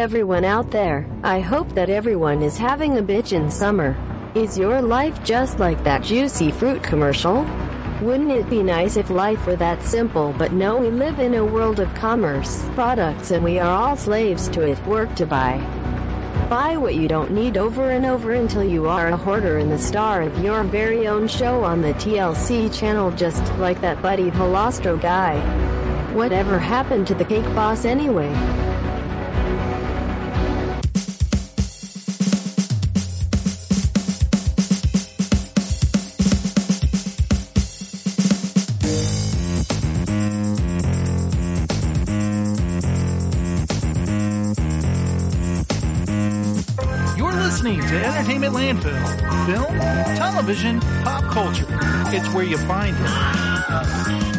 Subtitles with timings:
[0.00, 3.94] Everyone out there, I hope that everyone is having a bitchin' summer.
[4.34, 7.46] Is your life just like that juicy fruit commercial?
[8.00, 11.44] Wouldn't it be nice if life were that simple but no we live in a
[11.44, 15.58] world of commerce, products and we are all slaves to it, work to buy.
[16.48, 19.78] Buy what you don't need over and over until you are a hoarder and the
[19.78, 24.98] star of your very own show on the TLC channel just like that Buddy Valastro
[24.98, 25.38] guy.
[26.14, 28.59] Whatever happened to the cake boss anyway?
[50.50, 51.66] Television, pop culture.
[52.12, 54.29] It's where you find it.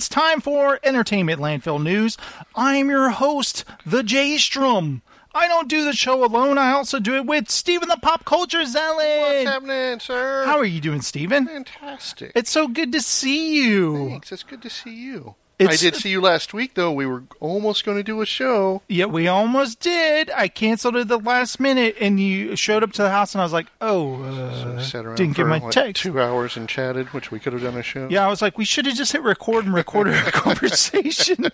[0.00, 2.16] It's time for Entertainment Landfill News.
[2.56, 5.02] I'm your host, the J Strom.
[5.34, 6.56] I don't do the show alone.
[6.56, 9.20] I also do it with Steven the Pop Culture Zealot.
[9.20, 10.44] What's happening, sir?
[10.46, 11.46] How are you doing, Steven?
[11.46, 12.32] Fantastic.
[12.34, 14.08] It's so good to see you.
[14.08, 14.32] Thanks.
[14.32, 15.34] It's good to see you.
[15.60, 16.90] It's- I did see you last week, though.
[16.90, 18.82] We were almost going to do a show.
[18.88, 20.30] Yeah, we almost did.
[20.30, 23.42] I canceled it at the last minute, and you showed up to the house, and
[23.42, 27.08] I was like, "Oh, uh, Sat didn't get my what, text." two hours and chatted,
[27.08, 28.08] which we could have done a show.
[28.10, 31.46] Yeah, I was like, we should have just hit record and recorded our conversation.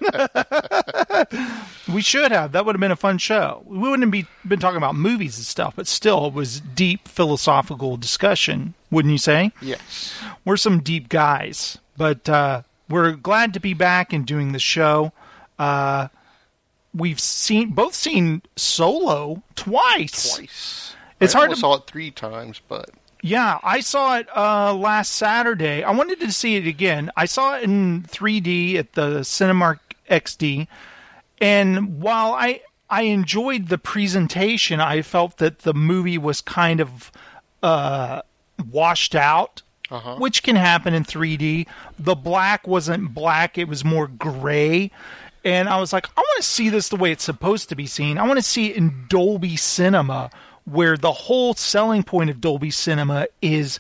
[1.93, 2.53] we should have.
[2.53, 3.63] That would have been a fun show.
[3.67, 7.09] We wouldn't have be, been talking about movies and stuff, but still, it was deep
[7.09, 9.53] philosophical discussion, wouldn't you say?
[9.61, 10.15] Yes.
[10.45, 15.13] We're some deep guys, but uh, we're glad to be back and doing the show.
[15.59, 16.09] Uh,
[16.95, 20.37] we've seen both seen Solo twice.
[20.37, 20.95] Twice.
[21.21, 22.91] It's I hard to- saw it three times, but
[23.23, 25.83] Yeah, I saw it uh, last Saturday.
[25.83, 27.11] I wanted to see it again.
[27.17, 29.79] I saw it in 3D at the Cinemark
[30.11, 30.69] XD,
[31.41, 37.11] and while I I enjoyed the presentation, I felt that the movie was kind of
[37.65, 38.23] uh,
[38.71, 40.17] washed out, Uh-huh.
[40.17, 41.67] which can happen in 3D.
[41.99, 44.91] The black wasn't black; it was more gray.
[45.45, 47.87] And I was like, I want to see this the way it's supposed to be
[47.87, 48.19] seen.
[48.19, 50.31] I want to see it in Dolby Cinema,
[50.65, 53.79] where the whole selling point of Dolby Cinema is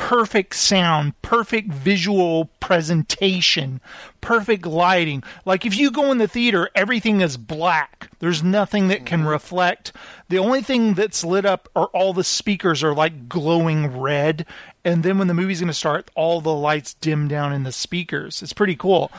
[0.00, 3.80] perfect sound, perfect visual presentation,
[4.22, 5.22] perfect lighting.
[5.44, 8.08] Like if you go in the theater, everything is black.
[8.18, 9.92] There's nothing that can reflect.
[10.30, 14.46] The only thing that's lit up are all the speakers are like glowing red.
[14.86, 17.70] And then when the movie's going to start, all the lights dim down in the
[17.70, 18.42] speakers.
[18.42, 19.12] It's pretty cool.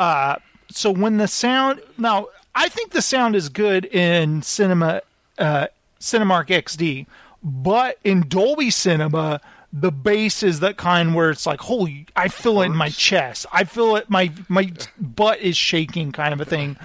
[0.00, 0.36] Uh,
[0.70, 5.02] so when the sound now, I think the sound is good in cinema,
[5.38, 5.66] uh,
[6.00, 7.06] Cinemark XD,
[7.42, 9.42] but in Dolby Cinema,
[9.76, 13.44] the bass is that kind where it's like, holy, I feel it in my chest.
[13.52, 16.76] I feel it, my my butt is shaking, kind of a thing.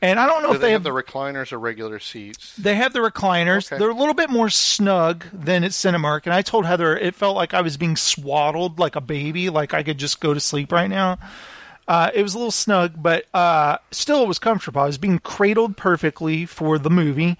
[0.00, 2.54] And I don't know do if they they have have the recliners or regular seats?
[2.54, 3.66] they have the recliners.
[3.66, 3.80] Okay.
[3.80, 6.26] They're a little bit more snug than at Cinemark.
[6.26, 9.74] And I told Heather it felt like I was being swaddled like a baby, like
[9.74, 11.18] I could just go to sleep right now.
[11.88, 14.82] Uh, it was a little snug, but uh, still it was comfortable.
[14.82, 17.36] I was being cradled perfectly for the movie.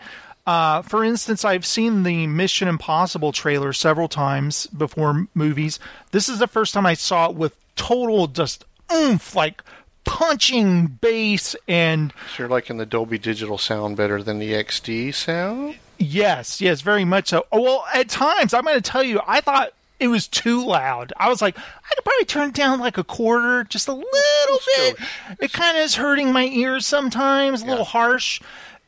[0.48, 5.78] Uh, for instance, I've seen the Mission Impossible trailer several times before movies.
[6.12, 9.62] This is the first time I saw it with total just oomph, like
[10.04, 15.76] punching bass and So you're liking the Dolby Digital sound better than the XD sound?
[15.98, 17.44] Yes, yes, very much so.
[17.52, 21.12] Oh, well, at times, I'm going to tell you, I thought it was too loud.
[21.18, 24.58] I was like, I could probably turn it down like a quarter, just a little
[24.76, 24.96] bit.
[25.40, 28.40] It kind of is hurting my ears sometimes, a little harsh.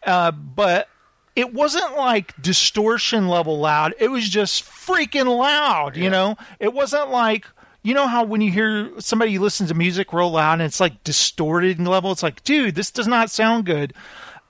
[0.07, 0.89] Uh, but
[1.37, 3.95] it wasn't like distortion level loud.
[3.99, 6.37] It was just freaking loud, you know?
[6.59, 7.47] It wasn't like.
[7.83, 11.03] You know how when you hear somebody listen to music real loud and it's like
[11.03, 13.95] distorted level, it's like, dude, this does not sound good.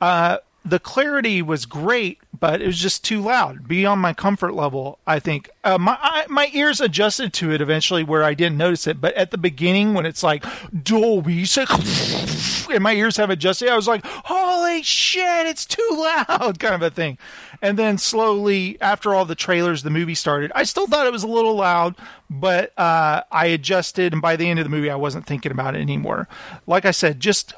[0.00, 4.98] Uh, the clarity was great, but it was just too loud, beyond my comfort level.
[5.06, 8.86] I think uh, my I, my ears adjusted to it eventually, where I didn't notice
[8.86, 9.00] it.
[9.00, 10.44] But at the beginning, when it's like
[10.82, 11.46] Dolby,
[12.72, 16.82] and my ears have adjusted, I was like, "Holy shit, it's too loud!" kind of
[16.82, 17.18] a thing.
[17.62, 20.50] And then slowly, after all the trailers, the movie started.
[20.54, 21.94] I still thought it was a little loud,
[22.30, 25.74] but uh, I adjusted, and by the end of the movie, I wasn't thinking about
[25.74, 26.28] it anymore.
[26.66, 27.52] Like I said, just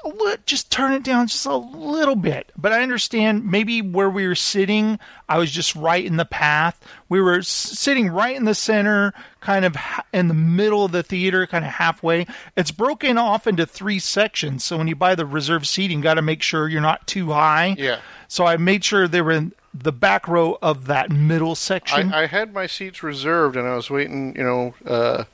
[0.46, 2.50] just turn it down just a little bit.
[2.56, 6.82] But I understand maybe where we were sitting, I was just right in the path.
[7.08, 9.76] We were sitting right in the center, kind of
[10.12, 12.26] in the middle of the theater, kind of halfway.
[12.56, 16.22] It's broken off into three sections, so when you buy the reserved seating, got to
[16.22, 17.76] make sure you're not too high.
[17.78, 18.00] Yeah.
[18.32, 22.14] So I made sure they were in the back row of that middle section.
[22.14, 25.24] I, I had my seats reserved, and I was waiting, you know, uh,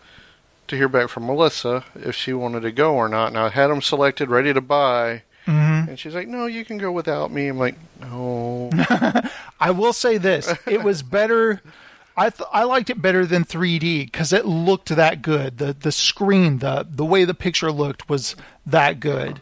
[0.67, 3.29] to hear back from Melissa if she wanted to go or not.
[3.29, 5.23] And I had them selected, ready to buy.
[5.47, 5.91] Mhm.
[5.91, 8.69] And she's like, "No, you can go without me." I'm like, "No."
[9.61, 11.63] I will say this: it was better.
[12.17, 15.59] I th- I liked it better than 3D because it looked that good.
[15.59, 18.35] the The screen, the the way the picture looked was
[18.67, 19.39] that good.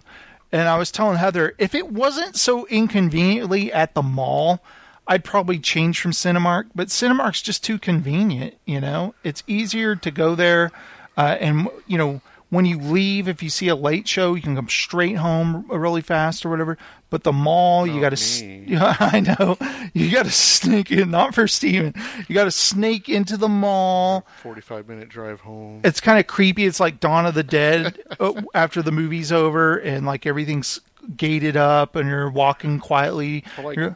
[0.57, 4.65] And I was telling Heather, if it wasn't so inconveniently at the mall,
[5.07, 6.71] I'd probably change from Cinemark.
[6.75, 8.55] But Cinemark's just too convenient.
[8.65, 10.73] You know, it's easier to go there,
[11.17, 12.23] uh, and you know.
[12.49, 16.01] When you leave, if you see a late show, you can come straight home really
[16.01, 16.79] fast or whatever.
[17.11, 19.57] But the mall, you got to, yeah, I know.
[19.93, 21.93] You got to sneak in, not for Steven.
[22.29, 24.27] You got to sneak into the mall.
[24.43, 25.81] Forty-five minute drive home.
[25.85, 26.67] It's kind of creepy.
[26.67, 30.81] It's like Dawn of the Dead uh, after the movie's over and like everything's
[31.17, 33.43] gated up and you're walking quietly.
[33.63, 33.95] Like- You're-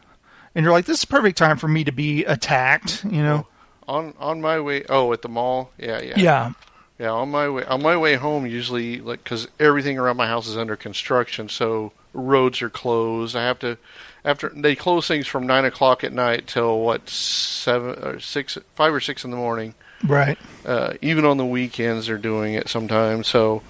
[0.56, 3.46] and you're like, this is perfect time for me to be attacked, you know?
[3.86, 4.84] on on my way.
[4.88, 5.70] Oh, at the mall.
[5.78, 6.52] Yeah, yeah, Yeah.
[7.00, 10.46] Yeah, on my way on my way home, usually like because everything around my house
[10.46, 13.34] is under construction, so roads are closed.
[13.34, 13.78] I have to
[14.22, 18.92] after they close things from nine o'clock at night till what seven or six, five
[18.92, 19.74] or six in the morning.
[20.06, 20.36] Right.
[20.62, 23.28] Uh, even on the weekends, they're doing it sometimes.
[23.28, 23.62] So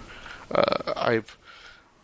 [0.51, 1.39] uh, I've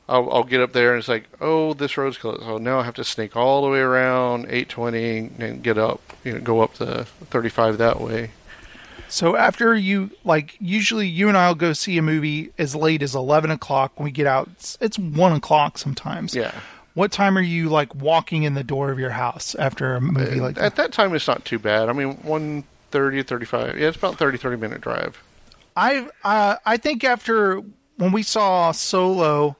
[0.09, 2.43] I'll, I'll get up there and it's like, oh, this road's closed.
[2.43, 6.35] So now I have to snake all the way around 820 and get up, you
[6.35, 8.31] know, go up the 35 that way.
[9.09, 13.15] So after you, like, usually you and I'll go see a movie as late as
[13.15, 14.49] 11 o'clock when we get out.
[14.53, 16.35] It's, it's 1 o'clock sometimes.
[16.35, 16.53] Yeah.
[16.95, 20.41] What time are you, like, walking in the door of your house after a movie
[20.41, 20.65] like that?
[20.65, 21.89] At that time, it's not too bad.
[21.89, 23.79] I mean, 130, 35.
[23.79, 25.23] Yeah, it's about 30, 30 minute drive.
[25.77, 27.61] I uh, I think after
[27.97, 29.57] when we saw Solo,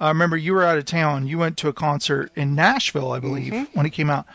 [0.00, 1.26] I remember you were out of town.
[1.26, 4.26] You went to a concert in Nashville, I believe, when it came out.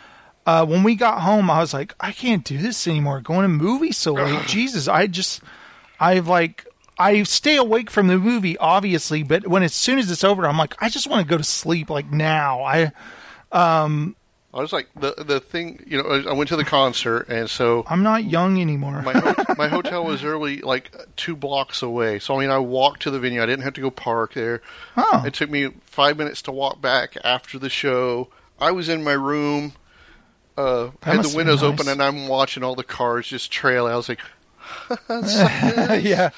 [0.46, 3.22] Uh, when we got home, I was like, I can't do this anymore.
[3.22, 4.88] Going to movies so late, Jesus!
[4.88, 5.42] I just,
[6.00, 6.66] I've like,
[6.98, 10.58] I stay awake from the movie, obviously, but when as soon as it's over, I'm
[10.58, 12.64] like, I just want to go to sleep, like now.
[12.64, 12.92] I
[13.52, 14.16] um,
[14.54, 17.86] I was like, the the thing, you know, I went to the concert, and so
[17.88, 19.02] I'm not young anymore.
[19.02, 22.20] my ho- my hotel was early, like two blocks away.
[22.20, 23.42] So I mean, I walked to the venue.
[23.42, 24.62] I didn't have to go park there.
[24.96, 25.24] Oh.
[25.26, 28.30] It took me five minutes to walk back after the show.
[28.60, 29.74] I was in my room,
[30.58, 31.72] uh, had the windows nice.
[31.72, 33.88] open, and I'm watching all the cars just trail.
[33.88, 34.20] I was like,
[35.10, 36.30] yeah,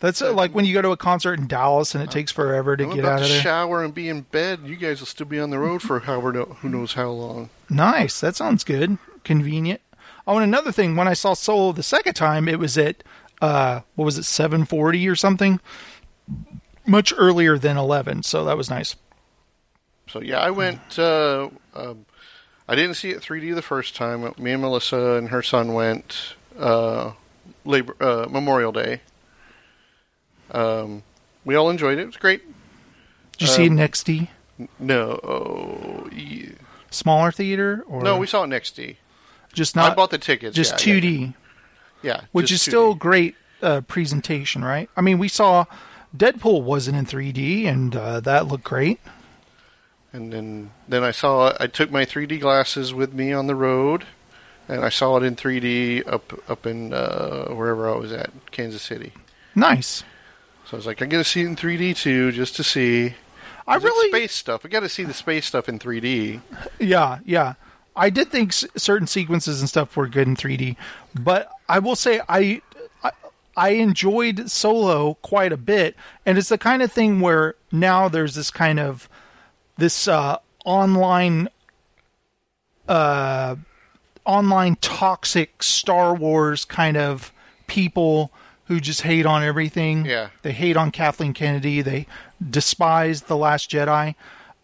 [0.00, 2.76] that's uh, like when you go to a concert in Dallas and it takes forever
[2.76, 3.40] to I'm get out to of there.
[3.40, 4.60] shower and be in bed.
[4.64, 7.50] You guys will still be on the road for however who knows how long.
[7.68, 8.20] Nice.
[8.20, 8.98] That sounds good.
[9.24, 9.80] Convenient.
[10.26, 13.04] Oh, and another thing, when I saw Solo the second time, it was at
[13.40, 15.60] uh, what was it, seven forty or something,
[16.86, 18.22] much earlier than eleven.
[18.22, 18.96] So that was nice.
[20.08, 20.98] So yeah, I went.
[20.98, 22.06] Uh, um,
[22.68, 24.32] I didn't see it 3D the first time.
[24.38, 27.12] Me and Melissa and her son went uh,
[27.64, 29.00] Labor uh, Memorial Day.
[30.50, 31.02] Um,
[31.44, 32.02] we all enjoyed it.
[32.02, 32.42] It was great.
[33.32, 34.28] Did you see it Um, in XD,
[34.78, 36.50] No, oh, yeah.
[36.90, 38.96] smaller theater, or no, we saw it next D.
[39.52, 39.92] just not.
[39.92, 40.56] I bought the tickets.
[40.56, 41.32] just yeah, two yeah, D,
[42.02, 42.98] Yeah, which is still 2D.
[42.98, 44.88] great uh, presentation, right?
[44.96, 45.66] I mean, we saw
[46.16, 48.98] Deadpool wasn't in three D, and uh, that looked great.
[50.16, 51.54] And then then I saw.
[51.60, 54.04] I took my 3D glasses with me on the road,
[54.66, 58.80] and I saw it in 3D up up in uh, wherever I was at, Kansas
[58.82, 59.12] City.
[59.54, 60.04] Nice.
[60.64, 63.14] So I was like, I'm gonna see it in 3D too, just to see.
[63.68, 64.64] I really space stuff.
[64.64, 66.40] I got to see the space stuff in 3D.
[66.78, 67.54] Yeah, yeah.
[67.96, 70.76] I did think s- certain sequences and stuff were good in 3D,
[71.20, 72.62] but I will say I,
[73.02, 73.10] I
[73.56, 78.34] I enjoyed Solo quite a bit, and it's the kind of thing where now there's
[78.34, 79.08] this kind of
[79.78, 81.48] this uh, online
[82.88, 83.56] uh,
[84.24, 87.32] online toxic Star Wars kind of
[87.66, 88.32] people
[88.66, 90.04] who just hate on everything.
[90.06, 90.28] Yeah.
[90.42, 91.82] They hate on Kathleen Kennedy.
[91.82, 92.06] They
[92.50, 94.14] despise The Last Jedi.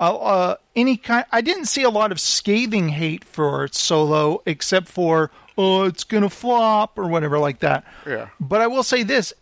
[0.01, 1.25] uh, uh, any kind.
[1.31, 6.31] I didn't see a lot of scathing hate for Solo, except for oh, it's gonna
[6.31, 7.85] flop or whatever like that.
[8.07, 8.29] Yeah.
[8.41, 9.33] But I will say this: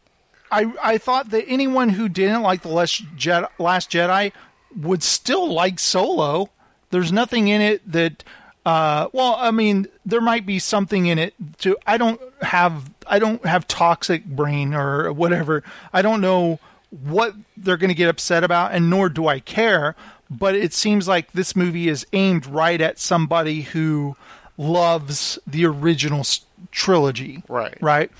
[0.50, 4.33] I I thought that anyone who didn't like the Last Jedi, Last Jedi
[4.77, 6.50] would still like Solo.
[6.91, 8.25] There's nothing in it that.
[8.67, 11.77] Uh, well, I mean, there might be something in it to.
[11.87, 12.91] I don't have.
[13.07, 15.62] I don't have toxic brain or whatever.
[15.93, 16.59] I don't know
[16.91, 19.97] what they're going to get upset about, and nor do I care.
[20.31, 24.17] But it seems like this movie is aimed right at somebody who
[24.57, 26.25] loves the original
[26.71, 27.43] trilogy.
[27.49, 27.77] Right.
[27.81, 28.11] Right.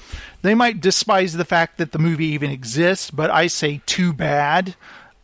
[0.43, 4.75] They might despise the fact that the movie even exists, but I say too bad.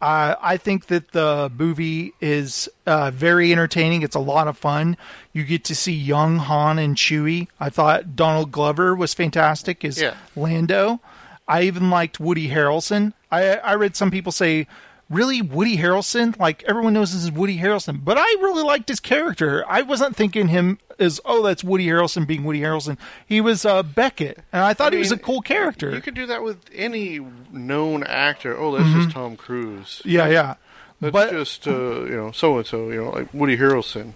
[0.01, 4.03] Uh, I think that the movie is uh, very entertaining.
[4.03, 4.97] It's a lot of fun.
[5.33, 7.49] You get to see young Han and Chewie.
[7.59, 10.15] I thought Donald Glover was fantastic as Yeah.
[10.37, 11.01] Lando.
[11.49, 13.15] I even liked Woody Harrelson.
[13.31, 14.67] I, I read some people say,
[15.09, 16.39] really, Woody Harrelson?
[16.39, 18.05] Like, everyone knows this is Woody Harrelson.
[18.05, 19.65] But I really liked his character.
[19.67, 22.99] I wasn't thinking him as, oh, that's Woody Harrelson being Woody Harrelson.
[23.27, 24.39] He was uh, Beckett.
[24.53, 25.91] And I thought he was a cool character.
[25.95, 27.21] You could do that with any
[27.53, 28.57] known actor.
[28.59, 30.03] Oh, that's just Tom Cruise.
[30.05, 30.55] yeah, yeah.
[31.01, 32.89] That's But- just uh, you know so and so.
[32.91, 34.13] You know, like Woody Harrelson.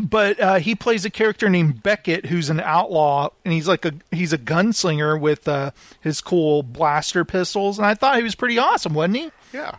[0.00, 3.92] but uh, he plays a character named Beckett, who's an outlaw, and he's like a
[4.10, 7.78] he's a gunslinger with uh, his cool blaster pistols.
[7.78, 9.30] And I thought he was pretty awesome, wasn't he?
[9.52, 9.76] Yeah,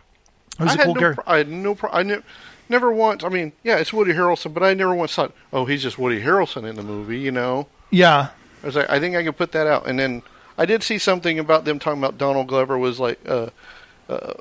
[0.58, 1.14] He was I a had cool no.
[1.14, 1.74] Pro- I had no.
[1.74, 2.22] Pro- I ne-
[2.70, 3.22] never once.
[3.24, 6.22] I mean, yeah, it's Woody Harrelson, but I never once thought, oh, he's just Woody
[6.22, 7.18] Harrelson in the movie.
[7.18, 8.28] You know, Yeah,
[8.62, 9.86] I was like, I think I could put that out.
[9.86, 10.22] And then
[10.56, 13.18] I did see something about them talking about Donald Glover was like.
[13.28, 13.50] Uh,
[14.08, 14.32] uh,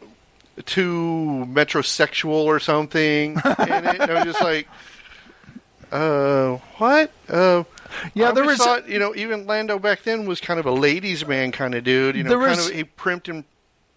[0.65, 4.67] too metrosexual or something, and, it, and I was just like,
[5.91, 7.11] uh, what?
[7.29, 7.63] Uh,
[8.13, 10.71] Yeah, I there was- thought, you know, even Lando back then was kind of a
[10.71, 12.15] ladies' man kind of dude.
[12.15, 13.45] You know, There kind was- of he primped him.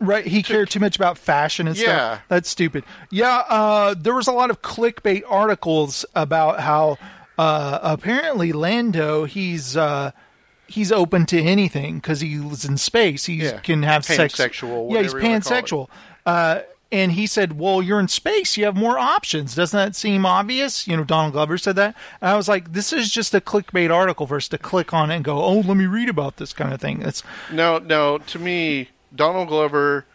[0.03, 1.85] Right, he cared too much about fashion and Yeah.
[1.85, 2.21] stuff.
[2.29, 2.85] That's stupid.
[3.11, 6.99] Yeah, uh, there was a lot of clickbait articles about how
[7.39, 10.11] uh, apparently Lando he's uh,
[10.67, 13.25] he's open to anything because he lives in space.
[13.27, 13.59] He Yeah.
[13.61, 14.35] can have sex.
[14.35, 15.65] Pansexual, Yeah, he's whatever you wanna call it.
[15.65, 15.89] pansexual.
[16.27, 16.59] Uh,
[16.91, 18.57] and he said, "Well, you're in space.
[18.59, 19.55] You have more options.
[19.55, 21.95] Doesn't that seem obvious?" You know, Donald Glover said that.
[22.21, 25.11] And I was like, "This is just a clickbait article for us to click on
[25.11, 28.19] it and go, oh, let me read about this kind of thing." It's No, no.
[28.19, 30.07] To me, Donald Glover,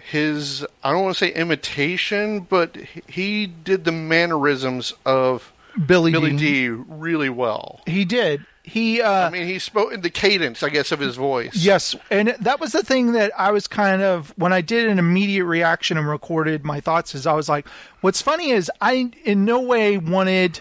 [0.00, 2.76] his I don't want to say imitation, but
[3.08, 5.52] he- did the mannerisms of
[5.86, 6.36] Billy, Billy D.
[6.36, 7.80] D really well.
[7.86, 8.44] He did.
[8.62, 11.54] He uh I mean, he spoke in the cadence, I guess, of his voice.
[11.54, 14.98] yes, and that was the thing that I was kind of when I did an
[14.98, 17.66] immediate reaction and recorded my thoughts is I was like,
[18.00, 20.60] what's funny is I in no way wanted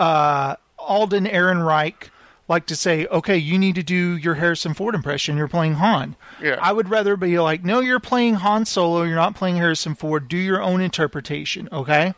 [0.00, 2.08] uh Alden Ehrenreich
[2.46, 5.36] like to say, okay, you need to do your Harrison Ford impression.
[5.36, 6.14] You're playing Han.
[6.42, 6.58] Yeah.
[6.60, 9.02] I would rather be like, no, you're playing Han Solo.
[9.02, 10.28] You're not playing Harrison Ford.
[10.28, 12.14] Do your own interpretation, okay?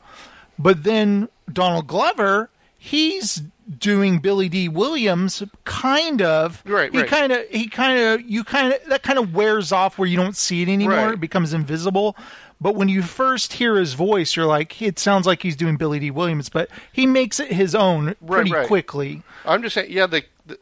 [0.59, 3.43] But then Donald Glover, he's
[3.79, 6.63] doing Billy Dee Williams, kind of.
[6.67, 7.09] Right, He right.
[7.09, 7.47] kind of.
[7.49, 8.23] He kind of.
[8.23, 8.85] You kind of.
[8.89, 10.97] That kind of wears off where you don't see it anymore.
[10.97, 11.15] Right.
[11.15, 12.17] It becomes invisible.
[12.61, 15.99] But when you first hear his voice, you're like, it sounds like he's doing Billy
[15.99, 18.67] Dee Williams, but he makes it his own pretty right.
[18.67, 19.23] quickly.
[19.45, 20.59] I'm just saying, yeah, the, the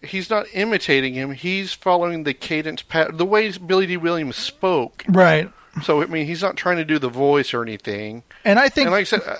[0.00, 1.32] he's not imitating him.
[1.32, 5.04] He's following the cadence pattern, the way Billy Dee Williams spoke.
[5.08, 5.50] Right.
[5.82, 8.22] So I mean, he's not trying to do the voice or anything.
[8.44, 9.36] And I think And like I said, uh,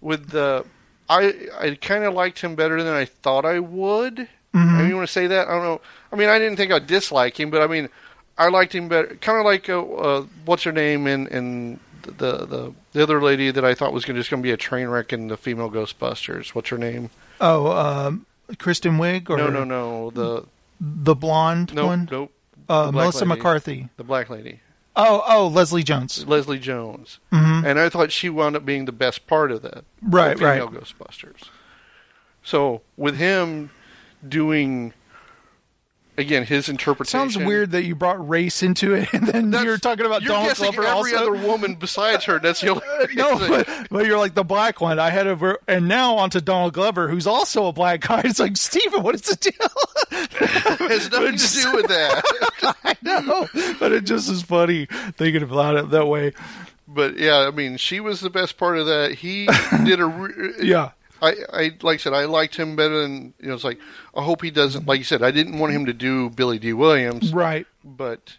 [0.00, 0.64] with the,
[1.08, 4.16] I I kind of liked him better than I thought I would.
[4.54, 4.58] Mm-hmm.
[4.58, 5.48] I mean, you want to say that?
[5.48, 5.80] I don't know.
[6.12, 7.88] I mean, I didn't think I'd dislike him, but I mean,
[8.36, 9.16] I liked him better.
[9.20, 13.50] Kind of like uh, uh, what's her name in in the the the other lady
[13.50, 15.70] that I thought was gonna, just going to be a train wreck in the female
[15.70, 16.48] Ghostbusters.
[16.48, 17.10] What's her name?
[17.40, 18.26] oh, um,
[18.58, 20.10] Kristen Wiig or No, no, no.
[20.10, 20.44] The
[20.80, 22.32] the blonde no, one, nope.
[22.68, 23.28] uh, Melissa lady.
[23.38, 23.88] McCarthy.
[23.96, 24.60] The black lady,
[24.96, 26.26] Oh, oh, Leslie Jones.
[26.26, 27.64] Leslie Jones, Mhm.
[27.64, 29.84] and I thought she wound up being the best part of that.
[30.02, 30.82] Right, the female right.
[30.82, 31.48] Ghostbusters.
[32.42, 33.70] So with him
[34.28, 34.92] doing
[36.16, 39.78] again his interpretation Sounds weird that you brought race into it, and then That's- you're
[39.78, 41.32] talking about you're Donald guessing Glover every also.
[41.32, 42.38] other woman besides her.
[42.38, 44.98] That's the only uh, no, but, but you're like the black one.
[44.98, 48.22] I had over, and now onto Donald Glover, who's also a black guy.
[48.24, 50.88] It's like Steven, what is the deal?
[50.88, 52.74] has nothing to do with that.
[52.84, 56.32] I know, but it just is funny thinking about it that way.
[56.86, 59.12] But yeah, I mean, she was the best part of that.
[59.14, 59.48] He
[59.84, 60.90] did a re- Yeah.
[61.24, 63.54] I, I like I said, I liked him better than you know.
[63.54, 63.78] It's like
[64.14, 64.86] I hope he doesn't.
[64.86, 67.66] Like you said, I didn't want him to do Billy Dee Williams, Right.
[67.84, 68.36] but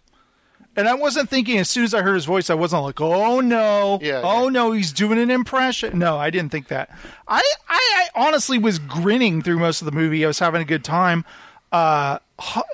[0.78, 3.40] And I wasn't thinking as soon as I heard his voice, I wasn't like, "Oh
[3.40, 4.50] no, Yeah, oh yeah.
[4.50, 6.90] no, he's doing an impression." No, I didn't think that.
[7.28, 10.24] I, I, I honestly was grinning through most of the movie.
[10.24, 11.24] I was having a good time.
[11.72, 12.20] Uh,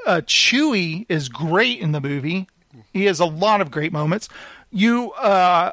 [0.06, 2.48] uh, Chewie is great in the movie.
[2.94, 4.28] He has a lot of great moments.
[4.72, 5.72] You, uh,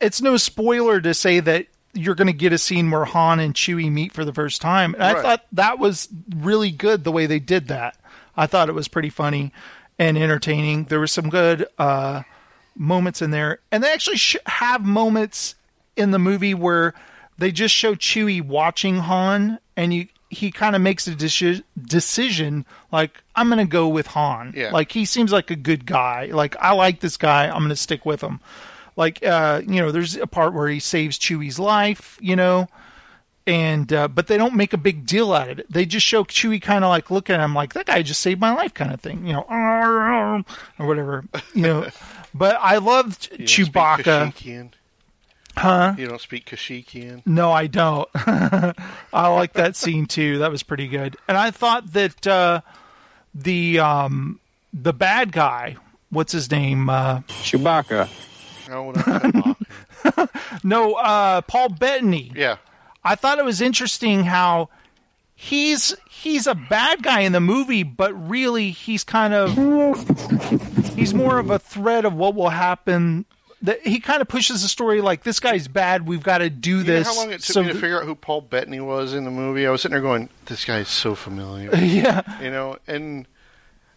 [0.00, 1.66] it's no spoiler to say that
[1.98, 4.94] you're going to get a scene where Han and Chewie meet for the first time.
[4.94, 7.96] And I thought that was really good the way they did that.
[8.36, 9.52] I thought it was pretty funny
[9.98, 10.84] and entertaining.
[10.84, 12.22] There were some good uh,
[12.76, 15.56] moments in there, and they actually sh- have moments
[15.96, 16.94] in the movie where
[17.36, 22.66] they just show Chewie watching Han, and you he kind of makes a deci- decision
[22.92, 24.52] like I'm going to go with Han.
[24.54, 24.70] Yeah.
[24.72, 26.26] Like he seems like a good guy.
[26.26, 27.46] Like I like this guy.
[27.46, 28.40] I'm going to stick with him.
[28.98, 32.18] Like uh, you know, there's a part where he saves Chewie's life.
[32.20, 32.66] You know,
[33.46, 35.72] and uh, but they don't make a big deal out of it.
[35.72, 38.40] They just show Chewie kind of like looking at him like that guy just saved
[38.40, 40.44] my life kind of thing, you know, or
[40.86, 41.24] whatever,
[41.54, 41.86] you know.
[42.34, 44.72] But I loved You Chewbacca.
[45.56, 45.94] Huh?
[45.96, 47.22] You don't speak Kashyyykian?
[47.26, 48.06] No, I don't.
[48.14, 48.74] I
[49.12, 50.38] like that scene too.
[50.38, 51.16] That was pretty good.
[51.26, 52.60] And I thought that uh,
[53.34, 54.40] the um,
[54.74, 55.76] the bad guy,
[56.10, 56.90] what's his name?
[56.90, 58.08] Uh, Chewbacca.
[58.68, 58.92] No,
[60.64, 62.32] no, uh, Paul Bettany.
[62.34, 62.56] yeah.
[63.04, 64.68] I thought it was interesting how
[65.34, 69.54] he's he's a bad guy in the movie, but really he's kind of
[70.94, 73.24] he's more of a threat of what will happen.
[73.62, 76.06] That he kind of pushes the story like this guy's bad.
[76.06, 77.06] We've got to do You this.
[77.06, 79.30] how long it took so me to figure out who Paul Bettany was in the
[79.30, 79.66] movie?
[79.66, 82.76] I was sitting there going, "This guy is so familiar," yeah, you know.
[82.86, 83.26] And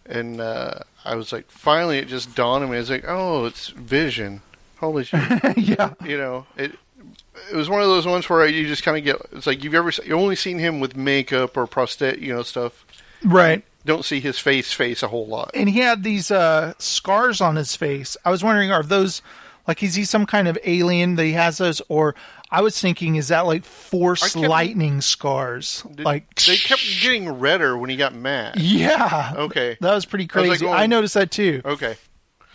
[0.05, 2.77] and uh, I was like, finally, it just dawned on me.
[2.77, 4.41] I was like, "Oh, it's Vision."
[4.81, 5.21] Holy shit!
[5.57, 6.73] yeah, you know, it
[7.49, 9.15] it was one of those ones where you just kind of get.
[9.31, 12.85] It's like you've ever you only seen him with makeup or prosthetic, you know, stuff.
[13.23, 13.63] right.
[13.83, 15.51] Don't see his face face a whole lot.
[15.55, 18.15] And he had these uh, scars on his face.
[18.23, 19.23] I was wondering, are those
[19.67, 22.15] like is he some kind of alien that he has those, or
[22.49, 25.83] I was thinking, is that like force kept- lightning scars?
[25.95, 28.59] Did- like they kept getting redder when he got mad.
[28.59, 29.33] Yeah.
[29.35, 29.77] Okay.
[29.79, 30.67] That was pretty I like, crazy.
[30.67, 31.61] I, noticed that too.
[31.63, 31.95] Okay,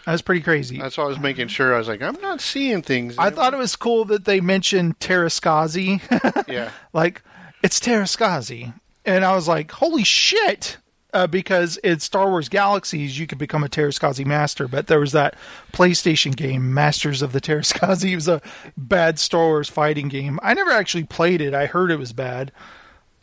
[0.07, 0.79] That was pretty crazy.
[0.79, 1.75] that's why I was making sure.
[1.75, 3.19] I was like, I'm not seeing things.
[3.19, 6.01] I thought it was cool that they mentioned Teräs Käsi.
[6.49, 6.71] yeah.
[6.93, 7.23] like,
[7.65, 8.73] it's Teräs Käsi.
[9.05, 10.77] And I was like, holy shit.
[11.13, 15.01] Uh, because in Star Wars Galaxies, you could become a Teräs Käsi master, but there
[15.01, 15.35] was that
[15.73, 18.11] PlayStation game, Masters of the Teräs Käsi.
[18.13, 18.41] It was a
[18.77, 20.39] bad Star Wars fighting game.
[20.41, 21.53] I never actually played it.
[21.53, 22.53] I heard it was bad.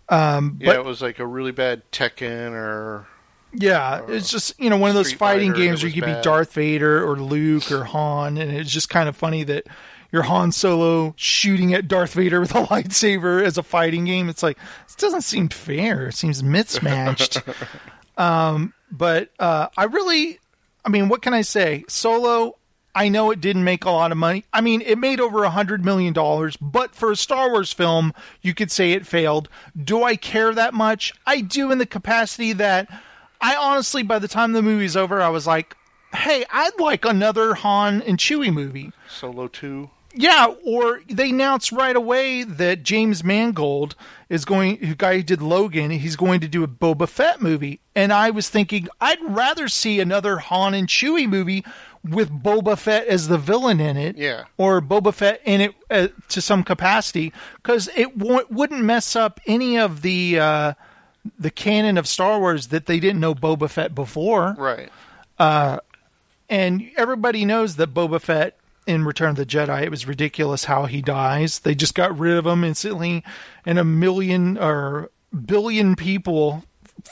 [0.09, 3.07] Um, Yeah, but it was like a really bad Tekken or
[3.53, 6.15] Yeah, it's just you know one of those Street fighting Fighter games where you could
[6.15, 6.21] be.
[6.21, 9.67] Darth Vader or Luke or Han, and it's just kind of funny that
[10.11, 14.29] you're Han Solo shooting at Darth Vader with a lightsaber as a fighting game.
[14.29, 16.07] It's like this doesn't seem fair.
[16.07, 17.41] It seems mismatched.
[18.17, 20.39] um, but uh, I really,
[20.85, 21.83] I mean, what can I say?
[21.87, 22.57] Solo.
[22.95, 24.45] I know it didn't make a lot of money.
[24.53, 28.13] I mean, it made over a hundred million dollars, but for a Star Wars film,
[28.43, 29.49] you could say it failed.
[29.75, 31.11] Do I care that much?
[31.25, 32.87] I do in the capacity that
[33.43, 35.75] I honestly, by the time the movie's over, I was like,
[36.15, 38.93] hey, I'd like another Han and Chewie movie.
[39.09, 39.89] Solo Two.
[40.15, 43.95] Yeah, or they announced right away that James Mangold
[44.29, 47.79] is going, the guy who did Logan, he's going to do a Boba Fett movie.
[47.95, 51.65] And I was thinking, I'd rather see another Han and Chewie movie
[52.03, 54.15] with Boba Fett as the villain in it.
[54.15, 54.43] Yeah.
[54.55, 59.39] Or Boba Fett in it uh, to some capacity, because it w- wouldn't mess up
[59.47, 60.39] any of the.
[60.39, 60.73] Uh,
[61.39, 64.89] the canon of Star Wars that they didn't know Boba Fett before Right.
[65.39, 65.79] Uh,
[66.49, 70.85] and everybody knows that Boba Fett in Return of the Jedi, it was ridiculous how
[70.85, 71.59] he dies.
[71.59, 73.23] They just got rid of him instantly,
[73.65, 75.09] and a million or
[75.45, 76.65] billion people,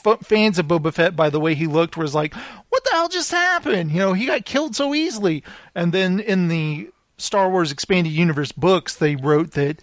[0.05, 2.33] f- fans of Boba Fett, by the way he looked, was like,
[2.69, 5.43] "What the hell just happened?" You know, he got killed so easily.
[5.73, 9.81] And then in the Star Wars Expanded Universe books, they wrote that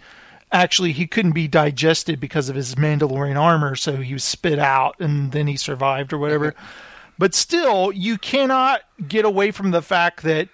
[0.51, 4.95] actually he couldn't be digested because of his Mandalorian armor, so he was spit out,
[4.99, 6.55] and then he survived or whatever.
[7.17, 10.49] But still, you cannot get away from the fact that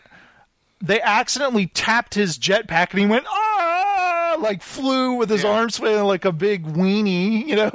[0.81, 5.51] they accidentally tapped his jetpack and he went ah like flew with his Yeah.
[5.51, 7.71] arms flailing like a big weenie you know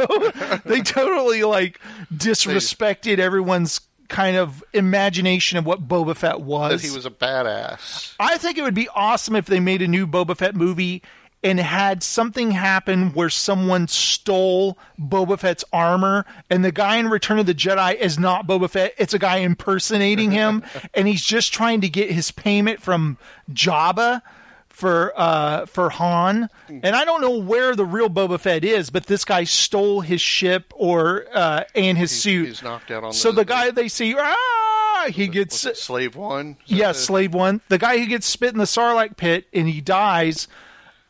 [0.66, 1.80] they totally like
[2.14, 8.14] disrespected everyone's kind of imagination of what Boba Fett was That he was a badass.
[8.20, 11.02] I think it would be awesome if they made a new Boba Fett movie
[11.42, 17.38] and had something happen where someone stole Boba Fett's armor and the guy in Return
[17.38, 20.62] of the Jedi is not Boba Fett, it's a guy impersonating him
[20.94, 23.16] and he's just trying to get his payment from
[23.50, 24.22] Jabba
[24.68, 26.48] for uh for Han.
[26.68, 30.20] And I don't know where the real Boba Fett is, but this guy stole his
[30.20, 32.48] ship or uh and his suit.
[32.48, 33.12] He's knocked out on.
[33.12, 36.56] so the guy they see ah he gets Slave One.
[36.66, 37.60] Yes, yeah, Slave One.
[37.68, 40.46] The guy who gets spit in the Sarlacc pit and he dies.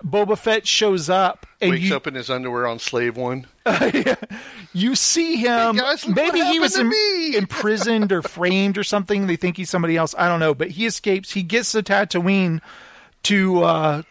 [0.04, 3.46] Boba Fett shows up and wakes you, up in his underwear on Slave One.
[4.72, 5.74] you see him.
[5.74, 6.92] Hey, guys, maybe he was im-
[7.34, 9.26] imprisoned or framed or something.
[9.26, 10.14] They think he's somebody else.
[10.16, 10.54] I don't know.
[10.54, 11.32] But he escapes.
[11.32, 12.60] He gets to Tatooine
[13.24, 14.02] to uh,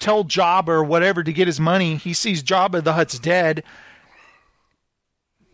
[0.00, 1.96] tell Jabba or whatever to get his money.
[1.96, 3.62] He sees Jabba the Hutt's dead.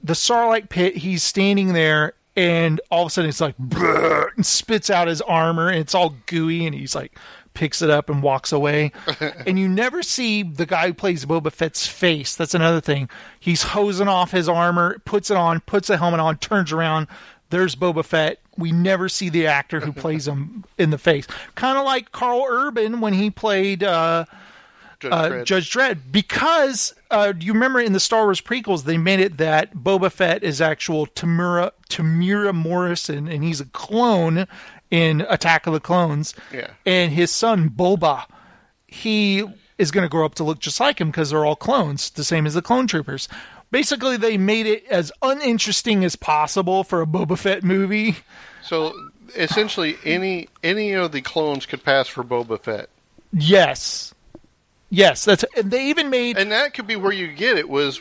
[0.03, 0.97] The Sarlacc pit.
[0.97, 5.69] He's standing there, and all of a sudden it's like and spits out his armor,
[5.69, 7.19] and it's all gooey, and he's like
[7.59, 8.93] picks it up and walks away.
[9.47, 12.37] and you never see the guy who plays Boba Fett's face.
[12.37, 13.11] That's another thing.
[13.41, 17.09] He's hosing off his armor, puts it on, puts a helmet on, turns around.
[17.51, 18.39] There's Boba Fett.
[18.57, 21.27] We never see the actor who plays him in the face.
[21.57, 24.27] Kind of like Karl Urban when he played uh,
[25.01, 25.45] Judge uh, Dredd.
[25.45, 25.99] Judge Dredd.
[26.13, 30.45] Because uh, you remember in the Star Wars prequels, they made it that Boba Fett
[30.45, 34.47] is actual Tamura Temuera Morrison, and he's a clone
[34.91, 36.35] in Attack of the Clones.
[36.53, 36.71] Yeah.
[36.87, 38.25] And his son Boba,
[38.87, 39.45] he
[39.77, 42.25] is going to grow up to look just like him because they're all clones, the
[42.25, 43.29] same as the clone troopers.
[43.71, 48.17] Basically, they made it as uninteresting as possible for a Boba Fett movie.
[48.63, 48.93] So
[49.37, 52.89] essentially, any any of the clones could pass for Boba Fett,
[53.33, 54.15] Yes,
[54.91, 55.45] yes, that's.
[55.57, 56.39] And they even made.
[56.39, 57.69] and that could be where you get it.
[57.69, 58.01] Was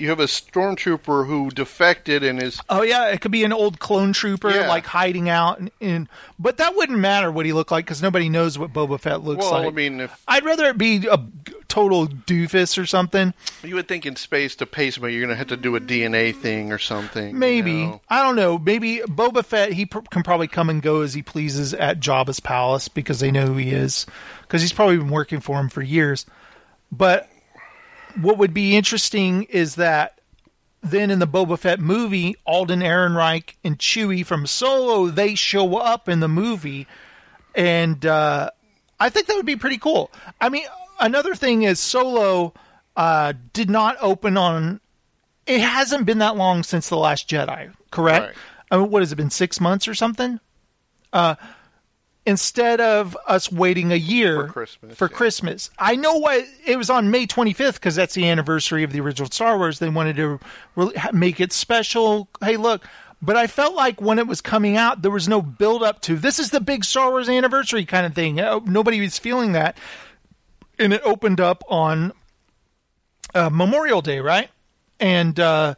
[0.00, 3.78] you have a stormtrooper who defected and is Oh yeah, it could be an old
[3.78, 4.68] clone trooper Yeah.
[4.68, 6.08] like hiding out, in, in
[6.38, 9.42] but that wouldn't matter what he looked like because nobody knows what Boba Fett looks
[9.44, 9.52] well.
[9.52, 9.66] like.
[9.66, 11.18] I mean, if I'd rather it be a
[11.68, 13.32] total doofus or something.
[13.62, 15.80] you would think in space to pace him, you're going to have to do a
[15.80, 17.28] DNA thing or something.
[17.28, 18.00] you Maybe know?
[18.08, 18.58] I don't know.
[18.58, 22.40] Maybe Boba Fett he pr- can probably come and go as he pleases at Jabba's
[22.40, 24.06] palace because they know who he is
[24.42, 26.26] because he's probably been working for him for years.
[26.90, 27.28] But
[28.20, 30.20] what would be interesting is that
[30.82, 36.08] then in the Boba Fett movie, Alden Ehrenreich and Chewie from Solo they show up
[36.08, 36.86] in the movie,
[37.54, 38.50] and uh,
[38.98, 40.10] I think that would be pretty cool.
[40.40, 40.64] I mean,
[40.98, 42.54] another thing is Solo
[42.96, 44.80] uh, did not open on.
[45.46, 48.26] It hasn't been that long since the Last Jedi, correct?
[48.26, 48.34] Right.
[48.70, 49.30] I mean, what has it been?
[49.30, 50.38] Six months or something?
[51.12, 51.34] Uh,
[52.30, 55.16] instead of us waiting a year For Christmas, for yeah.
[55.16, 55.70] Christmas.
[55.78, 59.28] I know why it was on May 25th because that's the anniversary of the original
[59.30, 59.78] Star Wars.
[59.78, 60.40] They wanted to
[60.76, 62.28] really ha- make it special.
[62.42, 62.86] Hey, look.
[63.22, 66.16] But I felt like when it was coming out, there was no build up to
[66.16, 68.40] this is the big Star Wars anniversary kind of thing.
[68.40, 69.76] Uh, Nobody was feeling that.
[70.78, 72.12] And it opened up on
[73.34, 74.48] uh, Memorial Day, right?
[74.98, 75.74] And uh,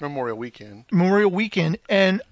[0.00, 0.84] Memorial Weekend.
[0.92, 1.78] Memorial Weekend.
[1.88, 2.22] And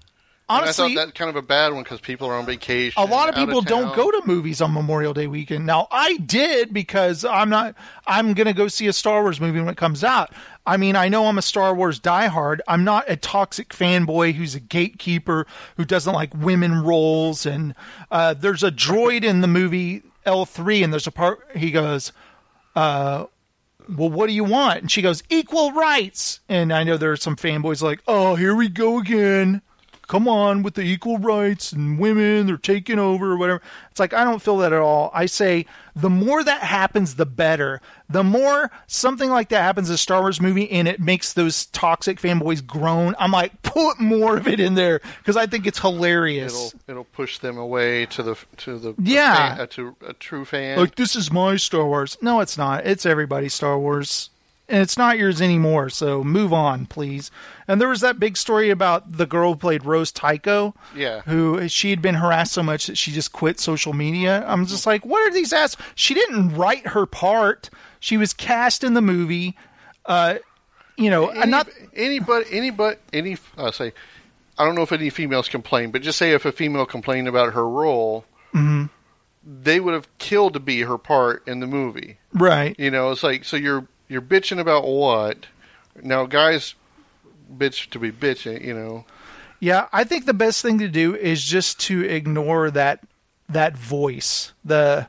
[0.49, 3.01] And I honestly, thought that kind of a bad one because people are on vacation.
[3.01, 5.65] a lot of people don't go to movies on Memorial Day weekend.
[5.65, 7.75] Now, I did because I'm not.
[8.05, 10.31] I'm going to go see a Star Wars movie when it comes out.
[10.65, 12.59] I mean, I know I'm a Star Wars diehard.
[12.67, 17.45] I'm not a toxic fanboy who's a gatekeeper who doesn't like women roles.
[17.45, 17.75] And
[18.09, 22.13] uh, there's a droid in the movie L3, and there's a part he goes,
[22.75, 23.25] uh,
[23.95, 24.81] well, what do you want?
[24.81, 26.39] And she goes, equal rights.
[26.47, 29.61] And I know there are some fanboys like, oh, here we go again.
[30.07, 33.61] Come on with the equal rights and women, they're taking over or whatever.
[33.91, 35.11] It's like, I don't feel that at all.
[35.13, 35.65] I say
[35.97, 37.81] the more that happens, the better.
[38.09, 41.65] The more something like that happens in a Star Wars movie and it makes those
[41.67, 45.79] toxic fanboys groan, I'm like, put more of it in there because I think it's
[45.79, 46.53] hilarious.
[46.55, 49.55] It'll it'll push them away to the to the Yeah.
[49.55, 50.77] fan, uh, to a true fan.
[50.79, 52.17] like this is my Star Wars.
[52.21, 52.87] No, it's not.
[52.87, 54.29] It's everybody's Star Wars.
[54.69, 57.31] And it's not yours anymore, so move on, please.
[57.69, 61.21] And there was that big story about the girl who played Rose Tico, Yeah.
[61.21, 64.43] who she had been harassed so much that she just quit social media.
[64.45, 65.77] I'm just like, what are these ass?
[65.95, 67.69] She didn't write her part.
[68.01, 69.55] She was cast in the movie.
[70.05, 70.35] Uh,
[70.97, 73.93] you know, any, and not anybody anybody any uh, say
[74.57, 77.53] I don't know if any females complain, but just say if a female complained about
[77.53, 78.85] her role, Mm-hmm.
[79.45, 82.17] they would have killed to be her part in the movie.
[82.33, 82.75] right.
[82.79, 85.47] You know, it's like so you're you're bitching about what?
[86.01, 86.75] Now guys
[87.55, 89.05] bitch to be bitching, you know.
[89.59, 93.03] Yeah, I think the best thing to do is just to ignore that
[93.49, 95.07] that voice, the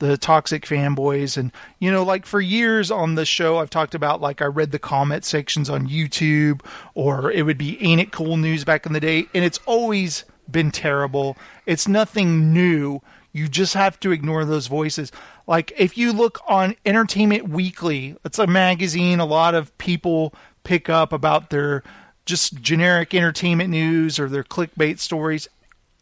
[0.00, 4.20] the toxic fanboys and you know like for years on the show I've talked about
[4.20, 6.62] like I read the comment sections on YouTube
[6.94, 10.24] or it would be ain't it cool news back in the day and it's always
[10.50, 11.36] been terrible.
[11.64, 13.00] It's nothing new.
[13.32, 15.10] You just have to ignore those voices.
[15.46, 20.88] Like if you look on Entertainment Weekly, it's a magazine a lot of people pick
[20.88, 21.82] up about their
[22.24, 25.46] just generic entertainment news or their clickbait stories.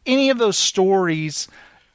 [0.06, 1.48] Any of those stories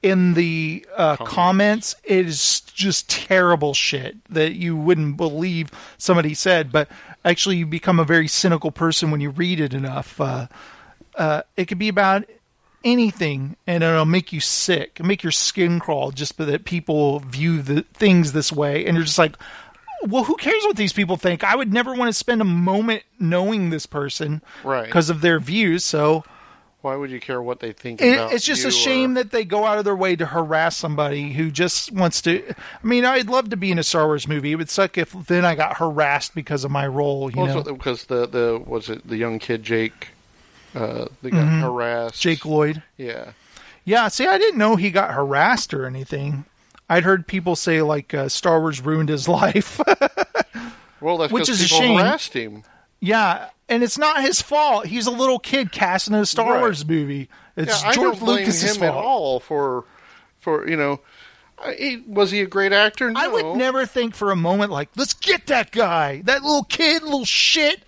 [0.03, 6.71] in the uh, comments is just terrible shit that you wouldn't believe somebody said.
[6.71, 6.89] But
[7.25, 10.19] actually, you become a very cynical person when you read it enough.
[10.19, 10.47] Uh,
[11.15, 12.25] uh, it could be about
[12.83, 17.81] anything, and it'll make you sick, make your skin crawl, just that people view the
[17.93, 19.35] things this way, and you're just like,
[20.03, 21.43] well, who cares what these people think?
[21.43, 24.85] I would never want to spend a moment knowing this person, Right.
[24.85, 25.83] Because of their views.
[25.83, 26.23] So,
[26.81, 29.43] Why would you care what they think It, it's just a shame or- that they
[29.43, 32.43] go out of their way to harass somebody who just wants to.
[32.47, 34.51] I mean, I'd love to be in a Star Wars movie.
[34.51, 37.31] It would suck if then I got harassed because of my role.
[37.31, 40.09] You Well, know, because the the was it the young kid Jake,
[40.75, 42.15] uh, they got harassed.
[42.15, 42.21] Mm-hmm.
[42.29, 42.83] Jake Lloyd.
[42.97, 43.31] Yeah.
[43.85, 46.43] Yeah, see, I didn't know he got harassed or anything.
[46.89, 49.79] I'd heard people say like uh, Star Wars ruined his life.
[50.99, 51.97] Well, that's Which because is a shame.
[51.97, 52.63] harassed him.
[52.99, 54.87] yeah, and it's not his fault.
[54.87, 56.59] He's a little kid cast in a Star Right.
[56.59, 57.29] Wars movie.
[57.55, 58.89] It's yeah, George Lucas's him fault.
[58.91, 59.85] at all for
[60.39, 60.99] for you know.
[61.75, 63.09] He, was he a great actor?
[63.09, 63.19] No.
[63.19, 67.01] I would never think for a moment like, let's get that guy, that little kid,
[67.01, 67.81] little shit.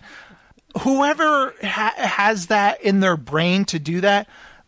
[0.82, 4.28] Whoever ha- has that in their brain to do that,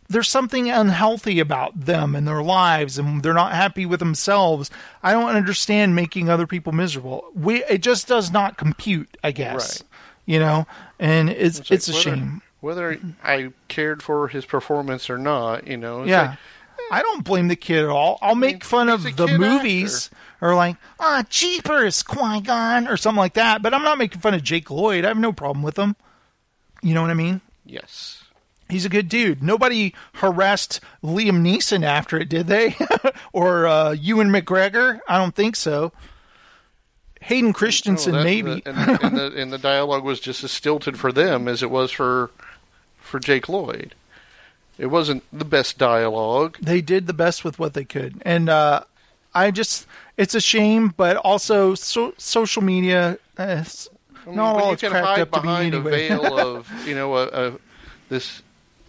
[0.10, 4.70] there's something unhealthy about them and their lives, and they're not happy with themselves.
[5.02, 7.26] I don't understand making other people miserable.
[7.34, 9.82] We it just does not compute, I guess.
[9.82, 9.88] Right.
[10.26, 10.68] You know,
[11.00, 12.42] and it's It's it's, a whether- shame.
[12.60, 16.04] Whether I cared for his performance or not, you know.
[16.04, 16.22] Yeah.
[16.32, 16.38] like,
[16.92, 18.20] I don't blame the kid at all.
[18.22, 20.10] I'll make fun of the movies
[20.42, 23.62] or like, ah, Jeepers, Qui Gon, or something like that.
[23.62, 25.06] But I'm not making fun of Jake Lloyd.
[25.06, 25.96] I have no problem with him.
[26.84, 27.42] You know what I mean?
[27.66, 28.18] yes.
[28.70, 29.44] He's a good dude.
[29.44, 32.74] Nobody harassed Liam Neeson after it, did they?
[33.34, 35.02] or uh, Ewan McGregor?
[35.10, 35.92] I don't think so.
[37.20, 38.62] Hayden Christensen, No, that- maybe.
[38.62, 41.70] the- and, and the and the dialogue was just as stilted for them as it
[41.70, 42.32] was for
[42.98, 43.94] for Jake Lloyd.
[44.78, 46.58] It wasn't the best dialogue.
[46.62, 48.82] they did the best with what they could and uh
[49.34, 49.86] i just
[50.18, 54.92] it's a shame but also so, social media uh, I mean, not all you can
[54.92, 57.54] cracked hide be behind anyway a veil of you know a, a
[58.10, 58.42] this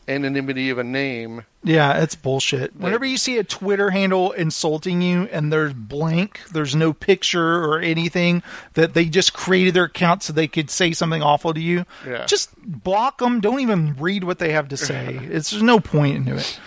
[0.08, 1.44] anonymity of a name.
[1.62, 6.74] yeah it's bullshit whenever you see a twitter handle insulting you and there's blank there's
[6.74, 8.42] no picture or anything
[8.74, 12.26] that they just created their account so they could say something awful to you Yeah.
[12.26, 16.16] just block them don't even read what they have to say it's there's no point
[16.16, 16.58] into it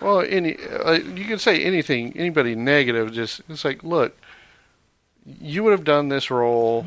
[0.00, 3.12] Well, any uh, you can say anything, anybody negative.
[3.12, 4.16] Just it's like, look,
[5.24, 6.86] you would have done this role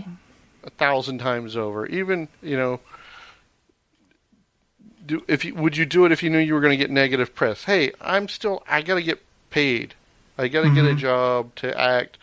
[0.65, 1.85] a thousand times over.
[1.85, 2.81] Even you know,
[5.05, 6.91] do if you would you do it if you knew you were going to get
[6.91, 7.63] negative press?
[7.63, 9.93] Hey, I'm still I got to get paid.
[10.37, 12.17] I got to get a job to act.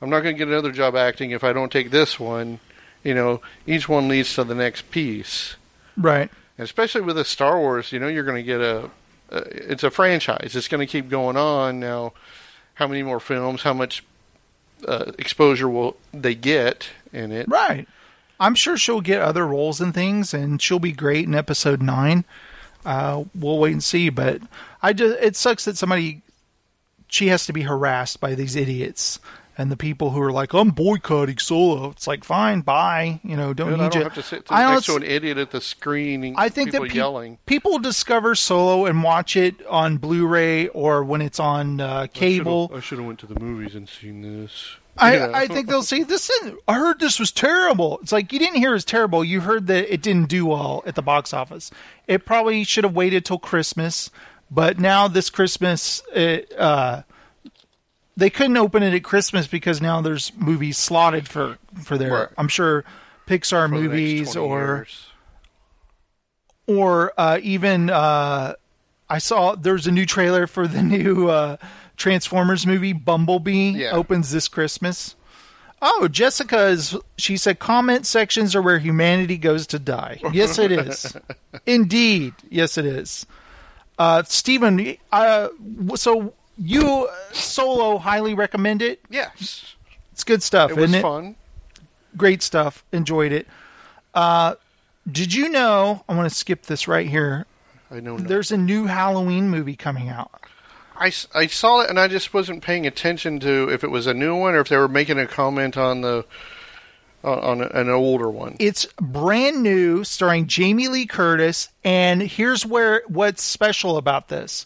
[0.00, 2.60] I'm not going to get another job acting if I don't take this one.
[3.02, 5.56] You know, each one leads to the next piece.
[5.96, 8.90] right And especially with a Star Wars, you know, you're going to get a,
[9.30, 10.54] uh, it's a franchise.
[10.54, 11.80] It's going to keep going on.
[11.80, 12.12] Now,
[12.74, 13.62] how many more films?
[13.62, 14.04] How much
[14.86, 17.48] uh, exposure will they get in it?
[17.48, 17.88] Right.
[18.38, 22.24] I'm sure she'll get other roles and things, and she'll be great in episode nine.
[22.84, 24.10] Uh, we'll wait and see.
[24.10, 24.42] But
[24.82, 26.22] I just it sucks that somebody
[27.08, 29.18] she has to be harassed by these idiots
[29.58, 31.90] and the people who are like, I'm boycotting Solo.
[31.90, 33.20] It's like, fine, bye.
[33.22, 34.04] You know, don't Dude, need I don't you.
[34.04, 36.24] have to sit I next to an idiot at the screen.
[36.24, 37.38] And I think people that pe- yelling.
[37.46, 42.70] people discover Solo and watch it on Blu-ray or when it's on uh, cable.
[42.74, 44.76] I should have went to the movies and seen this.
[44.98, 46.30] I, I think they'll say this.
[46.30, 47.98] Isn't, I heard this was terrible.
[48.02, 49.24] It's like you didn't hear it was terrible.
[49.24, 51.70] You heard that it didn't do well at the box office.
[52.06, 54.10] It probably should have waited till Christmas,
[54.50, 57.02] but now this Christmas, it, uh,
[58.16, 62.12] they couldn't open it at Christmas because now there's movies slotted for for there.
[62.12, 62.28] Right.
[62.38, 62.84] I'm sure
[63.26, 65.06] Pixar For movies or years.
[66.66, 68.54] or uh, even uh,
[69.08, 71.56] I saw there's a new trailer for the new uh,
[71.96, 72.92] Transformers movie.
[72.92, 73.92] Bumblebee Yeah.
[73.92, 75.14] opens this Christmas.
[75.82, 76.96] Oh, Jessica is.
[77.18, 80.20] She said comment sections are where humanity goes to die.
[80.32, 81.14] Yes, it is.
[81.66, 83.26] Indeed, yes, it is.
[83.98, 85.48] Uh, Stephen, uh,
[85.94, 89.00] so you uh, solo highly recommend it.
[89.10, 89.74] yes,
[90.12, 91.02] It's good stuff, it was it?
[91.02, 91.34] fun.
[92.16, 92.84] great stuff.
[92.92, 93.46] Enjoyed it.
[94.14, 94.54] Uh,
[95.10, 96.02] did you know?
[96.08, 97.46] I want to skip this right here.
[97.90, 98.16] I know.
[98.18, 100.30] There's a new Halloween movie coming out.
[100.98, 104.14] I, I saw it and I just wasn't paying attention to if it was a
[104.14, 106.24] new one or if they were making a comment on the
[107.24, 108.56] on, an older one.
[108.60, 111.68] It's brand new, starring Jamie Lee Curtis.
[111.84, 114.64] And here's where what's special about this: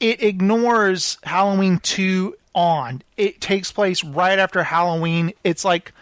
[0.00, 3.02] it ignores Halloween two on.
[3.16, 5.32] It takes place right after Halloween.
[5.44, 5.92] It's like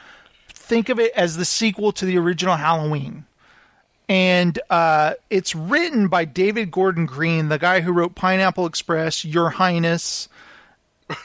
[0.49, 3.25] think of it as the sequel to the original Halloween.
[4.11, 9.51] And uh, it's written by David Gordon Green, the guy who wrote Pineapple Express, Your
[9.51, 10.29] Highness,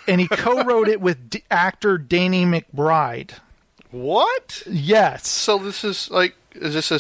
[0.08, 3.32] and he co-wrote it with d- actor Danny McBride.
[3.90, 4.62] What?
[4.70, 6.92] Yes, So this is like is this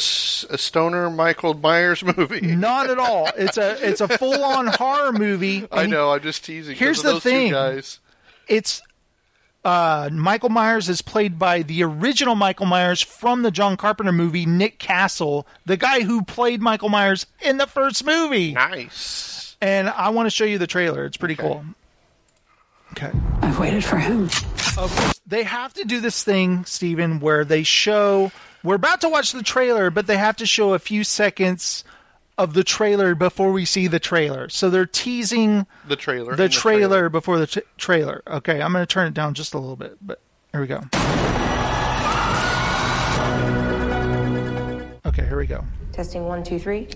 [0.50, 2.42] a stoner Michael Myers movie?
[2.42, 3.30] not at all.
[3.38, 5.68] It's a it's a full-on horror movie.
[5.72, 6.12] I know.
[6.12, 6.76] I'm just teasing.
[6.76, 7.52] Here's of the thing.
[7.52, 8.00] Guys.
[8.48, 8.82] It's
[9.66, 14.46] uh, Michael Myers is played by the original Michael Myers from the John Carpenter movie,
[14.46, 18.54] Nick Castle, the guy who played Michael Myers in the first movie.
[18.54, 19.58] Nice.
[19.62, 21.06] And I want to show you the trailer.
[21.06, 21.66] It's pretty cool.
[22.92, 23.12] Okay.
[23.42, 24.26] I've waited for him.
[24.78, 28.32] Of course, they have to do this thing, Stephen, where they show.
[28.64, 31.84] We're about to watch the trailer, but they have to show a few seconds
[32.38, 34.50] of the trailer before we see the trailer.
[34.50, 36.36] So they're teasing The trailer.
[36.36, 38.22] the in trailer, before the t- trailer.
[38.28, 40.20] Okay, I'm going to turn it down just a little bit, but
[40.52, 40.82] here we go.
[45.06, 45.64] Okay, here we go.
[45.94, 46.90] Testing one, two, three.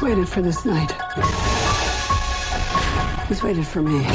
[0.06, 0.92] Waited for this night.
[3.28, 4.06] He's waited for me.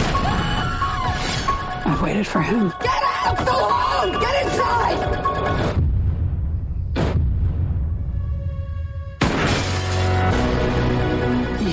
[1.84, 2.68] I've waited for him.
[2.80, 3.36] Get out!
[3.38, 4.12] The home!
[4.22, 5.00] Get inside!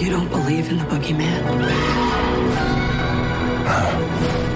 [0.02, 1.42] You don't believe in the boogeyman?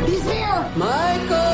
[0.08, 0.72] He's here!
[0.76, 1.52] Michael!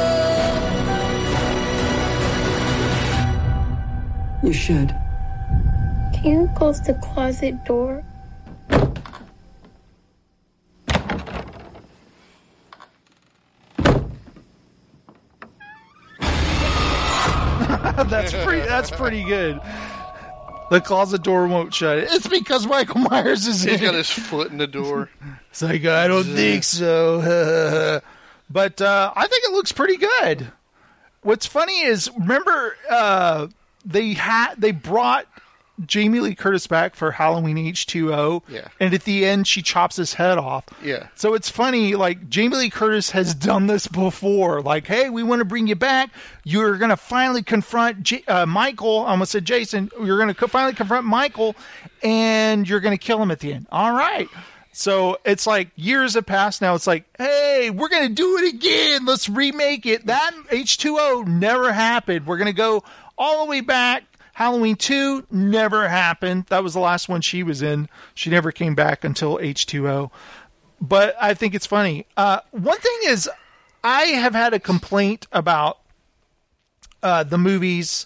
[4.43, 4.95] You should.
[6.27, 8.03] Can you close the closet door?
[18.09, 18.67] that's pretty.
[18.67, 19.61] That's pretty good.
[20.69, 21.99] The closet door won't shut.
[21.99, 23.79] It's because Michael Myers is He's in.
[23.79, 23.99] got it.
[23.99, 25.09] his foot in the door.
[25.51, 28.01] It's like I don't think so.
[28.49, 30.51] but uh, I think it looks pretty good.
[31.21, 33.47] What's funny is remember uh,
[33.85, 35.25] they had they brought
[35.85, 38.43] Jamie Lee Curtis back for Halloween H two O.
[38.49, 38.67] Yeah.
[38.79, 40.65] And at the end she chops his head off.
[40.83, 41.07] Yeah.
[41.15, 44.61] So it's funny, like Jamie Lee Curtis has done this before.
[44.61, 46.09] Like, hey, we want to bring you back.
[46.43, 49.05] You're going to finally confront J- uh, Michael.
[49.05, 49.91] I almost said Jason.
[50.03, 51.55] You're going to co- finally confront Michael,
[52.03, 53.67] and you're going to kill him at the end.
[53.71, 54.29] All right.
[54.73, 56.75] So it's like years have passed now.
[56.75, 59.05] It's like, hey, we're going to do it again.
[59.05, 60.05] Let's remake it.
[60.05, 62.27] That H2O never happened.
[62.27, 62.83] We're going to go
[63.17, 64.03] all the way back.
[64.37, 66.45] Halloween 2 never happened.
[66.49, 67.89] That was the last one she was in.
[68.13, 70.11] She never came back until H2O.
[70.79, 72.05] But I think it's funny.
[72.15, 73.27] Uh, one thing is,
[73.83, 75.79] I have had a complaint about
[77.01, 78.05] uh, the movies.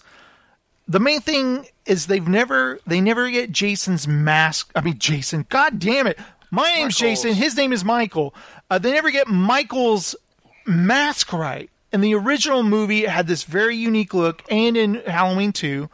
[0.88, 4.72] The main thing is they've never they never get Jason's mask.
[4.74, 5.44] I mean Jason.
[5.50, 6.18] God damn it!
[6.50, 7.22] My name's Michael's.
[7.22, 7.34] Jason.
[7.34, 8.34] His name is Michael.
[8.70, 10.16] Uh, they never get Michael's
[10.66, 11.68] mask right.
[11.92, 15.90] In the original movie, it had this very unique look, and in Halloween 2,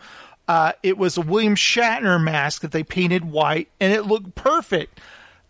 [0.48, 4.98] uh, it was a William Shatner mask that they painted white, and it looked perfect.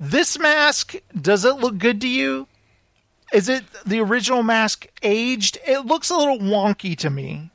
[0.01, 2.49] This mask, does it look good to you?
[3.32, 5.59] Is it the original mask aged?
[5.66, 7.51] It looks a little wonky to me.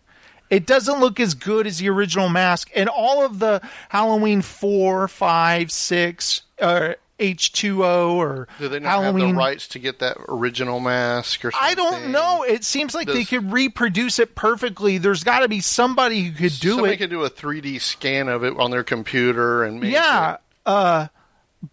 [0.49, 2.69] It doesn't look as good as the original mask.
[2.75, 9.27] And all of the Halloween 4, 5, 6, or H2O or Do they not Halloween
[9.27, 11.69] have the rights to get that original mask or something?
[11.69, 12.43] I don't know.
[12.43, 14.97] It seems like they could reproduce it perfectly.
[14.97, 16.97] There's got to be somebody who could do Somebody it.
[16.97, 20.39] could do a 3D scan of it on their computer and make yeah, it.
[20.65, 21.07] uh,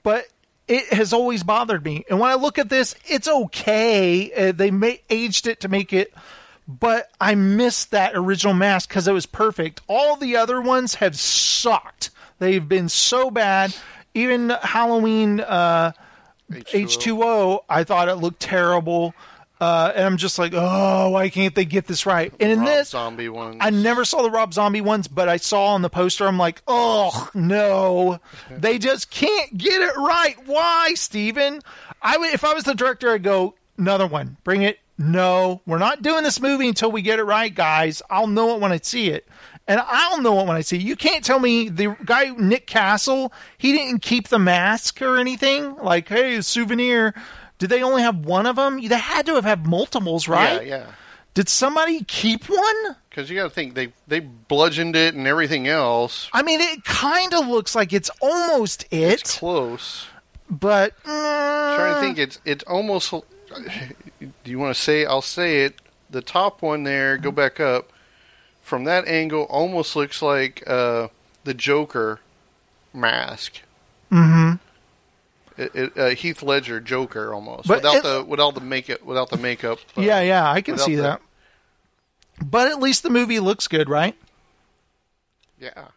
[0.03, 0.27] but
[0.69, 2.05] it has always bothered me.
[2.09, 4.33] And when I look at this, it's okay.
[4.33, 6.15] Uh, they ma- aged it to make it,
[6.69, 9.81] but I miss that original mask because it was perfect.
[9.89, 12.11] All the other ones have sucked.
[12.39, 13.75] They've been so bad.
[14.15, 15.93] Even Halloween uh,
[16.51, 19.15] H2O, I thought it looked terrible.
[19.61, 22.33] Uh, and I'm just like, oh, why can't they get this right?
[22.41, 23.59] And in Rob this, zombie ones.
[23.61, 26.27] I never saw the Rob Zombie ones, but I saw on the poster.
[26.27, 30.35] I'm like, oh no, they just can't get it right.
[30.47, 31.61] Why, Steven?
[32.01, 34.39] I would, if I was the director, I'd go another one.
[34.45, 34.79] Bring it.
[34.97, 38.03] No, we're not doing this movie until we get it right, guys.
[38.11, 39.27] I'll know it when I see it.
[39.71, 40.83] And I'll know it when I see it.
[40.83, 45.77] You can't tell me the guy Nick Castle, he didn't keep the mask or anything.
[45.77, 47.15] Like, hey, a souvenir.
[47.59, 48.81] Did they only have one of them?
[48.85, 50.67] They had to have had multiples, right?
[50.67, 50.87] Yeah, yeah.
[51.35, 52.97] Did somebody keep one?
[53.09, 56.29] Because you got to think they they bludgeoned it and everything else.
[56.33, 60.09] I mean, it kind of looks like it's almost it, It's close.
[60.51, 63.13] but uh, trying to think, it's it's almost.
[64.19, 65.07] Do you want to say?
[65.07, 65.81] I'll say it.
[66.11, 67.19] The top one there.
[67.19, 67.93] Go back up.
[68.71, 71.09] From that angle, almost looks like uh,
[71.43, 72.21] the Joker
[72.95, 73.63] mask.
[74.13, 74.61] Mm mhm.
[75.59, 79.29] It, it, uh, Heath Ledger Joker almost But without it- the without the makeup without
[79.31, 79.81] the makeup.
[79.99, 81.21] uh, yeah, yeah, I can see the- that.
[82.41, 84.15] But at least the movie looks good, right?
[85.59, 85.89] Yeah.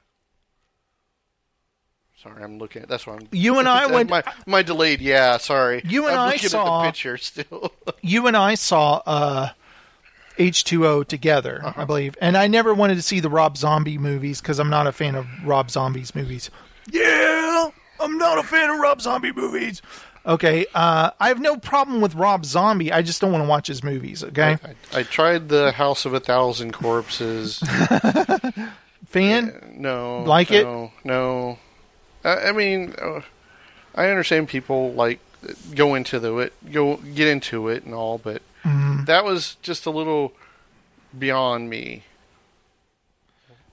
[2.23, 2.89] Sorry, I'm looking at.
[2.89, 3.27] That's why I'm.
[3.31, 4.99] You and I went- My, my delayed.
[4.99, 5.83] Yeah, sorry.
[5.85, 7.71] You and I'm I saw- the picture still.
[8.01, 9.49] You and I saw uh,
[10.37, 11.81] H2O together, Uh-huh.
[11.81, 14.87] I believe, and I never wanted to see the Rob Zombie movies because I'm not
[14.87, 16.49] a fan of Rob Zombie's movies.
[16.91, 17.69] Yeah,
[17.99, 19.81] I'm not a fan of Rob Zombie movies.
[20.25, 22.91] Okay, uh, I have no problem with Rob Zombie.
[22.93, 24.23] I just don't want to watch his movies.
[24.23, 24.57] Okay,
[24.93, 27.59] I, I tried the House of a Thousand Corpses.
[29.05, 29.75] fan.
[29.77, 30.63] No, Like it?
[30.63, 31.59] no, No,
[32.23, 33.21] I, I mean, uh,
[33.95, 35.19] I understand people like
[35.75, 39.05] go into the it, go get into it and all, but Mhm.
[39.07, 40.33] that was just a little
[41.17, 42.03] beyond me.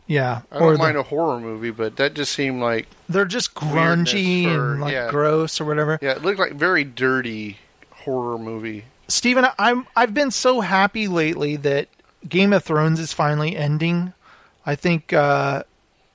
[0.07, 3.24] Yeah, I or don't the- mind a horror movie, but that just seemed like they're
[3.24, 5.09] just grungy for- and like yeah.
[5.11, 5.99] gross or whatever.
[6.03, 7.59] Yeah, it looked like very dirty
[7.91, 8.86] horror movie.
[9.07, 11.88] Steven, I'm I've been so happy lately that
[12.28, 14.12] Game of Thrones is finally ending.
[14.66, 15.62] I think uh,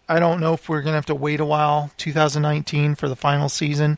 [0.10, 3.48] I don't know if we're gonna have to wait a while, 2019 for the final
[3.48, 3.98] season,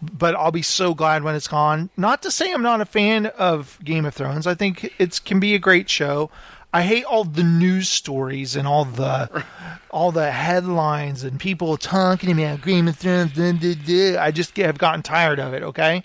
[0.00, 1.90] but I'll be so glad when it's gone.
[1.96, 4.46] Not to say I'm not a fan of Game of Thrones.
[4.46, 6.30] I think it can be a great show.
[6.72, 9.44] I hate all the news stories and all the
[9.90, 13.32] all the headlines and people talking about Game of Thrones.
[13.32, 14.22] Blah, blah, blah.
[14.22, 15.62] I just have gotten tired of it.
[15.62, 16.04] Okay.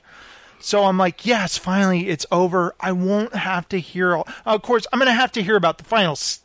[0.60, 2.76] So I'm like, yes, finally it's over.
[2.80, 4.16] I won't have to hear.
[4.16, 6.42] All, of course, I'm going to have to hear about the final s-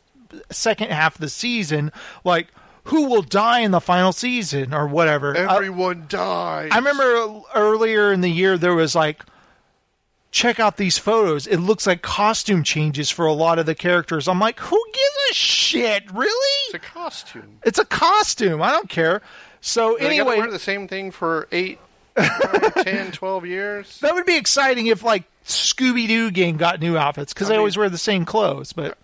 [0.51, 1.91] second half of the season,
[2.23, 2.47] like
[2.87, 5.35] who will die in the final season or whatever.
[5.35, 6.69] Uh, Everyone dies.
[6.71, 9.23] I remember earlier in the year there was like,
[10.31, 11.47] check out these photos.
[11.47, 14.27] It looks like costume changes for a lot of the characters.
[14.27, 16.11] I'm like, who gives a shit?
[16.13, 16.57] Really?
[16.67, 17.59] It's a costume.
[17.63, 18.61] It's a costume.
[18.61, 19.21] I don't care.
[19.61, 21.79] So gotta anyway, wear the same thing for eight,
[22.17, 22.29] nine,
[22.83, 23.99] 10, 12 years.
[23.99, 27.53] That would be exciting if like Scooby Doo gang got new outfits because I they
[27.55, 28.71] mean- always wear the same clothes.
[28.73, 28.97] But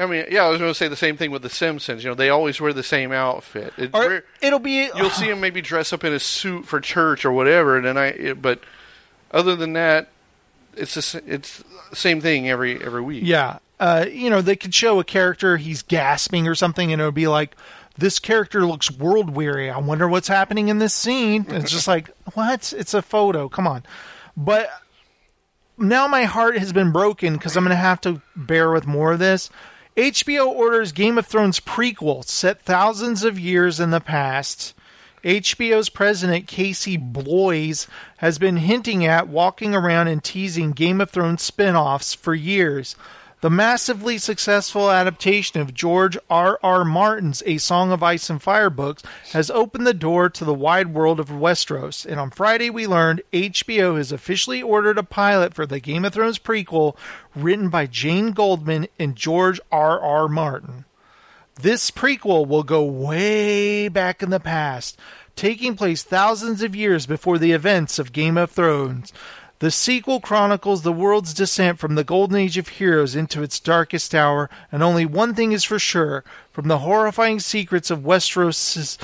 [0.00, 2.02] I mean, yeah, I was going to say the same thing with the Simpsons.
[2.02, 3.74] You know, they always wear the same outfit.
[3.76, 7.24] It, or it'll be you'll see them maybe dress up in a suit for church
[7.24, 8.06] or whatever, and then I.
[8.06, 8.60] It, but
[9.30, 10.08] other than that,
[10.74, 13.24] it's the, it's the same thing every every week.
[13.26, 17.12] yeah, uh, you know they could show a character he's gasping or something, and it'll
[17.12, 17.56] be like.
[17.98, 19.68] This character looks world weary.
[19.68, 21.44] I wonder what's happening in this scene.
[21.48, 22.72] And it's just like, what?
[22.74, 23.50] It's a photo.
[23.50, 23.82] Come on.
[24.38, 24.70] But
[25.76, 29.12] now my heart has been broken because I'm going to have to bear with more
[29.12, 29.50] of this.
[29.96, 34.74] HBO orders Game of Thrones prequel set thousands of years in the past.
[35.24, 37.86] HBO's president Casey Bloys
[38.18, 42.96] has been hinting at walking around and teasing Game of Thrones spin-offs for years.
[43.40, 46.58] The massively successful adaptation of George R.
[46.62, 46.84] R.
[46.84, 50.88] Martin's A Song of Ice and Fire books has opened the door to the wide
[50.92, 55.64] world of Westeros, and on Friday we learned HBO has officially ordered a pilot for
[55.64, 56.98] the Game of Thrones prequel
[57.34, 59.98] written by Jane Goldman and George R.
[59.98, 60.28] R.
[60.28, 60.84] Martin.
[61.54, 64.98] This prequel will go way back in the past,
[65.34, 69.14] taking place thousands of years before the events of Game of Thrones.
[69.60, 74.14] The sequel chronicles the world's descent from the golden age of heroes into its darkest
[74.14, 78.96] hour, and only one thing is for sure from the horrifying secrets of Westeros'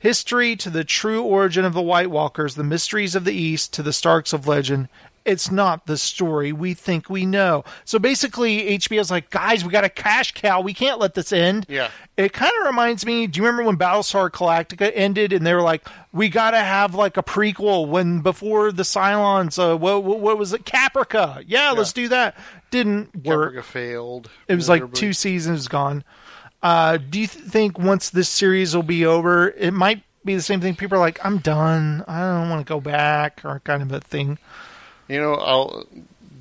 [0.00, 3.82] history to the true origin of the White Walkers, the mysteries of the East to
[3.84, 4.88] the Starks of legend,
[5.28, 7.64] it's not the story we think we know.
[7.84, 10.60] So basically, HBO's like, guys, we got a cash cow.
[10.62, 11.66] We can't let this end.
[11.68, 11.90] Yeah.
[12.16, 13.26] It kind of reminds me.
[13.26, 16.94] Do you remember when Battlestar Galactica ended, and they were like, we got to have
[16.94, 19.58] like a prequel when before the Cylons.
[19.58, 20.64] Uh, what, what, what was it?
[20.64, 21.44] Caprica.
[21.46, 22.36] Yeah, let's do that.
[22.70, 23.54] Didn't work.
[23.54, 24.30] Caprica failed.
[24.48, 26.04] It was like two seasons gone.
[26.62, 30.42] Uh, do you th- think once this series will be over, it might be the
[30.42, 30.74] same thing?
[30.74, 32.02] People are like, I'm done.
[32.08, 34.38] I don't want to go back, or kind of a thing.
[35.08, 35.86] You know, I'll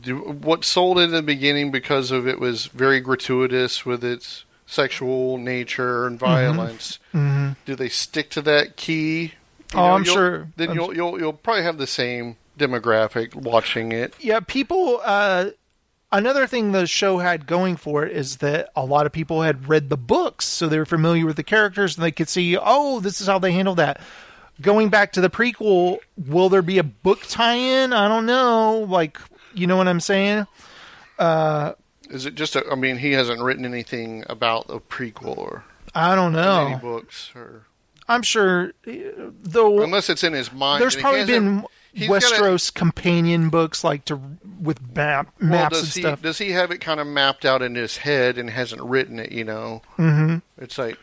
[0.01, 5.38] do what sold in the beginning because of it was very gratuitous with its sexual
[5.38, 6.99] nature and violence.
[7.13, 7.55] Mhm.
[7.65, 9.34] Do they stick to that key?
[9.74, 10.47] Oh, I'm sure.
[10.57, 14.13] Then I'm you'll you'll you'll probably have the same demographic watching it.
[14.20, 14.99] Yeah, people.
[15.03, 15.51] Uh,
[16.11, 19.68] another thing the show had going for it is that a lot of people had
[19.70, 22.99] read the books, so they were familiar with the characters and they could see, oh,
[22.99, 23.99] this is how they handle that.
[24.62, 27.93] Going back to the prequel, will there be a book tie-in?
[27.93, 28.86] I don't know.
[28.89, 29.20] Like,
[29.53, 30.47] you know what I'm saying?
[31.20, 31.74] Uh,
[32.10, 32.55] Is it just?
[32.55, 36.68] A, I mean, he hasn't written anything about the prequel or I don't know.
[36.68, 37.66] any books or
[38.08, 39.82] I'm sure, though.
[39.82, 40.82] unless it's in his mind.
[40.82, 44.20] There's probably been gotta- Westeros companion books, like to
[44.62, 46.22] with map, well, maps does and he, stuff.
[46.22, 49.32] Does he have it kind of mapped out in his head and hasn't written it?
[49.32, 50.97] You know, hmm it's like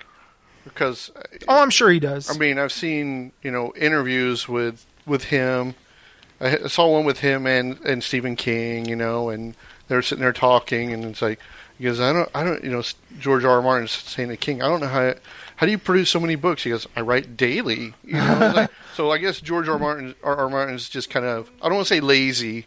[0.65, 1.11] because
[1.49, 2.31] Oh, I'm sure he does.
[2.35, 5.75] I mean, I've seen you know interviews with with him.
[6.41, 8.87] I saw one with him and and Stephen King.
[8.87, 9.55] You know, and
[9.89, 11.39] they're sitting there talking, and it's like
[11.79, 12.83] because I don't I don't you know
[13.21, 13.51] George R.
[13.57, 13.63] R.
[13.63, 15.15] Martin's saying to King, I don't know how
[15.57, 16.65] how do you produce so many books?
[16.65, 17.95] He goes, I write daily.
[18.05, 19.75] You know, like- so I guess George R.
[19.75, 19.79] R.
[19.79, 20.37] Martin R.
[20.37, 20.49] R.
[20.49, 22.67] Martin's just kind of I don't want to say lazy,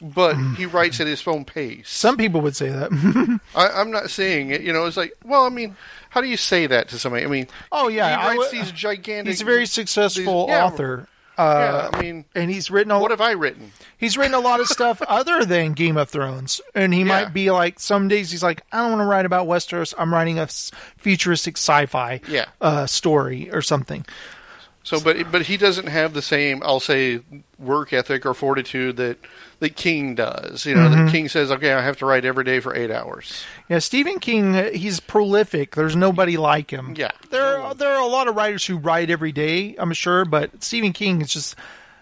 [0.00, 1.90] but he writes at his own pace.
[1.90, 3.40] Some people would say that.
[3.54, 4.60] I, I'm not saying it.
[4.62, 5.76] You know, it's like, well, I mean,
[6.10, 7.24] how do you say that to somebody?
[7.24, 9.28] I mean, Oh yeah, he I writes w- these gigantic.
[9.32, 11.08] He's a very successful these- yeah, author.
[11.38, 13.72] Uh, yeah, I mean, and he's written a what have I written?
[13.96, 17.50] he's written a lot of stuff other than Game of Thrones, and he might be
[17.50, 19.94] like some days he's like I don't want to write about Westeros.
[19.96, 20.46] I'm writing a
[20.98, 22.44] futuristic sci-fi Yeah.
[22.60, 24.04] uh, story or something.
[24.82, 27.20] So, but but he doesn't have the same, I'll say,
[27.58, 29.18] work ethic or fortitude that
[29.58, 30.64] that King does.
[30.64, 31.04] You know, Mhm.
[31.06, 33.44] that King says, okay, I have to write every day for eight hours.
[33.68, 35.74] Yeah, Stephen King, uh, he's prolific.
[35.74, 36.94] There's nobody like him.
[36.96, 40.24] Yeah, there are, there are a lot of writers who write every day, I'm sure,
[40.24, 41.56] but Stephen King is just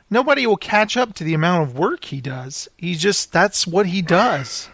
[0.09, 2.69] nobody will catch up to the amount of work he does.
[2.77, 4.69] He just that's what he does.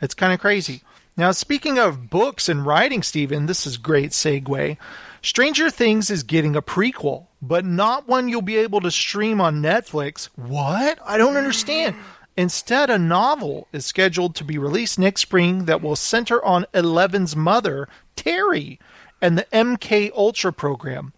[0.00, 0.82] It's kind of crazy.
[1.16, 4.76] Now, speaking of books and writing, Stephen, this is great segue.
[5.22, 9.62] Stranger Things is getting a prequel, but not one you'll be able to stream on
[9.62, 10.30] Netflix.
[10.34, 10.98] What?
[11.04, 11.96] I don't understand.
[12.36, 17.36] Instead, a novel is scheduled to be released next spring that will center on Eleven's
[17.36, 18.80] mother, Terry,
[19.20, 21.12] and the MK Ultra program.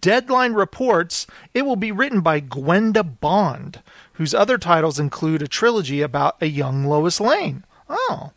[0.00, 3.82] Deadline reports it will be written by Gwenda Bond,
[4.14, 7.64] whose other titles include a trilogy about a young Lois Lane.
[7.88, 8.32] Oh.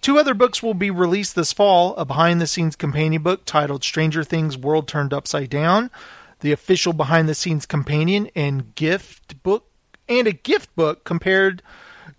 [0.00, 3.84] Two other books will be released this fall a behind the scenes companion book titled
[3.84, 5.90] Stranger Things World Turned Upside Down,
[6.40, 9.66] the official behind the scenes companion and gift book,
[10.08, 11.62] and a gift book compared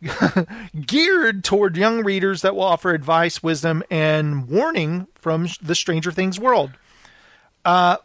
[0.86, 6.40] geared toward young readers that will offer advice, wisdom, and warning from the Stranger Things
[6.40, 6.72] world.
[7.66, 7.98] Uh,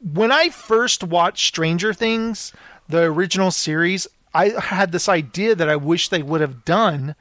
[0.00, 2.52] when I first watched Stranger Things,
[2.88, 7.14] the original series, I had this idea that I wish they would have done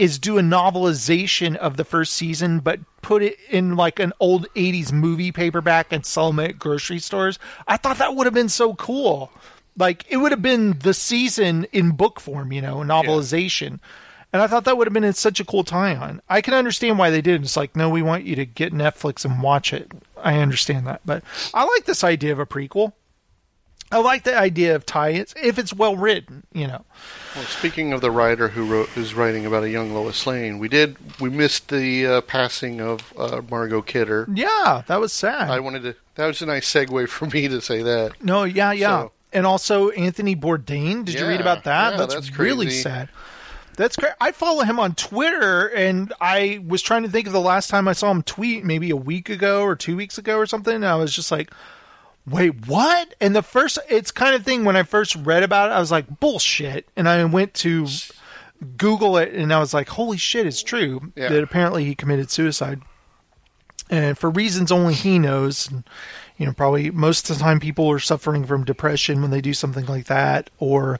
[0.00, 4.46] is do a novelization of the first season, but put it in like an old
[4.54, 7.38] 80s movie paperback and sell them at grocery stores.
[7.68, 9.30] I thought that would have been so cool.
[9.76, 13.78] Like, it would have been the season in book form, you know, a novelization.
[14.32, 16.22] And I thought that would have been such a cool tie on.
[16.30, 17.42] I can understand why they did.
[17.42, 19.92] It's like, no, we want you to get Netflix and watch it.
[20.16, 21.02] I understand that.
[21.04, 21.22] But
[21.52, 22.94] I like this idea of a prequel.
[23.92, 26.84] I like the idea of tie-ins if it's well written, you know.
[27.34, 30.68] Well, speaking of the writer who wrote who's writing about a young Lois Lane, we
[30.68, 34.26] did we missed the uh, passing of uh, Margot Kidder.
[34.32, 35.50] Yeah, that was sad.
[35.50, 35.96] I wanted to.
[36.14, 38.22] That was a nice segue for me to say that.
[38.22, 39.02] No, yeah, yeah.
[39.02, 41.04] So- and also Anthony Bourdain.
[41.04, 41.92] Did you read about that?
[41.92, 43.08] yeah, that's, that's really sad.
[43.76, 44.12] That's great.
[44.20, 47.86] I follow him on Twitter, and I was trying to think of the last time
[47.86, 50.74] I saw him tweet, maybe a week ago or two weeks ago or something.
[50.74, 51.52] And I was just like,
[52.30, 55.72] "Wait, what?" And the first, it's kind of thing when I first read about it,
[55.72, 57.86] I was like, "Bullshit!" And I went to
[58.76, 61.28] Google it, and I was like, "Holy shit, it's true!" Yeah.
[61.28, 62.80] That apparently he committed suicide
[63.90, 65.68] and for reasons only he knows.
[65.70, 65.84] And,
[66.36, 69.52] you know, probably most of the time people are suffering from depression when they do
[69.52, 70.98] something like that, or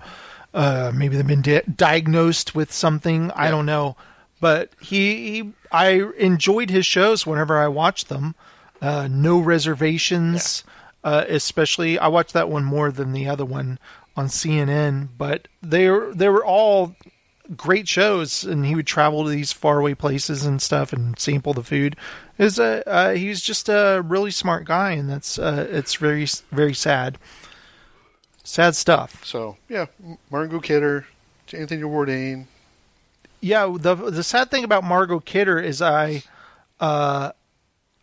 [0.52, 3.30] uh, maybe they've been di- diagnosed with something.
[3.30, 3.96] I don't know,
[4.40, 8.34] but he, he, I enjoyed his shows whenever I watched them.
[8.82, 10.64] Uh, no reservations,
[11.04, 13.78] uh, especially I watched that one more than the other one
[14.16, 16.94] on CNN, but they were they were all
[17.56, 21.62] great shows, and he would travel to these faraway places and stuff and sample the
[21.62, 21.96] food.
[22.38, 26.26] Is a uh, he was just a really smart guy, and that's uh, it's very
[26.50, 27.18] very sad.
[28.44, 29.24] Sad stuff.
[29.24, 29.86] So yeah,
[30.30, 31.06] Margot Kidder,
[31.52, 32.46] Anthony Bourdain.
[33.40, 36.22] Yeah, the the sad thing about Margot Kidder is I,
[36.78, 37.32] uh,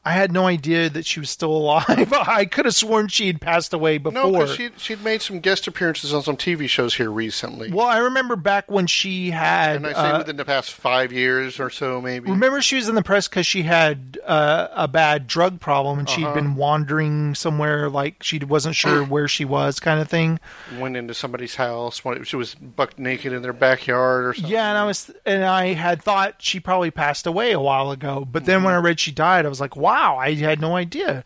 [0.07, 2.11] I had no idea that she was still alive.
[2.13, 4.31] I could have sworn she had passed away before.
[4.31, 7.71] No, she she'd made some guest appearances on some TV shows here recently.
[7.71, 9.77] Well, I remember back when she had.
[9.77, 12.29] and I say uh, within the past five years or so, maybe.
[12.31, 16.09] Remember, she was in the press because she had uh, a bad drug problem and
[16.09, 16.33] she'd Uh-huh.
[16.35, 20.39] been wandering somewhere, like she wasn't sure where she was, kind of thing.
[20.79, 22.01] Went into somebody's house.
[22.23, 24.51] She was buck naked in their backyard or something.
[24.51, 28.25] Yeah, and I was, and I had thought she probably passed away a while ago,
[28.29, 28.65] but then Mm-hmm.
[28.65, 31.23] when I read she died, I was like, wow, I had no idea.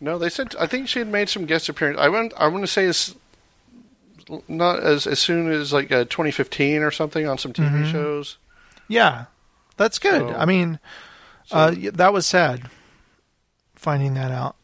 [0.00, 2.00] No, they said I think she had made some guest appearances.
[2.02, 2.32] I went.
[2.36, 3.14] I want to say as
[4.48, 7.92] not as as soon as like uh, 2015 or something on some TV Mhm.
[7.92, 8.36] shows.
[8.88, 9.26] Yeah,
[9.76, 10.28] that's good.
[10.28, 10.78] So- I mean,
[11.50, 12.68] uh, y- that was sad
[13.76, 14.56] finding that out.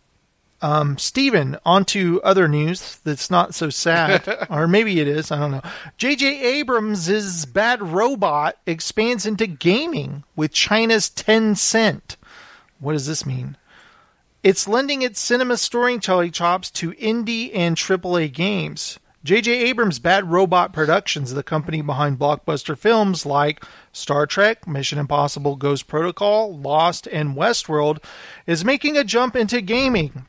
[0.63, 4.47] Um, Steven, on to other news that's not so sad.
[4.51, 5.31] or maybe it is.
[5.31, 5.63] I don't know.
[5.97, 6.39] J.J.
[6.59, 12.17] Abrams' Bad Robot expands into gaming with China's Tencent.
[12.81, 13.57] What does this mean?
[14.43, 18.99] It's lending its cinema storytelling chops to indie and AAA games.
[19.23, 19.53] J.J.
[19.69, 23.63] Abrams' Bad Robot Productions, the company behind blockbuster films like
[23.93, 28.03] Star Trek, Mission Impossible Ghost Protocol, Lost, and Westworld,
[28.47, 30.25] is making a jump into gaming.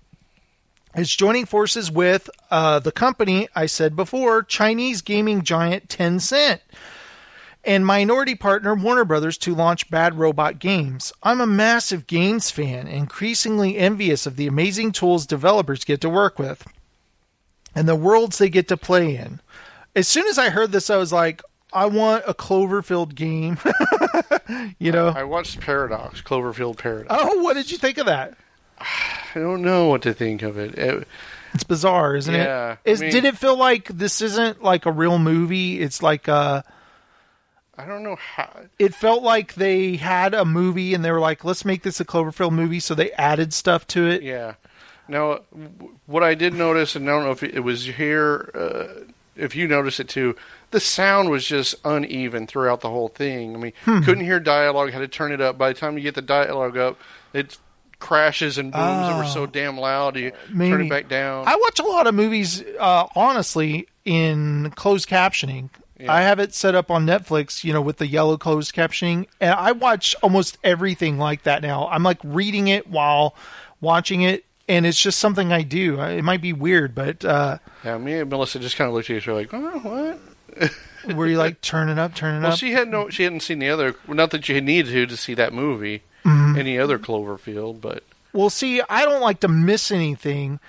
[0.94, 6.60] It's joining forces with uh, the company I said before, Chinese gaming giant Tencent
[7.64, 11.14] and minority partner Warner Brothers to launch Bad Robot Games.
[11.22, 16.40] I'm a massive games fan, increasingly envious of the amazing tools developers get to work
[16.40, 16.66] with
[17.76, 19.40] and the worlds they get to play in.
[19.96, 21.42] As soon as I heard this, I was like,
[21.74, 23.58] I want a Cloverfield game.
[24.80, 25.10] you know?
[25.10, 27.16] I watched Paradox, Cloverfield Paradox.
[27.18, 28.34] Oh, what did you think of that?
[28.80, 30.76] I don't know what to think of it.
[30.78, 31.08] It-
[31.54, 32.80] It's bizarre, isn't Yeah, it?
[32.90, 35.80] Is I mean- did it feel like this isn't like a real movie?
[35.82, 36.62] It's like uh
[37.78, 38.50] I don't know how.
[38.80, 42.06] it felt like they had a movie and they were like, let's make this a
[42.06, 44.22] Cloverfield movie, so they added stuff to it.
[44.24, 44.56] Yeah.
[45.08, 45.40] Now,
[46.06, 49.04] what I did notice, and I don't know if it was here, uh,
[49.36, 50.36] if you noticed it too,
[50.72, 53.56] the sound was just uneven throughout the whole thing.
[53.56, 54.02] I mean, Hmm.
[54.02, 55.58] couldn't hear dialogue, had to turn it up.
[55.58, 57.00] By the time you get the dialogue up,
[57.34, 57.58] it
[58.00, 60.86] crashes and booms that were so damn loud, you turn Ah.
[60.86, 61.48] It back down.
[61.48, 65.70] I watch a lot of movies, uh, honestly, in closed captioning.
[66.02, 66.12] Yeah.
[66.14, 69.54] I have it set up on Netflix, you know, with the yellow closed captioning, and
[69.54, 71.88] I watch almost everything like that now.
[71.90, 73.36] I'm like reading it while
[73.82, 76.00] watching it, and it's just something I do.
[76.02, 79.18] It might be weird, but uh, yeah, me and Melissa just kind of looked at
[79.18, 80.18] each other like, oh,
[80.58, 81.16] what?
[81.16, 82.58] were you like turning up, turn it Well, up?
[82.60, 83.96] she had no, she hadn't seen the other.
[84.08, 86.58] Not that you needed to to see that movie, Mhm.
[86.58, 90.60] any other Cloverfield, but Well, see, I don't like to miss anything.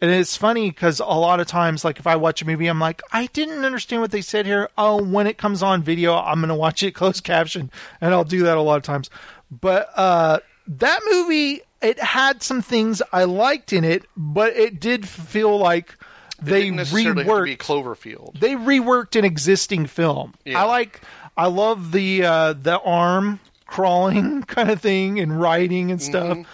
[0.00, 2.78] And it's funny because a lot of times, like if I watch a movie, I'm
[2.78, 4.68] like, I didn't understand what they said here.
[4.78, 7.70] Oh, when it comes on video, I'm going to watch it closed caption.
[8.00, 9.10] And I'll do that a lot of times.
[9.50, 10.38] But uh,
[10.68, 15.96] that movie, it had some things I liked in it, but it did feel like
[16.40, 18.38] they didn't necessarily have to reworked be Cloverfield.
[18.38, 20.34] they reworked an existing film.
[20.44, 20.60] Yeah.
[20.62, 21.00] I like
[21.36, 26.36] I love the uh the arm crawling kind of thing and writing and stuff.
[26.38, 26.46] Mhm.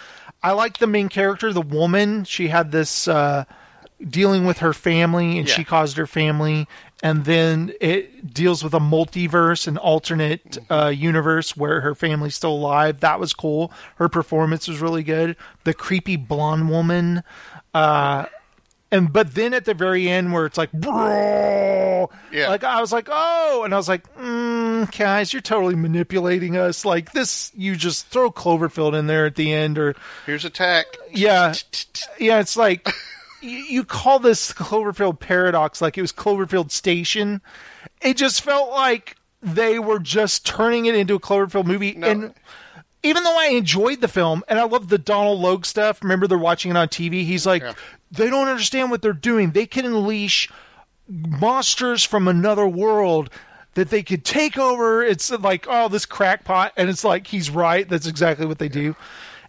[0.45, 2.23] I like the main character, the woman.
[2.23, 3.45] She had this uh
[4.09, 6.67] dealing with her family and she caused her family
[7.01, 10.73] and then it deals with a multiverse an alternate Mm-hmm.
[10.73, 15.37] uh, universe where her family's still alive that was cool her performance was really good
[15.63, 17.23] the creepy blonde woman
[17.73, 18.25] uh
[18.91, 22.49] and but then at the very end where it's like Yeah.
[22.49, 26.85] like i was like oh and i was like mm, guys you're totally manipulating us.
[26.85, 30.85] Like this you just throw cloverfield in there at the end or Here's a attack.
[31.11, 31.53] yeah.
[32.19, 32.87] Yeah it's like
[33.41, 37.41] you, you call this cloverfield paradox like it was cloverfield station.
[38.01, 41.95] It just felt like they were just turning it into a cloverfield movie.
[42.01, 42.33] And
[43.03, 46.37] even though I enjoyed the film and I love the Donald Logue stuff, remember they're
[46.37, 47.23] watching it on TV.
[47.23, 47.63] He's like,
[48.11, 49.51] they don't understand what they're doing.
[49.51, 50.49] They can unleash
[51.07, 53.29] monsters from another world
[53.75, 55.03] that they could take over.
[55.03, 56.73] It's like, oh, this crackpot.
[56.75, 57.87] And it's like, he's right.
[57.87, 58.95] That's exactly what they do.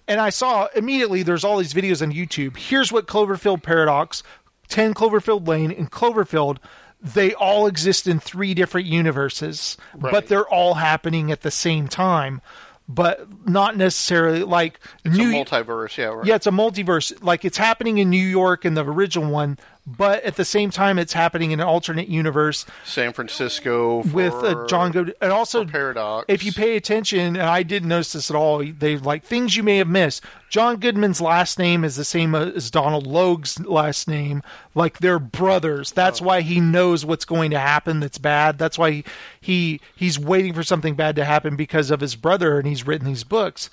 [0.09, 2.57] And I saw immediately there's all these videos on YouTube.
[2.57, 4.22] Here's what Cloverfield Paradox,
[4.68, 6.59] 10 Cloverfield Lane, and Cloverfield,
[7.01, 12.41] they all exist in three different universes, but they're all happening at the same time.
[12.89, 16.07] But not necessarily like It's New a multiverse, yeah.
[16.07, 16.24] Right.
[16.27, 17.20] yeah, it's a multiverse.
[17.20, 20.99] Like it's happening in New York in the original one, but at the same time,
[20.99, 25.64] it's happening in an alternate universe San Francisco for, with uh, John Good, and also
[25.64, 26.24] Paradox.
[26.28, 29.62] if you pay attention, and I didn't notice this at all, they like things you
[29.62, 30.24] may have missed.
[30.51, 34.43] John Goodman's last name is the same as Donald Logue's last name.
[34.74, 35.93] Like they're brothers.
[35.93, 38.01] That's why he knows what's going to happen.
[38.01, 38.59] That's bad.
[38.59, 39.05] That's why he,
[39.41, 43.07] he he's waiting for something bad to happen because of his brother, and he's written
[43.07, 43.70] these books.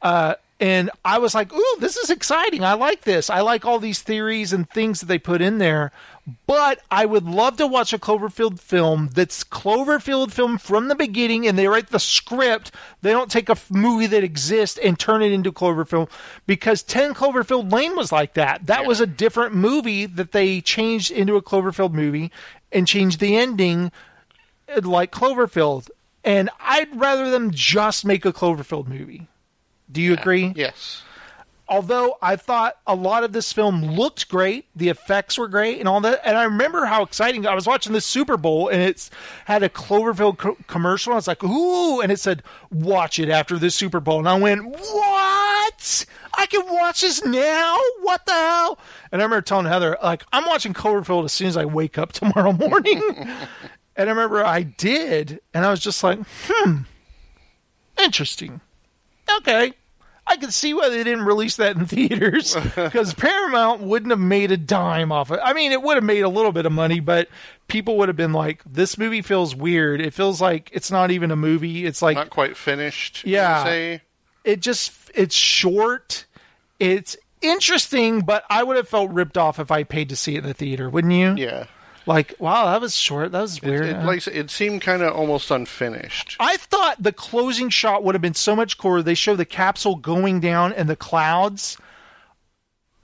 [0.00, 2.62] Uh, and I was like, "Ooh, this is exciting!
[2.62, 3.28] I like this.
[3.28, 5.90] I like all these theories and things that they put in there."
[6.46, 11.48] But I would love to watch a Cloverfield film that's Cloverfield film from the beginning,
[11.48, 12.70] and they write the script.
[13.00, 16.08] They don't take a f- movie that exists and turn it into Cloverfield
[16.46, 18.66] because Ten Cloverfield Lane was like that.
[18.66, 22.30] That was a different movie that they changed into a Cloverfield movie
[22.70, 23.90] and changed the ending
[24.72, 25.90] uh, like Cloverfield.
[26.22, 29.26] And I'd rather them just make a Cloverfield movie.
[29.92, 30.52] Do you agree?
[30.56, 31.02] yes,
[31.68, 35.88] although I thought a lot of this film looked great, the effects were great, and
[35.88, 36.20] all that.
[36.24, 39.10] And I remember how exciting I was watching the Super Bowl, and it's
[39.44, 41.12] had a Cloverfield co- commercial.
[41.12, 44.28] And I was like, "Ooh!" And it said, "Watch it after the Super Bowl." And
[44.28, 46.06] I went, "What?
[46.34, 47.78] I can watch this now?
[48.00, 48.78] What the hell?"
[49.10, 52.12] And I remember telling Heather, "Like, I'm watching Cloverfield as soon as I wake up
[52.12, 53.02] tomorrow morning."
[53.96, 56.18] and I remember I did, and I was just like,
[56.48, 56.78] "Hmm,
[58.02, 58.60] interesting."
[59.38, 59.72] okay.
[60.26, 64.50] I can see why they didn't release that in theaters because Paramount wouldn't have made
[64.52, 65.40] a dime off it.
[65.42, 67.28] I mean, it would have made a little bit of money, but
[67.68, 70.00] people would have been like, "This movie feels weird.
[70.00, 71.84] It feels like it's not even a movie.
[71.84, 73.24] It's like not quite finished.
[73.26, 73.98] Yeah.
[74.44, 76.24] it just it's short.
[76.78, 80.38] It's interesting, but I would have felt ripped off if I paid to see it
[80.38, 81.34] in the theater, wouldn't you?
[81.34, 81.66] yeah.
[82.06, 83.32] Like, wow, that was short.
[83.32, 83.86] That was weird.
[83.86, 86.36] it, like it seemed kind of almost unfinished.
[86.40, 89.02] I thought the closing shot would have been so much cooler.
[89.02, 91.76] They show the capsule going down and the clouds.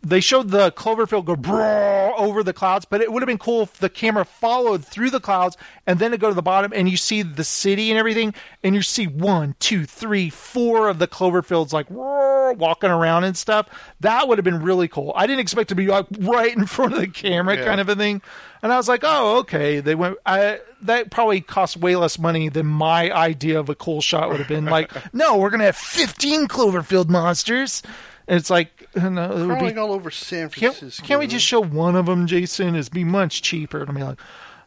[0.09, 3.75] They showed the Cloverfield go over the clouds, but it would have been cool if
[3.79, 5.57] the camera followed through the clouds
[5.87, 8.75] and then to go to the bottom and you see the city and everything, and
[8.75, 13.69] you see one, two, three, four of the Cloverfields like walking around and stuff.
[14.01, 15.13] That would have been really cool.
[15.15, 17.65] I didn't expect to be like right in front of the camera, Yeah.
[17.65, 18.23] kind of a thing.
[18.63, 19.81] And I was like, oh, okay.
[19.81, 20.17] They went.
[20.27, 24.39] I that probably cost way less money than my idea of a cool shot would
[24.41, 24.65] have been.
[24.65, 27.83] Like, no, we're gonna have fifteen Cloverfield monsters.
[28.27, 29.81] And it's like, Uh, it would Crawling be.
[29.81, 31.07] all over San Can't, Francisco.
[31.07, 32.75] can't we just show one of them, Jason?
[32.75, 33.81] It'd be much cheaper.
[33.81, 34.19] And I'm like,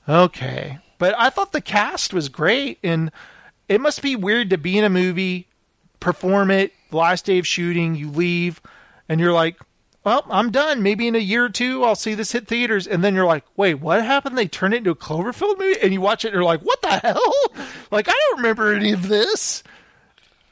[0.07, 0.79] okay.
[0.97, 3.11] But I thought the cast was great, and
[3.67, 5.47] it must be weird to be in a movie,
[5.99, 8.61] perform it, last day of shooting, you leave,
[9.09, 9.57] and you're like,
[10.03, 10.81] well, I'm done.
[10.81, 12.87] Maybe in a year or two, I'll see this hit theaters.
[12.87, 14.35] And then you're like, wait, what happened?
[14.37, 15.79] They turned it into a Cloverfield movie?
[15.81, 17.33] And you watch it and you're like, what the hell?
[17.91, 19.63] Like, I don't remember any of this.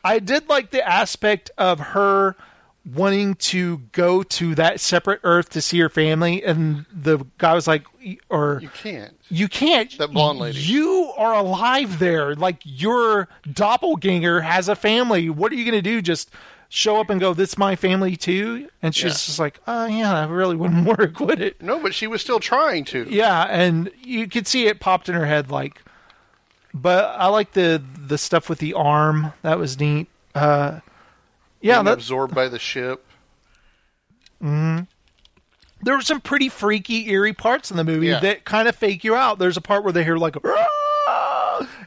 [0.04, 2.36] I did like the aspect of her
[2.96, 6.44] wanting to go to that separate Earth to see her family.
[6.44, 7.84] And the guy was like,
[8.30, 9.20] or You can't.
[9.30, 9.98] you can't.
[9.98, 10.60] That blonde lady.
[10.60, 12.36] You are alive there.
[12.36, 15.30] Like your doppelganger has a family.
[15.30, 16.02] What are you going to do?
[16.02, 16.32] Just
[16.72, 19.10] show up and go, "This my family too?" And she's Yeah.
[19.10, 22.40] just like, "Oh yeah, that really wouldn't work, would it?" No, but she was still
[22.40, 23.08] trying to.
[23.10, 25.82] Yeah, and you could see it popped in her head, like.
[26.74, 29.34] But I like the the stuff with the arm.
[29.42, 30.08] That was neat.
[30.36, 30.82] Uh,
[31.62, 33.06] yeah, absorbed by the ship.
[34.42, 34.86] there
[35.96, 38.20] were some pretty freaky, eerie parts in the movie Yeah.
[38.20, 39.40] that kind of fake you out.
[39.40, 40.36] There's a part where they hear like,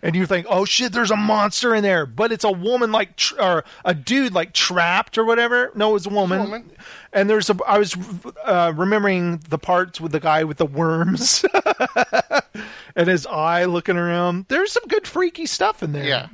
[0.02, 3.16] and you think, "Oh shit, there's a monster in there," but it's a woman like,
[3.16, 5.70] tr- or a dude like trapped or whatever.
[5.74, 6.40] No, it was a woman.
[6.42, 6.70] woman.
[7.12, 7.56] And there's a.
[7.66, 7.96] I was
[8.44, 11.44] uh, remembering the parts with the guy with the worms
[12.96, 14.46] and his eye looking around.
[14.48, 16.04] There's some good freaky stuff in there.
[16.04, 16.26] Yeah.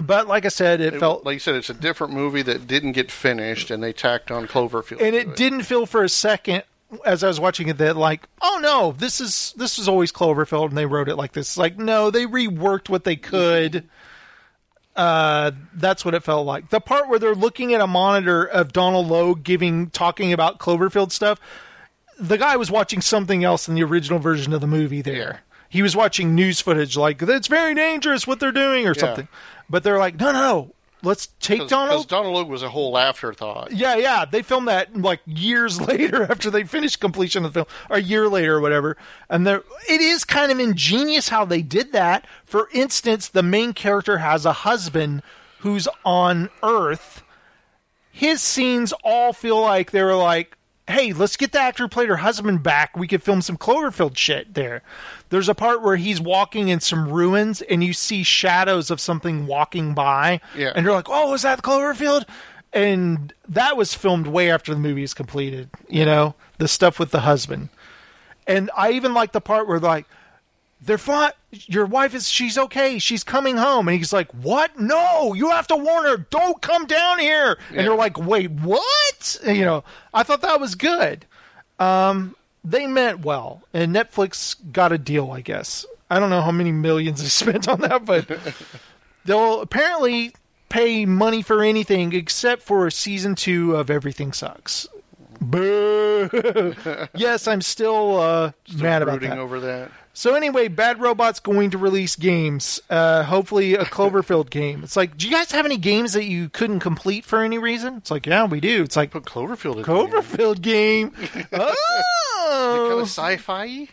[0.00, 2.66] But like I said, it, It- felt like you said, it's a different movie that
[2.66, 5.00] didn't get finished, and they tacked on Cloverfield.
[5.00, 6.62] and to it didn't feel for a second
[7.06, 10.70] as I was watching it that like, oh no, this is this was always Cloverfield
[10.70, 11.56] and they wrote it like this.
[11.56, 13.88] Like, no, they reworked what they could.
[14.96, 16.68] Uh, that's what it felt like.
[16.70, 21.12] The part where they're looking at a monitor of Donald Logue giving talking about Cloverfield
[21.12, 21.40] stuff.
[22.18, 25.00] The guy was watching something else in the original version of the movie.
[25.00, 25.40] There.
[25.70, 29.00] He was watching news footage like it's very dangerous what they're doing or Yeah.
[29.00, 29.28] something.
[29.70, 32.08] But they're like, no, no, no, let's take Because Donald.
[32.08, 33.70] Donald Logue was a whole afterthought.
[33.72, 34.24] Yeah, yeah.
[34.24, 38.02] They filmed that like years later after they finished completion of the film, or a
[38.02, 38.96] year later or whatever.
[39.30, 42.26] And there, it is kind of ingenious how they did that.
[42.44, 45.22] For instance, the main character has a husband
[45.60, 47.22] who's on Earth.
[48.10, 50.56] His scenes all feel like they were like,
[50.88, 52.96] hey, let's get the actor who played her husband back.
[52.96, 54.82] We could film some Cloverfield shit there.
[55.30, 59.46] There's a part where he's walking in some ruins and you see shadows of something
[59.46, 60.40] walking by.
[60.56, 60.72] Yeah.
[60.74, 62.28] And you're like, oh, is that Cloverfield?
[62.72, 67.10] And that was filmed way after the movie is completed, you know, the stuff with
[67.10, 67.68] the husband.
[68.46, 70.06] And I even like the part where like
[70.82, 71.32] they're fine.
[71.50, 72.98] Your wife is she's okay.
[72.98, 74.78] She's coming home, and he's like, "What?
[74.78, 76.16] No, you have to warn her.
[76.16, 80.74] Don't come down here." And you're like, "Wait, what?" You know, I thought that was
[80.74, 81.26] good.
[81.78, 82.34] Um,
[82.64, 85.86] they meant well, and Netflix got a deal, I guess.
[86.10, 88.28] I don't know how many millions they spent on that, but
[89.24, 90.34] they'll apparently
[90.68, 94.86] pay money for anything except for season two of Everything Sucks.
[95.40, 96.28] Boo!
[97.14, 99.38] yes, I'm still, uh, mad about that.
[99.38, 99.90] over that.
[100.20, 102.78] So anyway, Bad Robot's going to release games.
[102.90, 104.84] Uh, hopefully, a Cloverfield game.
[104.84, 107.96] It's like, do you guys have any games that you couldn't complete for any reason?
[107.96, 108.82] It's like, yeah, we do.
[108.82, 111.10] It's like Put Cloverfield Cloverfield game.
[111.12, 113.88] Kind oh, of sci-fi.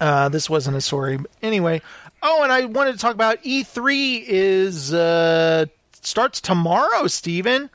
[0.00, 1.18] uh, this wasn't a story.
[1.42, 1.82] Anyway,
[2.22, 5.66] oh, and I wanted to talk about E3 is uh,
[6.00, 7.68] starts tomorrow, Steven.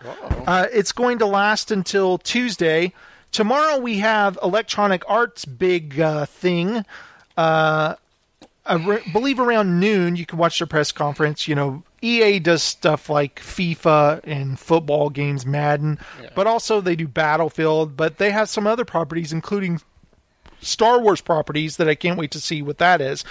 [0.48, 2.94] Uh, it's going to last until Tuesday.
[3.32, 6.84] Tomorrow we have Electronic Arts big uh, thing.
[7.38, 7.96] Uh,
[8.68, 8.78] I
[9.14, 11.48] believe around noon you can watch their press conference.
[11.48, 16.00] You know, EA does stuff like FIFA and football games, Madden,
[16.36, 17.96] but also they do Battlefield.
[17.96, 19.82] But they have some other properties, including
[20.62, 23.24] Star Wars properties that I can't wait to see what that is.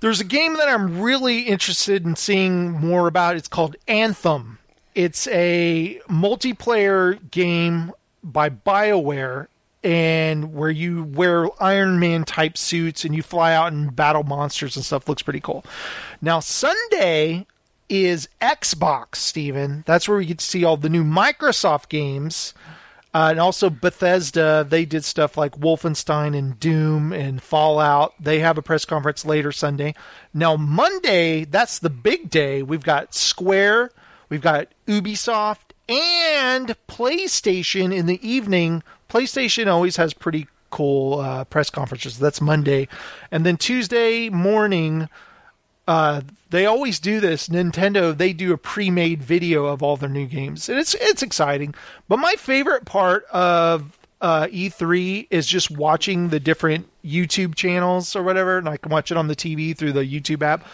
[0.00, 3.36] There's a game that I'm really interested in seeing more about.
[3.36, 4.58] It's called Anthem.
[4.94, 9.48] It's a multiplayer game by BioWare
[9.82, 14.76] and where you wear Iron Man type suits and you fly out and battle monsters
[14.76, 15.64] and stuff looks pretty cool.
[16.20, 17.46] Now Sunday
[17.88, 19.82] is Xbox, Steven.
[19.86, 22.54] That's where we get to see all the new Microsoft games.
[23.12, 28.14] Uh, and also Bethesda, they did stuff like Wolfenstein and Doom and Fallout.
[28.20, 29.96] They have a press conference later Sunday.
[30.32, 32.62] Now Monday, that's the big day.
[32.62, 33.90] We've got Square,
[34.28, 38.82] we've got Ubisoft, and PlayStation in the evening.
[39.08, 42.18] PlayStation always has pretty cool uh, press conferences.
[42.18, 42.88] That's Monday,
[43.30, 45.08] and then Tuesday morning
[45.90, 46.20] uh,
[46.50, 47.48] they always do this.
[47.48, 51.74] Nintendo they do a pre-made video of all their new games, and it's it's exciting.
[52.08, 58.22] But my favorite part of uh, E3 is just watching the different YouTube channels or
[58.22, 60.64] whatever, and I can watch it on the TV through the YouTube app,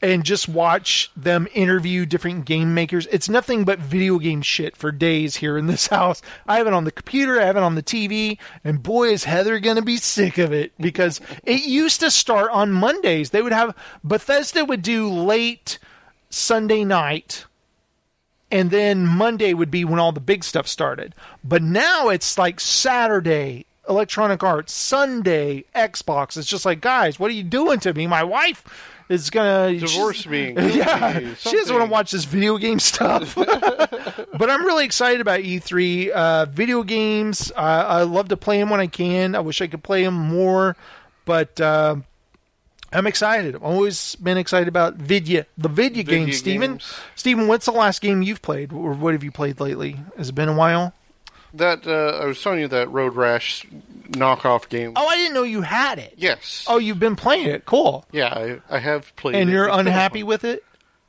[0.00, 3.06] and just watch them interview different game makers.
[3.10, 6.22] It's nothing but video game shit for days here in this house.
[6.46, 9.24] I have it on the computer, I have it on the TV, and boy is
[9.24, 13.30] Heather gonna be sick of it because it used to start on Mondays.
[13.30, 15.78] They would have Bethesda would do late
[16.30, 17.46] Sunday night
[18.50, 21.14] and then Monday would be when all the big stuff started.
[21.44, 26.36] But now it's like Saturday, Electronic Arts, Sunday, Xbox.
[26.36, 28.06] It's just like, guys, what are you doing to me?
[28.06, 28.64] My wife
[29.08, 30.52] is gonna Divorce me.
[30.56, 33.34] yeah, me, she doesn't want to watch this video game stuff.
[33.36, 36.10] but I'm really excited about E3.
[36.10, 39.34] Uh, video games, uh, I love to play them when I can.
[39.34, 40.76] I wish I could play them more,
[41.24, 41.96] but uh,
[42.92, 43.54] I'm excited.
[43.54, 46.38] I've always been excited about Vidya, the Vidya, Vidya games.
[46.38, 46.80] Steven.
[47.14, 50.00] Steven, what's the last game you've played, or what have you played lately?
[50.16, 50.94] Has it been a while?
[51.54, 53.66] That uh, I was telling you that Road Rash
[54.12, 54.92] knockoff game.
[54.96, 56.14] Oh, I didn't know you had it.
[56.16, 56.64] Yes.
[56.68, 57.64] Oh, you've been playing it.
[57.64, 58.04] Cool.
[58.12, 59.36] Yeah, I, I have played.
[59.36, 59.52] And it.
[59.52, 60.64] you're It's unhappy with it?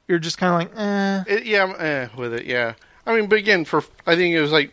[0.07, 1.23] You're just kind of like, eh.
[1.35, 2.45] It, yeah, I'm eh, with it.
[2.45, 2.73] Yeah,
[3.05, 4.71] I mean, but again, for I think it was like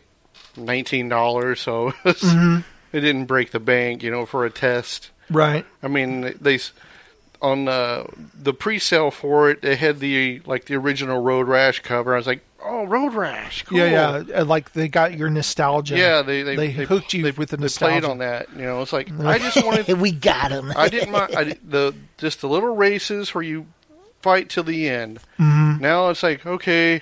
[0.55, 2.61] nineteen dollars, so it, was- Mm-hmm.
[2.97, 5.11] it didn't break the bank, you know, for a test.
[5.29, 5.65] Right.
[5.83, 6.71] I mean, they s-
[7.41, 12.13] on uh, the pre-sale for it, they had the like the original Road Rash cover.
[12.13, 13.77] I was like, oh, Road Rash, cool.
[13.77, 14.39] Yeah, yeah.
[14.41, 15.97] uh, Like they got your nostalgia.
[15.97, 17.99] Yeah, they they, they, hooked you with the they nostalgia.
[18.01, 18.47] played on that.
[18.55, 19.87] You know, it's like I just wanted.
[20.01, 20.73] we got them.
[20.75, 23.67] I didn't mind I, the just the little races where you
[24.21, 25.19] fight till the end.
[25.39, 25.79] Mhm.
[25.79, 27.01] Now it's like okay,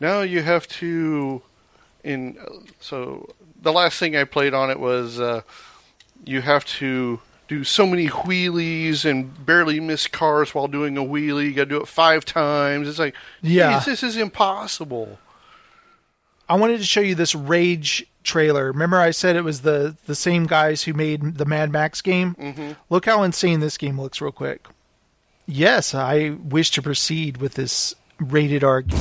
[0.00, 1.42] now you have to.
[2.04, 2.38] In
[2.80, 3.28] so
[3.60, 5.42] the last thing I played on it was uh,
[6.24, 11.46] you have to do so many wheelies and barely miss cars while doing a wheelie.
[11.46, 12.88] You got to do it five times.
[12.88, 13.76] It's like Yeah.
[13.78, 15.18] geez, this is impossible.
[16.48, 18.66] I wanted to show you this Rage trailer.
[18.72, 22.34] Remember, I said it was the the same guys who made the Mad Max game.
[22.38, 22.76] Mhm.
[22.90, 24.66] Look how insane this game looks, real quick.
[25.46, 28.98] Yes, I wish to proceed with this rated R game.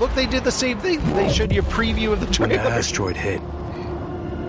[0.00, 0.98] Look, they did the same thing.
[1.14, 2.70] They showed you a preview of the When the trailer.
[2.70, 3.42] asteroid hit,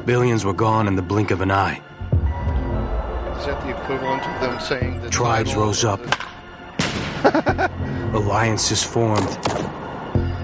[0.05, 1.81] billions were gone in the blink of an eye.
[3.39, 5.99] Is that the equivalent of them saying that Tribes rose up.
[8.13, 9.27] Alliances formed.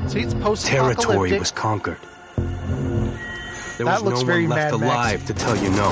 [0.09, 1.97] See, it's post Territory was conquered.
[2.35, 4.93] There That was looks no very one left Mad Max.
[4.93, 5.89] alive to tell you no.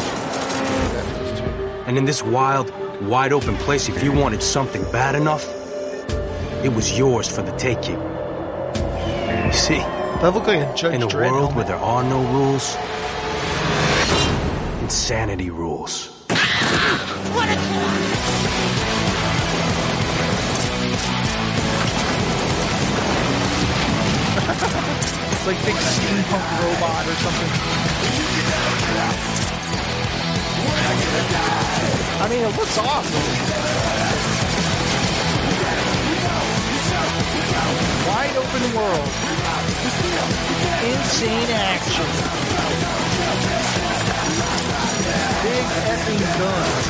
[1.85, 2.71] And in this wild,
[3.05, 5.45] wide open place, if you wanted something bad enough,
[6.63, 7.99] it was yours for the taking.
[9.45, 9.77] You see,
[10.21, 11.55] That looked like a Judge In a world helmet.
[11.55, 12.75] where there are no rules,
[14.85, 16.13] insanity rules.
[25.31, 27.51] It's like big steampunk robot or something.
[32.21, 33.25] I mean, it looks awesome.
[38.07, 39.09] Wide open world.
[40.93, 42.35] Insane action.
[45.43, 46.85] Big effing guns.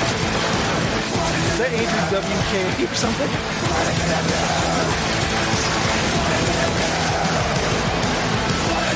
[1.52, 2.54] Is that Andrew WK
[2.92, 3.32] or something?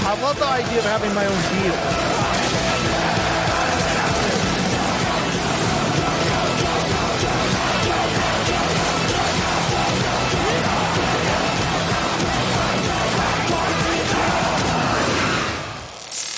[0.06, 2.29] I love the idea of having my own vehicle.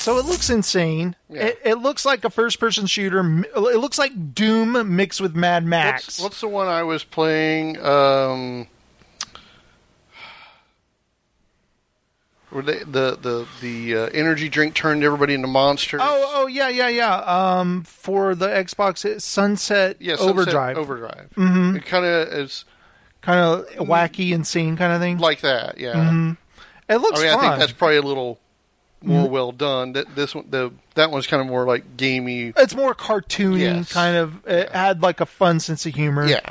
[0.01, 1.15] So it looks insane.
[1.29, 3.19] It, it looks like a first-person shooter.
[3.55, 6.07] It looks like Doom mixed with Mad Max.
[6.07, 7.79] What's, what's the one I was playing?
[7.85, 8.65] Um,
[12.49, 16.01] where they, the the the uh, energy drink turned everybody into monsters.
[16.03, 17.17] Oh, oh yeah, yeah, yeah.
[17.17, 21.29] Um, for the Xbox, Sunset yeah, Sunset Overdrive, Overdrive.
[21.35, 21.77] Mhm.
[21.77, 22.65] It kind of is
[23.21, 25.19] kind of wacky, insane kind of thing.
[25.19, 25.77] like that.
[25.77, 25.93] Yeah.
[25.93, 26.37] Mhm.
[26.89, 28.39] It looks I mean, I think that's probably a little
[29.03, 29.31] more Mhm.
[29.31, 29.93] well done.
[29.93, 32.53] That this one, the that one's kind of more like gamey.
[32.57, 33.91] It's more cartoony, Yes.
[33.91, 34.45] kind of.
[34.47, 36.25] It had like a fun sense of humor.
[36.27, 36.41] Yeah.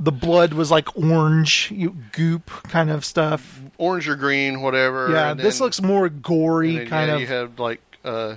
[0.00, 3.60] The blood was like orange, you, goop kind of stuff.
[3.78, 5.10] orange or green, whatever.
[5.10, 7.20] Yeah, and this then- looks more gory, then, kind yeah, of.
[7.20, 8.36] You have like uh,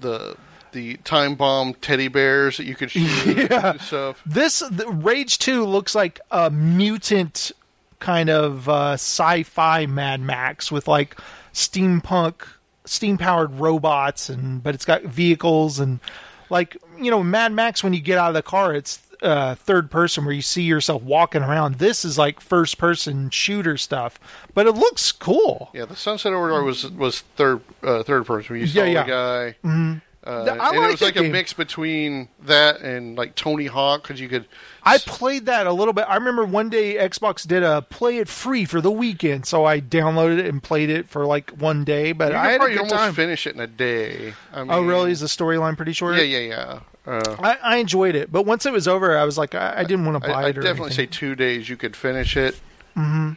[0.00, 0.36] the
[0.72, 3.72] the time bomb teddy bears that you could shoot Yeah.
[3.72, 4.22] and stuff.
[4.24, 7.50] This Rage Two looks like a mutant
[7.98, 11.16] kind of uh, sci-fi Mad Max with like
[11.54, 12.42] steampunk,
[12.84, 16.00] steam-powered robots, and but it's got vehicles and
[16.48, 17.82] like you know Mad Max.
[17.84, 21.02] When you get out of the car, it's uh, third person where you see yourself
[21.02, 21.74] walking around.
[21.76, 24.18] This is like first-person shooter stuff,
[24.54, 25.70] but it looks cool.
[25.74, 28.54] Yeah, the Sunset Overdrive was was third uh, third person.
[28.54, 29.02] Where you saw Yeah, yeah.
[29.04, 29.68] the guy.
[29.68, 30.02] Mhm.
[30.22, 31.32] Uh, Th- I and it was like a game.
[31.32, 34.44] mix between that and like Tony Hawk because you could.
[34.82, 36.04] I played that a little bit.
[36.08, 39.80] I remember one day Xbox did a play it free for the weekend, so I
[39.80, 42.12] downloaded it and played it for like one day.
[42.12, 43.14] But you I had a good almost time.
[43.14, 44.34] finish it in a day.
[44.52, 45.10] I mean, oh, really?
[45.10, 46.16] Is the storyline pretty short?
[46.16, 46.80] Yeah, yeah, yeah.
[47.06, 49.84] Uh, I, I enjoyed it, but once it was over, I was like, I, I
[49.84, 50.48] didn't want to buy I, it.
[50.48, 52.60] I'd definitely say two days you could finish it.
[52.94, 53.32] hmm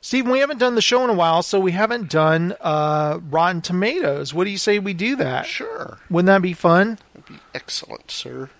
[0.00, 3.60] Steve, we haven't done the show in a while, so we haven't done uh, Rotten
[3.60, 4.32] Tomatoes.
[4.32, 5.46] What do you say we do that?
[5.46, 5.98] Sure.
[6.08, 6.98] Wouldn't that be fun?
[7.14, 8.50] That'd be excellent, sir.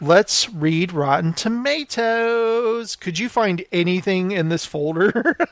[0.00, 2.96] Let's read Rotten Tomatoes.
[2.96, 5.36] Could you find anything in this folder?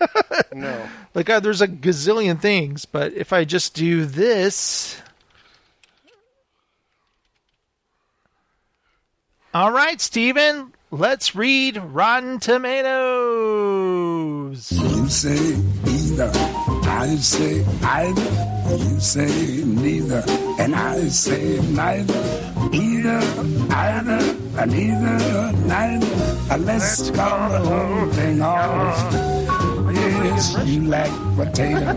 [0.50, 0.88] No.
[1.14, 5.00] Like, uh, there's a gazillion things, but if I just do this.
[9.54, 12.88] All right, Steven, let's read Rotten Tomatoes.
[15.08, 15.56] You say
[15.86, 16.30] either,
[16.84, 18.76] I say either.
[18.76, 20.22] You say neither,
[20.58, 22.52] and I say neither.
[22.74, 23.20] Either,
[23.72, 26.58] either, and either, neither.
[26.58, 29.14] Let's call the whole thing off.
[29.94, 31.88] Yes, you like potato,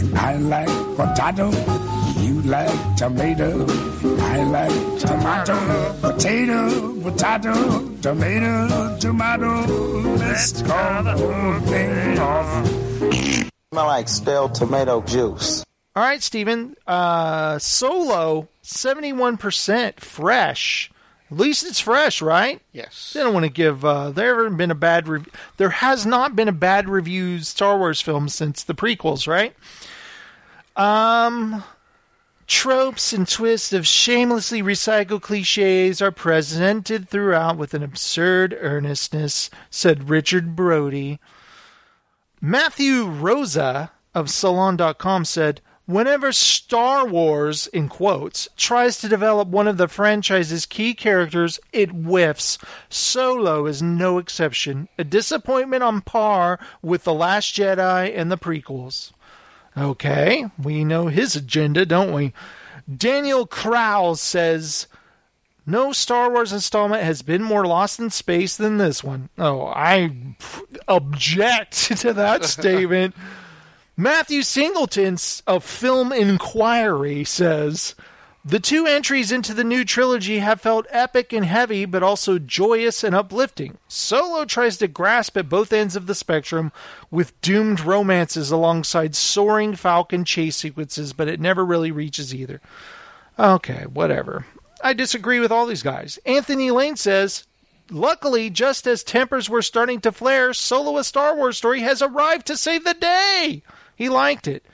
[0.00, 1.50] and I like potato.
[2.20, 3.64] You like tomato,
[4.30, 6.00] I like tomato.
[6.00, 9.66] Potato, potato, tomato, tomato.
[10.16, 12.66] Let's call the whole thing off.
[13.72, 15.64] Smell like stale tomato juice.
[15.96, 16.76] All right, Steven.
[16.86, 20.90] Uh, solo, 71% fresh.
[21.30, 22.60] At least it's fresh, right?
[22.72, 23.12] Yes.
[23.14, 23.84] They don't want to give.
[23.84, 25.08] Uh, there haven't been a bad.
[25.08, 29.54] Rev- there has not been a bad reviewed Star Wars film since the prequels, right?
[30.76, 31.62] Um,
[32.48, 40.08] tropes and twists of shamelessly recycled cliches are presented throughout with an absurd earnestness," said
[40.08, 41.20] Richard Brody.
[42.40, 49.78] Matthew Rozsa of Salon.com said, Whenever Star Wars, in quotes, tries to develop one of
[49.78, 52.58] the franchise's key characters, it whiffs.
[52.90, 54.88] Solo is no exception.
[54.98, 59.12] A disappointment on par with The Last Jedi and the prequels.
[59.78, 62.32] Okay, we know his agenda, don't we?
[62.92, 64.88] Daniel Krause says,
[65.66, 69.28] no Star Wars installment has been more lost in space than this one.
[69.38, 70.34] Oh, I
[70.88, 73.14] object to that statement.
[73.96, 77.94] Matthew Singleton of Film Inquiry says
[78.48, 83.04] The two entries into the new trilogy have felt epic and heavy, but also joyous
[83.04, 83.76] and uplifting.
[83.88, 86.72] Solo tries to grasp at both ends of the spectrum
[87.10, 92.62] with doomed romances alongside soaring Falcon chase sequences, but it never really reaches either.
[93.38, 94.46] Okay, whatever.
[94.82, 96.18] I disagree with all these guys.
[96.24, 97.46] Anthony Lane says,
[97.90, 102.46] Luckily, just as tempers were starting to flare, Solo a Star Wars story has arrived
[102.46, 103.62] to save the day.
[103.94, 104.64] He liked it.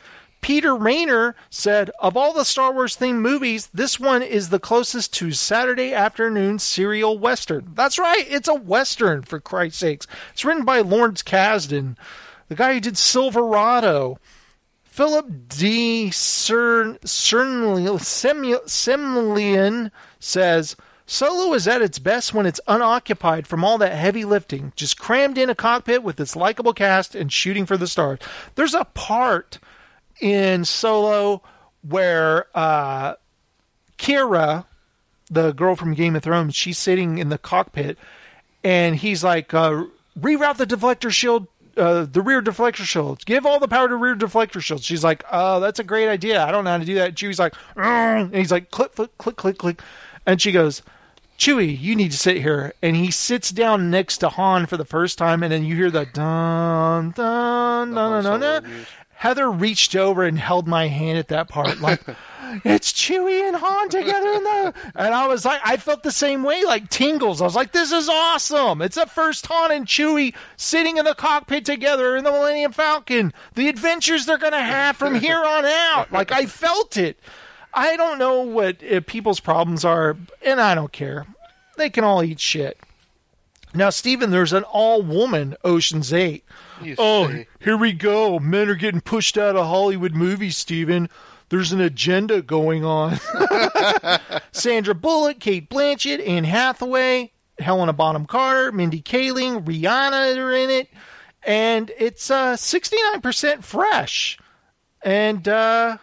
[0.45, 5.15] Peter Rainer said, Of all the Star Wars themed movies, this one is the closest
[5.15, 7.73] to Saturday afternoon serial Western.
[7.73, 10.07] That's right, it's a Western, for Christ's sakes.
[10.35, 11.97] It's written by Lawrence Kasdan,
[12.49, 14.19] the guy who did Silverado.
[14.83, 16.09] Philip D.
[16.11, 16.99] Cern-
[18.67, 19.91] Semlian
[20.21, 20.77] says,
[21.07, 25.39] Solo is at its best when it's unoccupied from all that heavy lifting, just crammed
[25.39, 28.19] in a cockpit with its likable cast and shooting for the stars.
[28.57, 29.59] There's a part
[30.21, 31.43] in Solo
[31.87, 33.15] where uh,
[33.99, 34.65] Qi'ra,
[35.31, 37.99] the girl from Game of Thrones, she's sitting in the cockpit,
[38.63, 39.85] and he's like, uh,
[40.19, 41.47] "Reroute the deflector shield."
[41.77, 43.25] Uh, the rear deflector shields.
[43.25, 44.85] Give all the power to rear deflector shields.
[44.85, 46.45] She's like, "Oh, that's a great idea.
[46.45, 49.17] I don't know how to do that." Chewie's like, "Mm," and he's like, "Click, click,
[49.19, 49.83] click, click, click,"
[50.25, 50.83] and she goes,
[51.37, 52.73] Chewie, you need to sit here.
[52.81, 55.91] And he sits down next to Han for the first time, and then you hear
[55.91, 58.63] the dun dun dun dun dun.
[58.63, 58.87] dun.
[59.25, 62.03] Heather reached over and held my hand at that part, like
[62.63, 64.75] it's Chewie and Han together in the.
[64.95, 67.41] And I was like, I felt the same way, like tingles.
[67.41, 68.83] I was like, this is awesome.
[68.83, 73.33] It's the first Han and Chewie sitting in the cockpit together in the Millennium Falcon.
[73.55, 76.13] The adventures they're gonna have from here on out.
[76.13, 77.19] Like I felt it.
[77.73, 81.27] I don't know what uh, people's problems are, and I don't care.
[81.79, 82.79] They can all eat shit.
[83.73, 86.45] Now, Steven, there's an all woman Ocean's 8.
[86.83, 87.47] You oh, say.
[87.61, 88.39] here we go.
[88.39, 91.09] Men are getting pushed out of Hollywood movies, Steven.
[91.49, 93.19] There's an agenda going on.
[94.53, 100.89] Sandra Bullock, Cate Blanchett, Anne Hathaway, Helena Bonham Carter, Mindy Kaling, Rihanna are in it.
[101.47, 104.39] And it's uh, 69% fresh.
[105.03, 105.99] And uh,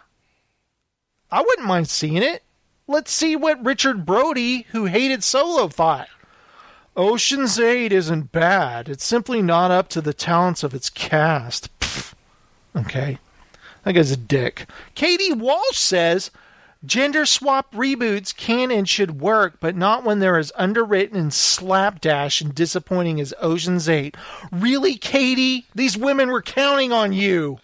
[1.30, 2.42] I wouldn't mind seeing it.
[2.86, 6.08] Let's see what Richard Brody, who hated Solo, thought.
[6.96, 8.88] Ocean's 8 isn't bad.
[8.88, 11.76] It's simply not up to the talents of its cast.
[11.80, 12.14] Pfft.
[12.76, 13.18] Okay.
[13.84, 14.66] That guy's a dick.
[14.94, 16.30] Katie Walsh says
[16.84, 22.40] gender swap reboots can and should work, but not when they're as underwritten and slapdash
[22.40, 24.16] and disappointing as Ocean's 8.
[24.50, 25.66] Really, Katie?
[25.74, 27.58] These women were counting on you.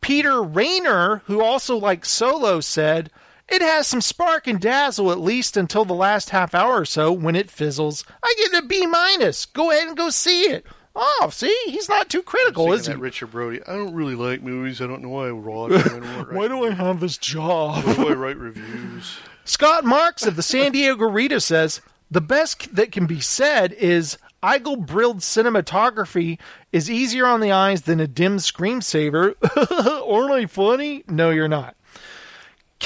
[0.00, 3.10] Peter Rainer, who also likes Solo, said,
[3.48, 7.12] It has some spark and dazzle at least until the last half hour or so
[7.12, 8.04] when it fizzles.
[8.22, 9.46] I give it a B minus.
[9.46, 10.66] Go ahead and go see it.
[10.96, 11.54] Oh, see?
[11.66, 12.94] He's not too critical, is he?
[12.94, 13.60] Richard Brody.
[13.66, 14.80] I don't really like movies.
[14.80, 16.02] I don't know why I watch them.
[16.02, 17.84] I don't Why do I have this job?
[17.84, 19.18] Why do I write reviews?
[19.44, 21.80] Scott Marks of the San Diego Reader says
[22.10, 26.38] the best that can be said is Eigil Bryld cinematography
[26.72, 29.34] is easier on the eyes than a dim screensaver.
[30.10, 31.04] Aren't I funny?
[31.08, 31.76] No, you're not.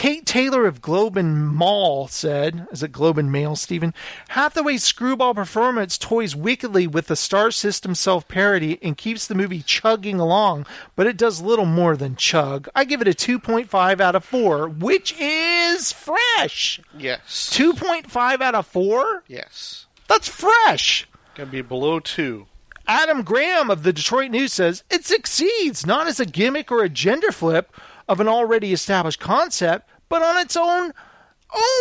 [0.00, 3.92] Kate Taylor of Globe and Mall said, is it Globe and Mail, Stephen?
[4.30, 9.60] Hathaway's screwball performance toys wickedly with the star system self parody and keeps the movie
[9.60, 10.64] chugging along,
[10.96, 12.66] but it does little more than chug.
[12.74, 16.80] I give it a 2.5 out of 4, which is fresh.
[16.96, 17.52] Yes.
[17.54, 19.24] 2.5 out of 4?
[19.28, 19.84] Yes.
[20.08, 21.06] That's fresh.
[21.34, 22.46] Gonna be below two.
[22.88, 26.88] Adam Graham of the Detroit News says it succeeds not as a gimmick or a
[26.88, 27.70] gender flip
[28.10, 30.92] of an already established concept, but on its own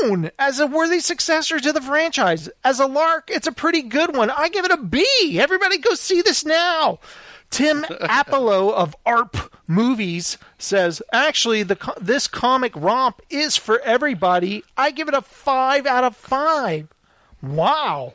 [0.04, 2.50] own as a worthy successor to the franchise.
[2.64, 4.30] As a lark, it's a pretty good one.
[4.30, 5.06] I give it a B.
[5.40, 7.00] Everybody go see this now.
[7.50, 14.64] Tim Appelo of ARP Movies says, actually, the this comic romp is for everybody.
[14.78, 16.88] I give it a 5 out of 5.
[17.42, 18.14] Wow.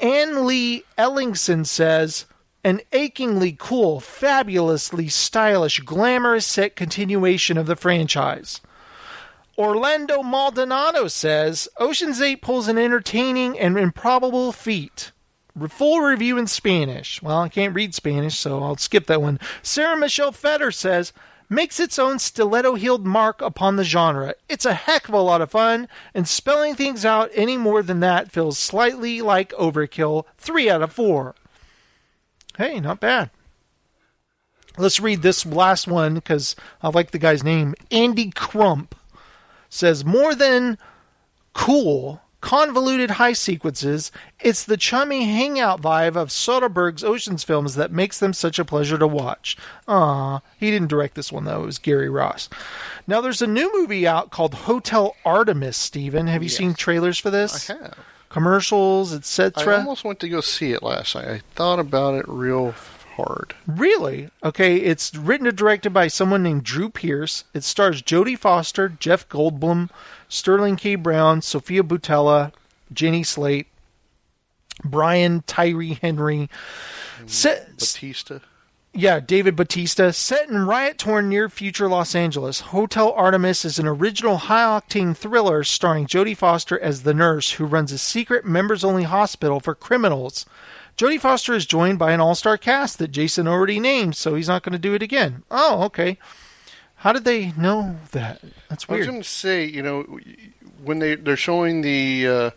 [0.00, 2.24] Ann Lee Ellingson says,
[2.64, 8.60] an achingly cool, fabulously stylish, glamorous set continuation of the franchise.
[9.56, 15.12] Orlando Maldonado says Ocean's 8 pulls an entertaining and improbable feat.
[15.68, 17.22] Full review in Spanish.
[17.22, 19.38] Well, I can't read Spanish, so I'll skip that one.
[19.62, 21.12] Sarah Michelle Fetter says
[21.48, 24.34] makes its own stiletto heeled mark upon the genre.
[24.48, 28.00] It's a heck of a lot of fun, and spelling things out any more than
[28.00, 30.24] that feels slightly like overkill.
[30.38, 31.36] 3 out of 4.
[32.56, 33.30] Hey, not bad.
[34.76, 37.74] Let's read this last one because I like the guy's name.
[37.90, 38.94] Andy Crump
[39.68, 40.78] says more than
[41.52, 42.20] cool.
[42.40, 44.12] convoluted high sequences.
[44.40, 48.98] It's the chummy hangout vibe of Soderbergh's Ocean's films that makes them such a pleasure
[48.98, 49.56] to watch.
[49.88, 51.62] Ah, he didn't direct this one though.
[51.62, 52.50] It was Gary Ross.
[53.06, 55.78] Now there's a new movie out called Hotel Artemis.
[55.78, 56.58] Steven, have you Yes.
[56.58, 57.70] seen trailers for this?
[57.70, 57.98] I have.
[58.34, 59.74] Commercials, etc.
[59.74, 61.28] I almost went to go see it last night.
[61.28, 62.74] I thought about it real
[63.14, 63.54] hard.
[63.64, 64.28] Really?
[64.42, 67.44] Okay, it's written and directed by someone named Drew Pearce.
[67.54, 69.88] It stars Jodie Foster, Jeff Goldblum,
[70.28, 70.96] Sterling K.
[70.96, 72.52] Brown, Sofia Boutella,
[72.92, 73.68] Jenny Slate,
[74.84, 76.50] Brian Tyree Henry.
[77.26, 78.40] Set, mm, Batista.
[78.94, 80.12] Yeah, David Batista.
[80.12, 85.16] Set in riot torn near future Los Angeles, Hotel Artemis is an original high octane
[85.16, 89.74] thriller starring Jodie Foster as the nurse who runs a secret members only hospital for
[89.74, 90.46] criminals.
[90.96, 94.48] Jodie Foster is joined by an all star cast that Jason already named, so he's
[94.48, 95.42] not going to do it again.
[95.50, 96.18] Oh, okay.
[96.96, 98.40] How did they know that?
[98.70, 98.98] That's weird.
[98.98, 100.20] I was going to say, you know,
[100.84, 102.50] when they they're showing the uh,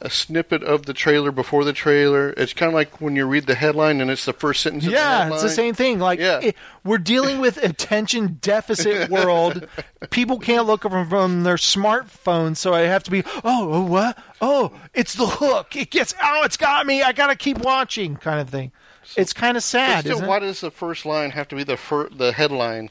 [0.00, 3.46] a snippet of the trailer before the trailer, it's kind of like when you read
[3.46, 4.84] the headline and it's the first sentence.
[4.84, 5.32] of the Yeah, headline.
[5.32, 5.98] it's the same thing.
[5.98, 6.54] Like it-
[6.84, 9.66] we're dealing with attention deficit world.
[10.10, 13.24] People can't look from, from their smartphone, so I have to be.
[13.42, 14.16] Oh, oh, what?
[14.40, 15.74] Oh, it's the hook.
[15.74, 16.14] It gets.
[16.22, 17.02] Oh, it's got me.
[17.02, 18.70] I gotta keep watching, kind of thing.
[19.16, 22.10] It's kind of sad, still, why does the first line have to be the fir-
[22.10, 22.90] the headline?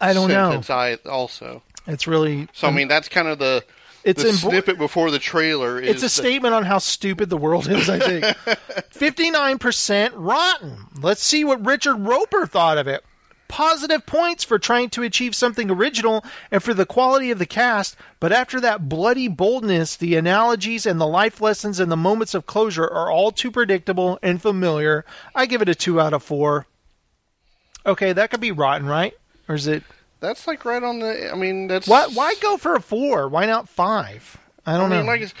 [0.00, 0.62] I don't know.
[0.70, 1.62] I also.
[1.86, 2.48] It's really.
[2.52, 3.64] So I mean, that's kind of the
[4.06, 5.80] It's the imbo- snippet before the trailer.
[5.80, 8.24] It's a the- statement on how stupid the world is, I think.
[8.94, 10.86] 59% rotten.
[11.00, 13.04] Let's see what Richard Roeper thought of it.
[13.48, 17.96] Positive points for trying to achieve something original and for the quality of the cast,
[18.18, 22.46] but after that bloody boldness, the analogies and the life lessons and the moments of
[22.46, 25.04] closure are all too predictable and familiar.
[25.34, 26.66] I give it a 2 out of 4.
[27.84, 29.14] Okay, that could be rotten, right?
[29.48, 29.84] Or is it
[30.20, 31.30] That's like right on the.
[31.30, 33.28] I mean, that's why why go for a 4?
[33.28, 34.38] Why not 5?
[34.66, 35.12] I don't I mean, know.
[35.12, 35.34] like it's,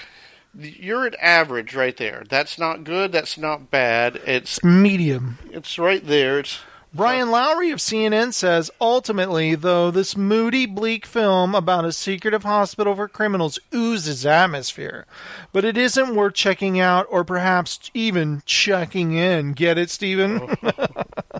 [0.58, 2.24] you're at average right there.
[2.28, 3.12] That's not good.
[3.12, 4.16] That's not bad.
[4.26, 5.38] It's medium.
[5.50, 6.40] It's right there.
[6.40, 6.60] It's
[6.96, 12.94] Brian Lowry of CNN says ultimately, though, this moody, bleak film about a secretive hospital
[12.94, 15.04] for criminals oozes atmosphere.
[15.52, 19.52] But it isn't worth checking out or perhaps even checking in.
[19.52, 20.56] Get it, Stephen?
[20.62, 20.86] Oh.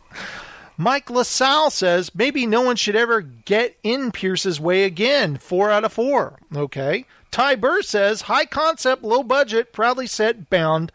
[0.79, 5.37] Mike LaSalle says maybe no one should ever get in Pearce's way again.
[5.39, 6.39] Four out of four.
[6.55, 7.07] Okay.
[7.31, 10.93] Ty Burr says high concept, low budget, proudly set, bound.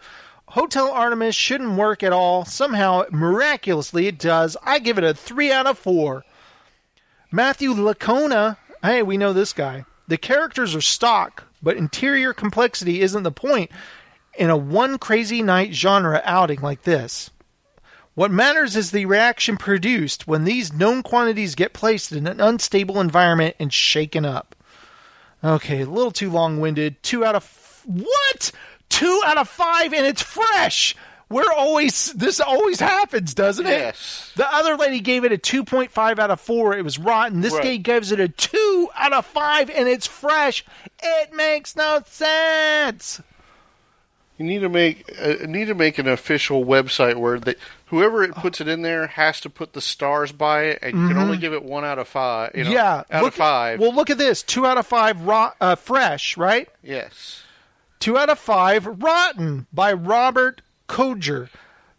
[0.48, 2.44] Hotel Artemis shouldn't work at all.
[2.46, 4.58] Somehow, miraculously, it does.
[4.64, 6.26] I give it a three out of four.
[7.32, 8.58] Matthew Lacona.
[8.84, 9.86] Hey, we know this guy.
[10.08, 13.72] The characters are stock, but interior complexity isn't the point
[14.38, 17.30] in a one crazy night genre outing like this.
[18.14, 23.00] What matters is the reaction produced when these known quantities get placed in an unstable
[23.00, 24.56] environment and shaken up.
[25.44, 27.02] Okay, a little too long winded.
[27.04, 27.44] Two out of.
[27.44, 28.52] F- what?
[28.90, 30.96] Two out of five, and it's fresh!
[31.30, 32.12] We're always.
[32.14, 33.70] This always happens, doesn't it?
[33.70, 34.34] Yes.
[34.36, 36.78] The other lady gave it a 2.5 out of 4.
[36.78, 37.40] It was rotten.
[37.40, 37.64] This Right.
[37.64, 40.66] guy gives it a 2 out of 5, and it's fresh.
[41.02, 43.22] It makes no sense.
[44.38, 47.56] You need to make uh, need to make an official website where they,
[47.92, 51.08] whoever it puts it in there has to put the stars by it, and you
[51.08, 51.22] can Mhm.
[51.22, 52.52] only give it one out of five.
[52.56, 53.04] You know, yeah.
[53.12, 53.80] out of five.
[53.80, 54.42] well, look at this.
[54.42, 56.68] 2 out of 5 raw, uh, fresh, right?
[56.82, 57.44] yes.
[58.00, 61.50] Two out of five, Rotten by Robert Koger.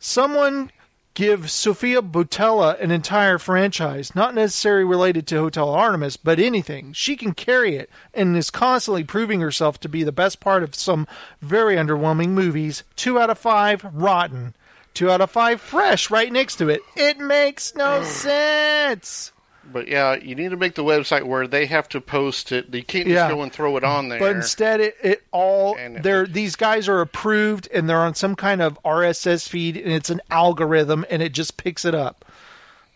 [0.01, 0.73] Someone
[1.15, 6.93] give Sofia Boutella an entire franchise, not necessarily related to Hotel Artemis, but anything.
[6.95, 10.75] She can carry it and is constantly proving herself to be the best part of
[10.75, 11.07] some
[11.41, 12.83] very underwhelming movies.
[12.97, 14.55] Two out of five, Rotten.
[14.95, 16.81] Two out of five, Fresh, right next to it.
[16.97, 19.33] It makes no sense.
[19.73, 22.75] But yeah, you need to make the website where they have to post it.
[22.75, 23.29] You can't just Yeah.
[23.31, 24.19] go and throw it on there.
[24.19, 28.61] But instead, it, it all they're these guys are approved and they're on some kind
[28.61, 32.25] of RSS feed and it's an algorithm and it just picks it up.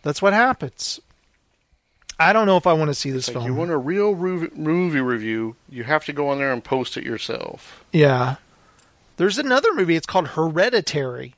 [0.03, 0.99] That's what happens.
[2.19, 3.45] I don't know if I want to see this Like, film.
[3.45, 7.03] you want a real movie review, you have to go on there and post it
[7.03, 7.83] yourself.
[7.93, 8.35] Yeah.
[9.17, 9.95] There's another movie.
[9.95, 11.35] It's called Hereditary,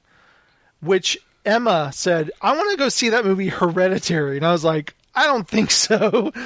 [0.81, 4.37] which Emma said, I want to go see that movie Hereditary.
[4.37, 6.31] And I was like, I don't think so.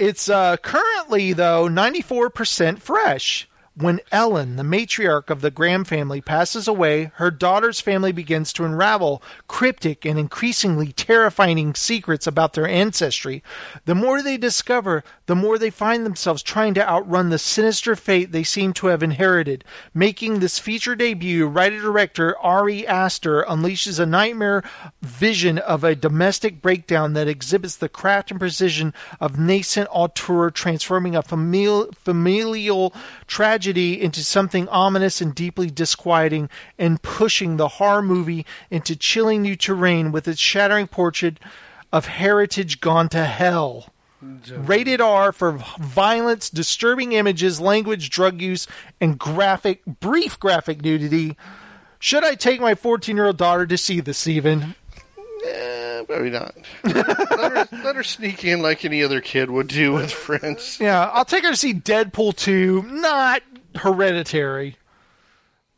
[0.00, 3.46] It's uh, currently, though, 94% fresh.
[3.76, 8.64] When Ellen, the matriarch of the Graham family, passes away, her daughter's family begins to
[8.64, 13.44] unravel cryptic and increasingly terrifying secrets about their ancestry.
[13.84, 18.32] The more they discover, the more they find themselves trying to outrun the sinister fate
[18.32, 19.64] they seem to have inherited.
[19.94, 24.64] Making this feature debut, writer director Ari Aster unleashes a nightmare
[25.00, 31.14] vision of a domestic breakdown that exhibits the craft and precision of nascent auteur transforming
[31.14, 32.92] a famil- familial
[33.28, 39.42] tragedy tragedy into something ominous and deeply disquieting, and pushing the horror movie into chilling
[39.42, 41.38] new terrain with its shattering portrait
[41.92, 43.90] of heritage gone to hell.
[44.22, 48.66] Rated R for violence, disturbing images, language, drug use,
[48.98, 51.36] and graphic, brief graphic nudity.
[51.98, 54.74] Should I take my 14 year old daughter to see this, Steven?
[55.44, 56.54] Eh, probably not.
[56.84, 60.78] let, her, let her sneak in like any other kid would do with friends.
[60.80, 63.42] Yeah, I'll take her to see Deadpool 2, not
[63.76, 64.76] Hereditary.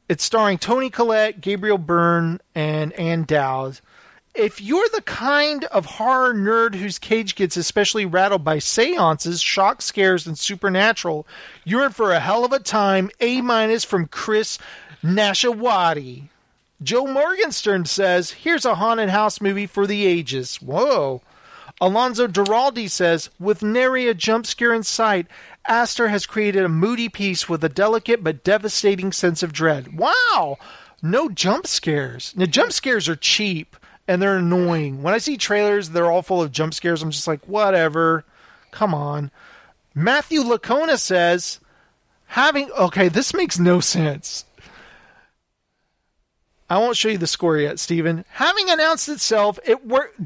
[0.09, 3.81] It's starring Toni Collette, Gabriel Byrne, and Ann Dowd.
[4.35, 9.83] If you're the kind of horror nerd whose cage gets especially rattled by seances, shock
[9.83, 11.27] scares, and supernatural,
[11.65, 13.11] you're in for a hell of a time.
[13.21, 14.59] A minus from Chris
[15.03, 16.29] Nashawaty.
[16.83, 20.57] Joe Morgenstern says, here's a haunted house movie for the ages.
[20.57, 21.23] Whoa.
[21.81, 25.27] Alonso Duralde says, with nary a jump scare in sight,
[25.67, 29.97] Aster has created a moody piece with a delicate but devastating sense of dread.
[29.97, 30.59] Wow!
[31.03, 32.33] No jump scares.
[32.37, 33.77] Now, jump scares are cheap
[34.07, 35.03] and they're annoying.
[35.03, 37.03] When I see trailers, they're all full of jump scares.
[37.03, 38.25] I'm just like, whatever.
[38.71, 39.31] Come on.
[39.95, 41.61] Matthew Lacona says,
[42.27, 42.71] having.
[42.73, 44.45] Okay, this makes no sense.
[46.71, 48.25] I won't show you the score yet, Stephen.
[48.31, 50.19] Having announced itself, it worked.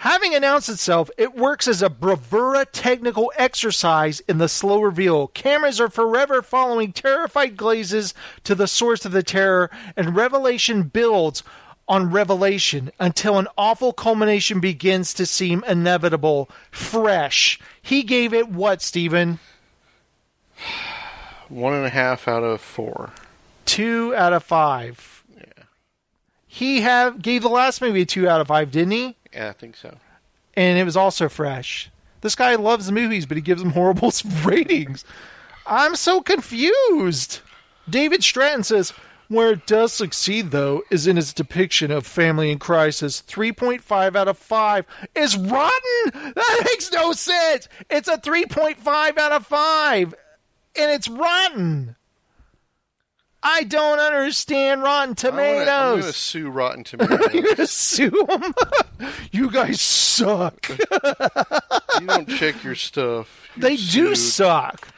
[0.00, 5.26] Having announced itself, it works as a bravura technical exercise in the slow reveal.
[5.26, 8.14] Cameras are forever following terrified glazes
[8.44, 11.42] to the source of the terror, and revelation builds
[11.86, 16.48] on revelation until an awful culmination begins to seem inevitable.
[16.70, 17.60] Fresh.
[17.82, 19.38] He gave it what, Stephen?
[21.50, 23.12] One and a half out of four.
[23.66, 25.24] Two out of five.
[25.36, 25.64] Yeah.
[26.46, 29.16] He have gave the last movie a two out of five, didn't he?
[29.32, 29.96] Yeah, I think so.
[30.54, 31.90] And it was also fresh.
[32.20, 34.12] This guy loves movies, but he gives them horrible
[34.44, 35.04] ratings.
[35.66, 37.40] I'm so confused.
[37.88, 38.92] David Stratton says,
[39.30, 43.22] where it does succeed, though, is in its depiction of family in crisis.
[43.22, 44.84] 3.5 out of 5
[45.14, 46.32] is rotten!
[46.34, 47.68] That makes no sense!
[47.88, 50.14] It's a 3.5 out of 5!
[50.74, 51.94] And it's rotten!
[53.42, 55.68] I don't understand Rotten Tomatoes.
[55.68, 57.32] I'm going to sue Rotten Tomatoes.
[57.32, 58.54] You're going to sue them?
[59.32, 60.68] you guys suck.
[62.00, 63.48] you don't check your stuff.
[63.56, 64.88] You're they do suck.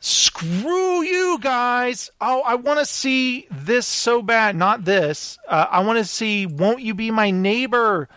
[0.00, 2.10] Screw you guys.
[2.20, 4.56] Oh, I want to see this so bad.
[4.56, 5.38] Not this.
[5.46, 8.08] Uh, I want to see Won't You Be My Neighbor?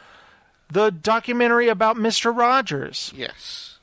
[0.72, 2.36] The documentary about Mr.
[2.36, 3.14] Rogers.
[3.16, 3.78] Yes.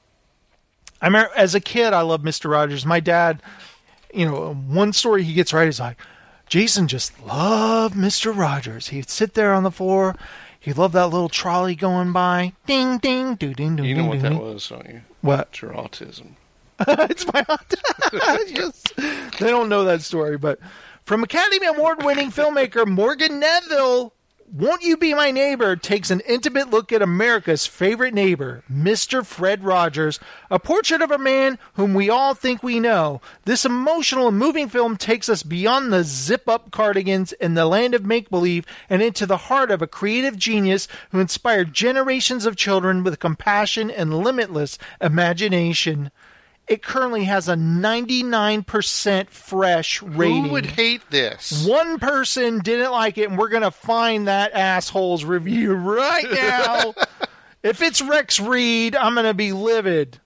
[1.01, 2.51] I remember as a kid, I loved Mr.
[2.51, 2.85] Rogers.
[2.85, 3.41] My dad,
[4.13, 5.97] you know, one story he gets right is like,
[6.47, 8.37] Jason just loved Mr.
[8.37, 8.89] Rogers.
[8.89, 10.15] He'd sit there on the floor.
[10.61, 12.53] He loved that little trolley going by.
[12.67, 14.39] Ding, ding, doo, ding, doo, You ding, know what ding, that ding.
[14.41, 15.01] was, don't you?
[15.23, 15.49] What?
[15.51, 16.33] It's your autism.
[16.87, 17.45] it's my
[18.55, 20.59] Just- they don't know that story, but
[21.05, 24.13] from Academy Award winning filmmaker Morgan Neville,
[24.55, 29.25] Won't You Be My Neighbor takes an intimate look at America's favorite neighbor, Mr.
[29.25, 30.21] Fred Rogers,
[30.51, 33.23] a portrait of a man whom we all think we know.
[33.47, 37.95] This emotional and moving film takes us beyond the zip up cardigans and the land
[37.95, 42.55] of make believe and into the heart of a creative genius who inspired generations of
[42.55, 46.11] children with compassion and limitless imagination.
[46.69, 50.45] It currently has a 99% fresh rating.
[50.45, 51.67] Who would hate this?
[51.67, 56.95] One person didn't like it, and we're going to find that asshole's review right now.
[57.63, 60.21] if it's Rex Reed, I'm going to be livid.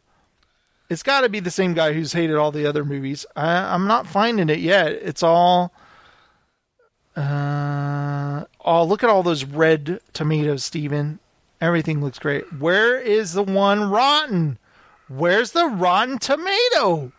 [0.89, 3.27] It's got to be the same guy who's hated all the other movies.
[3.35, 4.93] I, I'm not finding it yet.
[4.93, 5.73] It's all.
[7.17, 11.19] Uh, oh, look at all those red tomatoes, Steven.
[11.61, 12.53] Everything looks great.
[12.61, 14.59] Where is the one rotten?
[15.09, 17.13] Where's the rotten tomato?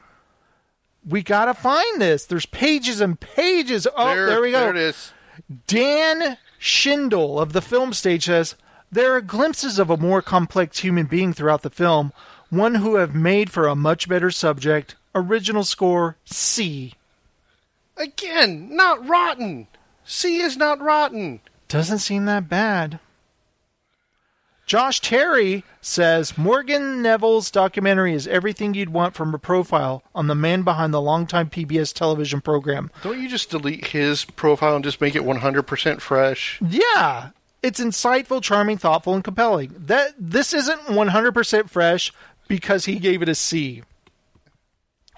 [1.07, 2.26] We gotta find this.
[2.26, 3.88] There's pages and pages.
[3.95, 4.59] Oh, there, There- we go.
[4.59, 5.11] there it is.
[5.68, 8.55] Dan Schindel of the film stage says
[8.91, 12.11] there are glimpses of a more complex human being throughout the film,
[12.49, 14.95] one who have made for a much better subject.
[15.15, 16.93] Original score C.
[17.95, 19.68] Again, not rotten.
[20.05, 21.39] C is not rotten.
[21.68, 22.99] Doesn't seem that bad.
[24.68, 30.35] Josh Terry says Morgan Neville's documentary is everything you'd want from a profile on the
[30.35, 32.91] man behind the longtime PBS television program.
[33.02, 36.61] Don't you just delete his profile and just make it 100% fresh?
[36.61, 37.30] Yeah,
[37.64, 39.73] it's insightful, charming, thoughtful, and compelling.
[39.77, 42.11] That this isn't 100% fresh
[42.49, 43.84] because he gave it a C.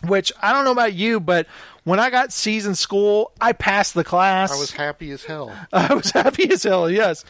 [0.05, 1.47] Which I don't know about you, but
[1.85, 4.51] when I got C's in school, I passed the class.
[4.51, 5.51] I was happy as hell.
[5.73, 7.25] I was happy as hell, yes.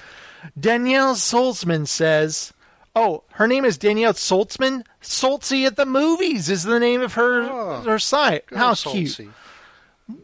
[0.60, 2.54] Danielle Solzman says,
[2.96, 4.86] Oh, her name is Danielle Soltzman.
[5.02, 8.46] Solzy at the movies is the name of her ah, her site.
[8.54, 9.10] How cute!
[9.10, 9.30] Saltsy.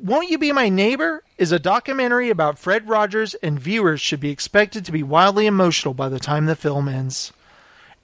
[0.01, 4.31] Won't You Be My Neighbor is a documentary about Fred Rogers, and viewers should be
[4.31, 7.31] expected to be wildly emotional by the time the film ends.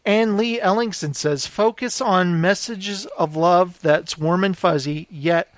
[0.05, 5.53] Ann Lee Ellingson says, focus on messages of love that's warm and fuzzy, yet,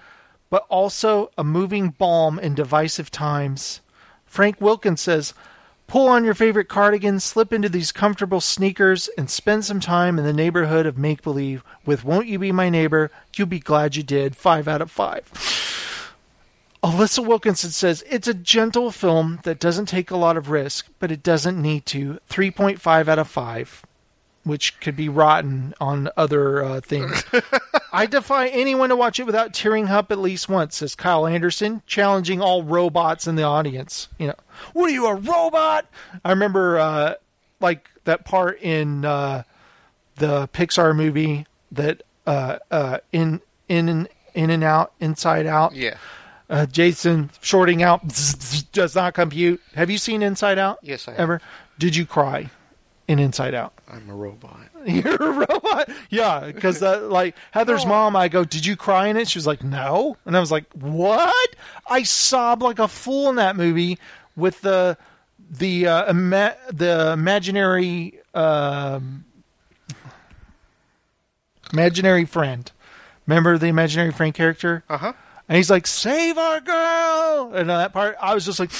[0.49, 3.81] but also a moving balm in divisive times.
[4.25, 5.33] Frank Wilkins says,
[5.87, 10.25] pull on your favorite cardigan, slip into these comfortable sneakers, and spend some time in
[10.25, 13.11] the neighborhood of make believe with Won't You Be My Neighbor?
[13.35, 14.35] You'll be glad you did.
[14.35, 15.31] Five out of five.
[16.83, 21.11] Alissa Wilkinson says it's a gentle film that doesn't take a lot of risk, but
[21.11, 22.19] it doesn't need to.
[22.29, 23.85] 3.5 out of 5,
[24.43, 27.23] which could be rotten on other uh, things.
[27.93, 31.81] I defy anyone to watch it without tearing up at least once, says Kyle Anderson,
[31.85, 34.09] challenging all robots in the audience.
[34.17, 34.35] You know,
[34.73, 35.85] what are you, a robot?
[36.25, 37.13] I remember, uh,
[37.59, 39.43] like, that part in uh,
[40.15, 45.73] the Pixar movie that uh, uh, in, in, and in and out, inside out.
[45.73, 45.97] Yeah.
[46.49, 48.01] Uh, Jason shorting out
[48.73, 49.61] does not compute.
[49.75, 50.79] Have you seen Inside Out?
[50.83, 51.19] Yes, I have.
[51.19, 51.41] Ever?
[51.79, 52.51] Did you cry
[53.07, 53.73] in Inside Out?
[53.91, 54.59] I'm a robot.
[54.85, 55.89] You're a robot.
[56.09, 59.47] Yeah, because uh, like Heather's mom, I go, "Did you cry in it?" She was
[59.47, 61.55] like, "No," and I was like, "What?"
[61.89, 63.97] I sobbed like a fool in that movie
[64.35, 64.97] with the
[65.49, 69.25] the uh, ima- the imaginary um,
[71.71, 72.71] imaginary friend.
[73.25, 74.83] Remember the imaginary friend character?
[74.89, 75.13] Uh huh.
[75.47, 78.71] And he's like, "Save our girl!" And that part, I was just like.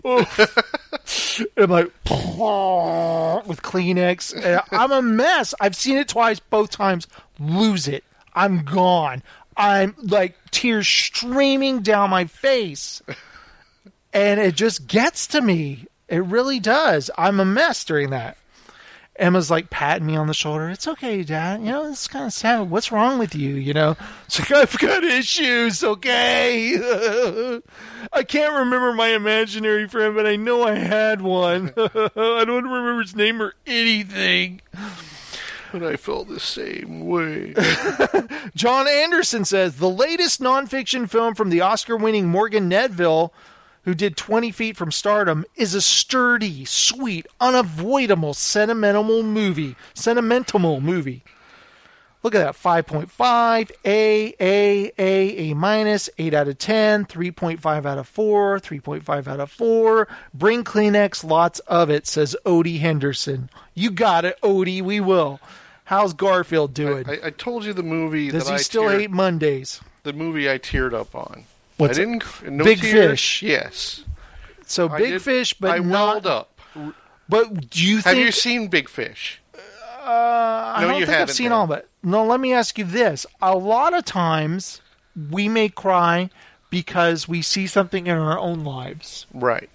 [0.04, 4.34] I'm like, with Kleenex.
[4.34, 5.54] And I'm a mess.
[5.60, 7.06] I've seen it twice, both times.
[7.38, 8.04] Lose it.
[8.34, 9.22] I'm gone.
[9.56, 13.02] I'm like tears streaming down my face,
[14.12, 15.86] and it just gets to me.
[16.08, 17.10] It really does.
[17.18, 18.38] I'm a mess during that.
[19.18, 20.68] Emma's like patting me on the shoulder.
[20.70, 21.60] It's okay, Dad.
[21.60, 22.70] You know, it's kind of sad.
[22.70, 23.54] What's wrong with you?
[23.56, 23.96] You know,
[24.26, 25.82] it's like I've got issues.
[25.82, 26.76] Okay,
[28.12, 31.72] I can't remember my imaginary friend, but I know I had one.
[31.76, 34.60] I don't remember his name or anything.
[35.72, 37.54] But I felt the same way.
[38.54, 43.32] John Anderson says the latest nonfiction film from the Oscar-winning Morgan Nedville
[43.88, 49.76] who did 20 Feet from Stardom, is a sturdy, sweet, unavoidable, sentimental movie.
[49.94, 51.22] Sentimental movie.
[52.22, 57.96] Look at that 5.5, A, A, A, A minus, 8 out of 10, 3.5 out
[57.96, 60.06] of 4, 3.5 out of 4.
[60.34, 63.48] Bring Kleenex, lots of it, says Odie Henderson.
[63.72, 65.40] You got it, Odie, we will.
[65.84, 67.08] How's Garfield doing?
[67.08, 69.80] I, I told you the movie Does that he I still teared- hate Mondays?
[70.02, 71.44] the movie I teared up on.
[71.78, 72.24] What's I didn't.
[72.50, 73.10] No Big tears.
[73.12, 73.42] Fish.
[73.42, 74.04] Yes.
[74.66, 76.24] So I Big did- Fish, but I not.
[76.24, 76.60] welled up.
[77.28, 78.18] But do you Have think?
[78.24, 79.40] you seen Big Fish?
[79.54, 79.60] Uh,
[80.76, 81.88] I No, don't you think I've seen all of it.
[82.02, 84.80] No, let me ask you this: a lot of times
[85.30, 86.30] we may cry
[86.70, 89.26] because we see something in our own lives.
[89.34, 89.68] Right.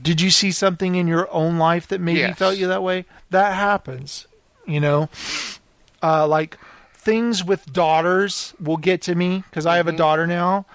[0.00, 2.38] Did you see something in your own life that maybe Yes.
[2.38, 3.04] felt you that way?
[3.30, 4.26] That happens,
[4.66, 5.08] you know.
[6.02, 6.56] Uh, like
[6.94, 9.94] things with daughters will get to me because I have Mm-hmm.
[9.96, 10.66] a daughter now.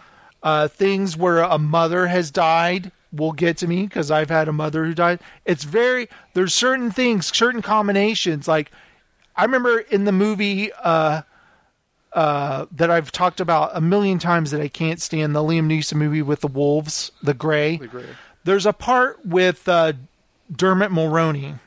[0.45, 4.53] Uh, things where a mother has died will get to me because I've had a
[4.53, 5.19] mother who died.
[5.43, 8.47] It's very there's certain things, certain combinations.
[8.47, 8.69] Like
[9.35, 11.23] I remember in the movie uh,
[12.13, 15.95] uh, that I've talked about a million times that I can't stand the Liam Neeson
[15.95, 17.77] movie with the wolves, the gray.
[17.77, 18.05] The Gray.
[18.43, 19.93] There's a part with uh,
[20.55, 21.59] Dermot Mulroney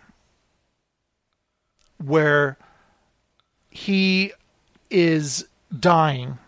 [1.98, 2.56] where
[3.70, 4.32] he
[4.88, 6.38] is dying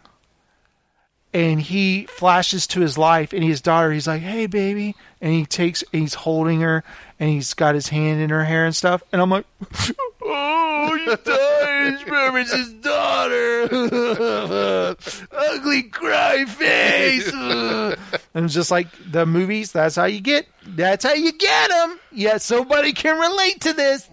[1.32, 3.92] and he flashes to his life and his daughter.
[3.92, 4.94] He's like hey baby.
[5.20, 6.82] And he takes he's holding her
[7.18, 9.02] and he's got his hand in her hair and stuff.
[9.12, 9.46] And i'm like
[10.22, 13.68] oh you died remembers his daughter.
[15.32, 17.32] Ugly cry face.
[17.32, 21.98] And it's just like the movies that's how you get that's how you get them
[22.12, 24.08] yeah somebody can relate to this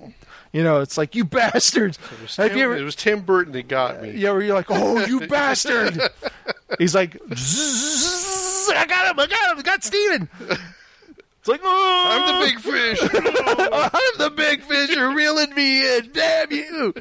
[0.57, 3.67] you know it's like you bastards It was, Tim, ever it was Tim Burton that
[3.67, 4.11] got me.
[4.11, 6.01] yeah, where you're like, oh, you bastard.
[6.79, 10.27] He's like, I got him, I got him, I got Steven.
[10.49, 12.99] It's like, oh, I'm the big fish.
[13.03, 14.95] I'm the big fish.
[14.95, 16.11] You're reeling me in.
[16.11, 16.93] Damn you.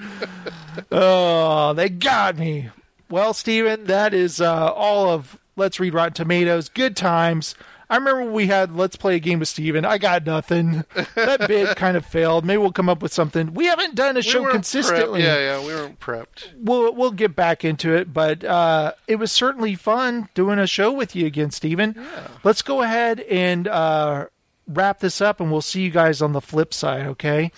[0.93, 2.69] Oh, they got me.
[3.09, 6.69] Well, Steven, that is uh, all of Let's Read Rotten Tomatoes.
[6.69, 7.55] Good times.
[7.89, 9.85] I remember we had Let's Play a Game with Steven.
[9.85, 10.85] I got nothing.
[11.15, 12.45] That bid kind of failed.
[12.45, 13.55] Maybe we'll come up with something.
[13.55, 15.21] We haven't done a We show consistently.
[15.21, 15.25] Prepped.
[15.25, 16.49] Yeah, yeah, we weren't prepped.
[16.59, 20.91] we'll we'll get back into it, but uh, it was certainly fun doing a show
[20.93, 21.97] with you again, Stephen.
[22.43, 24.27] Let's go ahead and uh,
[24.67, 27.07] wrap this up, and we'll see you guys on the flip side.
[27.07, 27.53] Okay.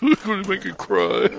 [0.00, 1.24] You're gonna make you cry.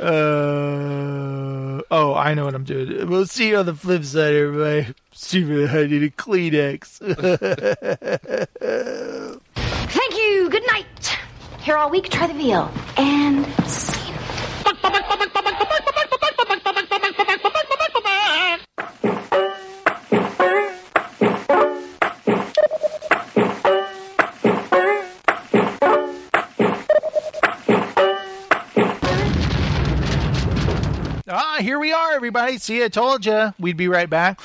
[0.00, 3.08] uh, oh, I know what I'm doing.
[3.08, 4.94] We'll see you on the flip side, everybody.
[5.12, 6.98] Stupid, I need a Kleenex.
[9.88, 10.48] Thank you.
[10.50, 10.86] Good night.
[11.60, 12.70] Here all week, try the veal.
[12.96, 14.14] And scene.
[31.34, 32.58] Ah, here we are, everybody.
[32.58, 34.38] See, I told you we'd be right back.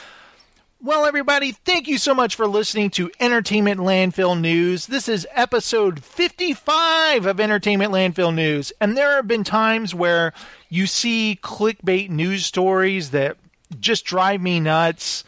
[0.81, 4.87] Well, everybody, thank you so much for listening to Entertainment Landfill News.
[4.87, 8.71] This is episode 55 of Entertainment Landfill News.
[8.79, 10.31] And there have been times where
[10.69, 13.35] you see clickbait news stories that
[13.81, 15.25] just drive me nuts.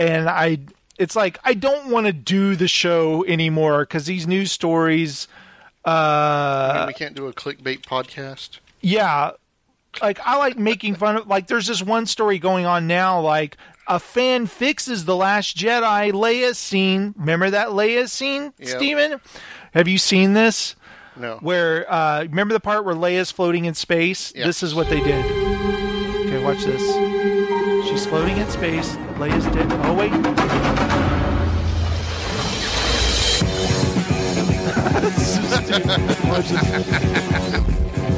[0.00, 0.58] And I,
[0.98, 5.28] it's like, I don't want to do the show anymore because these news stories,
[5.84, 8.58] uh, I mean, we can't do a clickbait podcast.
[8.80, 9.30] yeah
[10.02, 13.56] like i like making fun of like there's this one story going on now like
[13.88, 17.14] a fan fixes the last jedi leia scene.
[17.16, 18.68] Remember that leia scene Yep.
[18.68, 19.20] steven?
[19.74, 20.74] Have you seen this?
[21.16, 21.38] No.
[21.40, 24.32] where uh remember the part where leia's floating in space?
[24.34, 24.46] Yeah.
[24.46, 25.24] this is what they did.
[26.26, 26.82] Okay watch this.
[27.88, 28.96] She's floating in space.
[29.18, 29.70] Leia's dead.
[29.86, 30.12] Oh wait.
[36.26, 38.06] Watch this.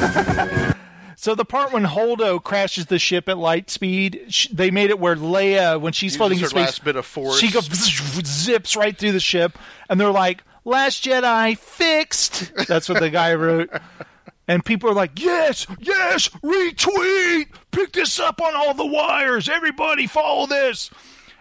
[1.16, 4.98] So the part when Holdo crashes the ship at light speed, sh- they made it
[4.98, 7.38] where Leia, when she's floating in her space, last bit of force.
[7.38, 7.66] she goes
[8.26, 9.58] zips right through the ship,
[9.90, 13.68] and they're like, "Last Jedi fixed." That's what the guy wrote,
[14.48, 20.06] and people are like, "Yes, yes, retweet, pick this up on all the wires, everybody
[20.06, 20.88] follow this,"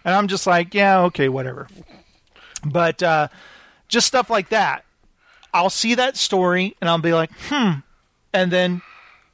[0.03, 1.69] and I'm just like, "Yeah, okay, whatever."
[2.65, 3.30] But uh,
[3.88, 4.84] just stuff like that,
[5.53, 7.80] I'll see that story and I'll be like, "Hmm,"
[8.34, 8.82] and then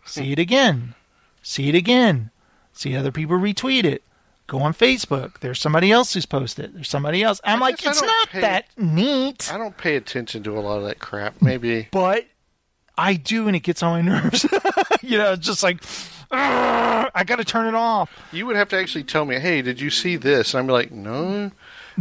[0.06, 0.96] see it again,
[1.42, 2.32] see it again,
[2.74, 4.04] see other people retweet it.
[4.48, 5.40] Go on Facebook.
[5.40, 6.76] There's somebody else who's posted.
[6.76, 7.42] There's somebody else.
[7.44, 10.58] I'm like, guess I it's don't not pay- that neat, I don't pay attention to
[10.58, 11.42] a lot of that crap.
[11.42, 12.26] Maybe but
[12.98, 14.44] I do, and it gets on my nerves.
[15.02, 15.84] you know, it's just like,
[16.32, 18.12] "Ugh, I got to turn it off.
[18.32, 20.74] you would have to actually tell me, "Hey, did you see this?" And I'd be
[20.74, 21.52] like, "No."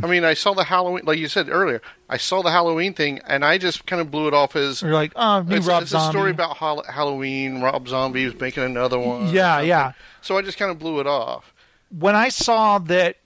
[0.02, 1.80] I mean, I saw the Halloween, like you said earlier.
[2.08, 4.92] I saw the Halloween thing, and I just kind of blew it off as You're
[4.92, 7.60] like, oh, new it's, Rob it's a story about Hall- Halloween.
[7.62, 9.28] Rob Zombie was making another one.
[9.28, 9.92] Yeah, yeah.
[10.20, 11.52] So I just kind of blew it off.
[11.96, 13.16] when I saw that,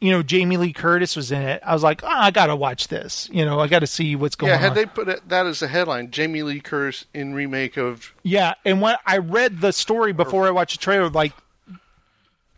[0.00, 2.56] you know, Jamie Lee Curtis was in it, I was like, oh, I got to
[2.56, 3.28] watch this.
[3.30, 4.58] You know, I got to see what's going on.
[4.58, 4.74] yeah, had on.
[4.76, 8.80] they put it, that as a headline, Jamie Lee Curtis in remake of Yeah, and
[8.80, 11.32] when I read the story before I watched the trailer, like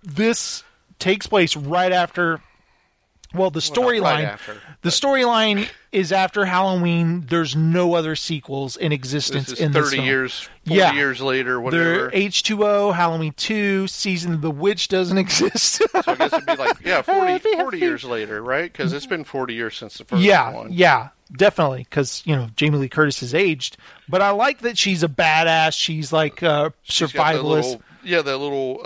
[0.03, 0.63] this
[0.99, 2.41] takes place right after.
[3.35, 4.57] Well, the Well, right storyline.
[4.83, 7.25] the storyline is after Halloween.
[7.29, 10.07] There's no other sequels in existence this is in this thirty film.
[10.07, 10.93] years, forty Yeah.
[10.95, 12.11] years later, whatever.
[12.13, 15.75] H two O Halloween two season of the witch doesn't exist.
[15.75, 18.73] so I guess it'd be like yeah, 40, 40 years later, right?
[18.73, 20.73] Because it's been forty years since the first yeah, one.
[20.73, 21.87] yeah, definitely.
[21.89, 23.77] Because you know Jamie Lee Curtis has aged,
[24.09, 25.73] but I like that she's a badass.
[25.79, 27.43] She's like a She's got that survivalist.
[27.65, 28.81] little- yeah, that little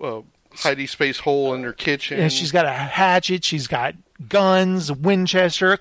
[0.00, 0.22] uh, uh,
[0.56, 2.20] hidey space hole in her kitchen.
[2.20, 3.44] and she's got a hatchet.
[3.44, 3.94] She's got
[4.28, 5.78] guns, Winchester.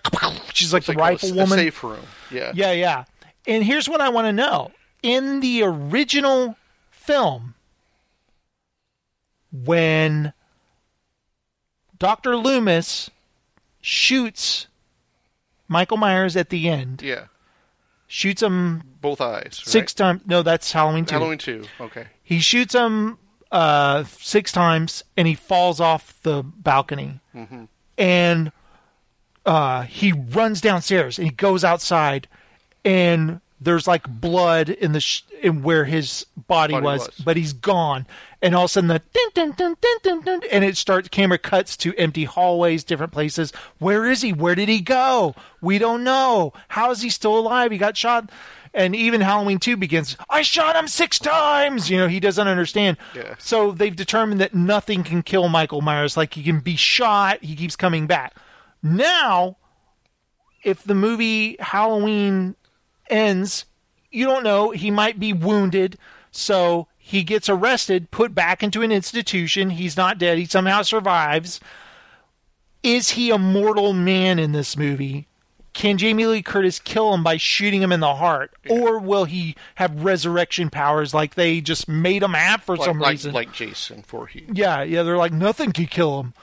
[0.54, 1.58] She's like the rifle a, a woman.
[1.58, 2.00] safe room.
[2.32, 3.04] Yeah, Yeah, yeah.
[3.48, 4.72] And here's what I want to know:
[5.02, 6.56] in the original
[6.92, 7.56] film,
[9.52, 10.34] when
[11.98, 13.10] Doctor Loomis
[13.82, 14.68] shoots
[15.68, 17.26] Michael Myers at the end, yeah.
[18.08, 19.62] shoots him Both eyes.
[19.64, 20.22] six times.
[20.26, 21.08] No, that's Halloween Right?
[21.10, 21.16] two.
[21.16, 21.64] Halloween two.
[21.82, 22.08] Okay.
[22.24, 23.18] He shoots him
[23.54, 27.20] uh, six times, and he falls off the balcony.
[27.34, 27.68] Mhm.
[27.98, 28.52] And
[29.46, 32.28] uh, he runs downstairs, and he goes outside,
[32.84, 37.18] and there's like blood in the sh- in where his body, Body was, was.
[37.24, 38.06] but he's gone.
[38.42, 39.02] And all of a sudden, the
[39.36, 39.52] dun,
[40.04, 41.08] dun, dun, and it starts.
[41.08, 43.54] Camera cuts to empty hallways, different places.
[43.80, 44.34] Where is he?
[44.34, 45.34] Where did he go?
[45.62, 46.52] We don't know.
[46.70, 47.72] How is he still alive?
[47.72, 48.30] He got shot.
[48.74, 51.90] And even Halloween 2 begins, I shot him six times.
[51.92, 52.98] You know, he doesn't understand.
[53.16, 53.36] Yeah.
[53.38, 56.18] So they've determined that nothing can kill Michael Myers.
[56.18, 58.36] Like he can be shot, he keeps coming back.
[58.82, 59.58] Now,
[60.64, 62.56] if the movie Halloween
[63.10, 63.66] ends,
[64.12, 64.72] you don't know.
[64.72, 65.98] He might be wounded.
[66.32, 69.72] So he gets arrested, put back into an institution.
[69.72, 70.40] He's not dead.
[70.40, 71.60] He somehow survives.
[72.82, 75.28] Is he a mortal man in this movie?
[75.74, 79.56] Can Jamie Lee Curtis kill him by shooting him in the heart, or will he
[79.76, 83.34] have resurrection powers like they just made him have for like, some like, reason?
[83.34, 84.50] like Jason Voorhees.
[84.54, 86.34] Yeah, yeah, they're like nothing can kill him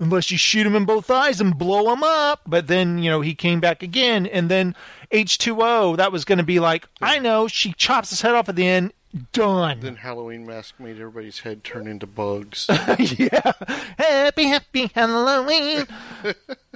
[0.00, 2.40] unless you shoot him in both eyes and blow him up.
[2.46, 4.74] But then you know he came back again, and then
[5.10, 8.34] H two O that was going to be like I know she chops his head
[8.34, 8.92] off at the end.
[9.32, 9.80] Done.
[9.80, 12.66] Then Halloween mask made everybody's head turn into bugs.
[12.98, 13.52] yeah.
[13.96, 15.86] Happy, happy Halloween.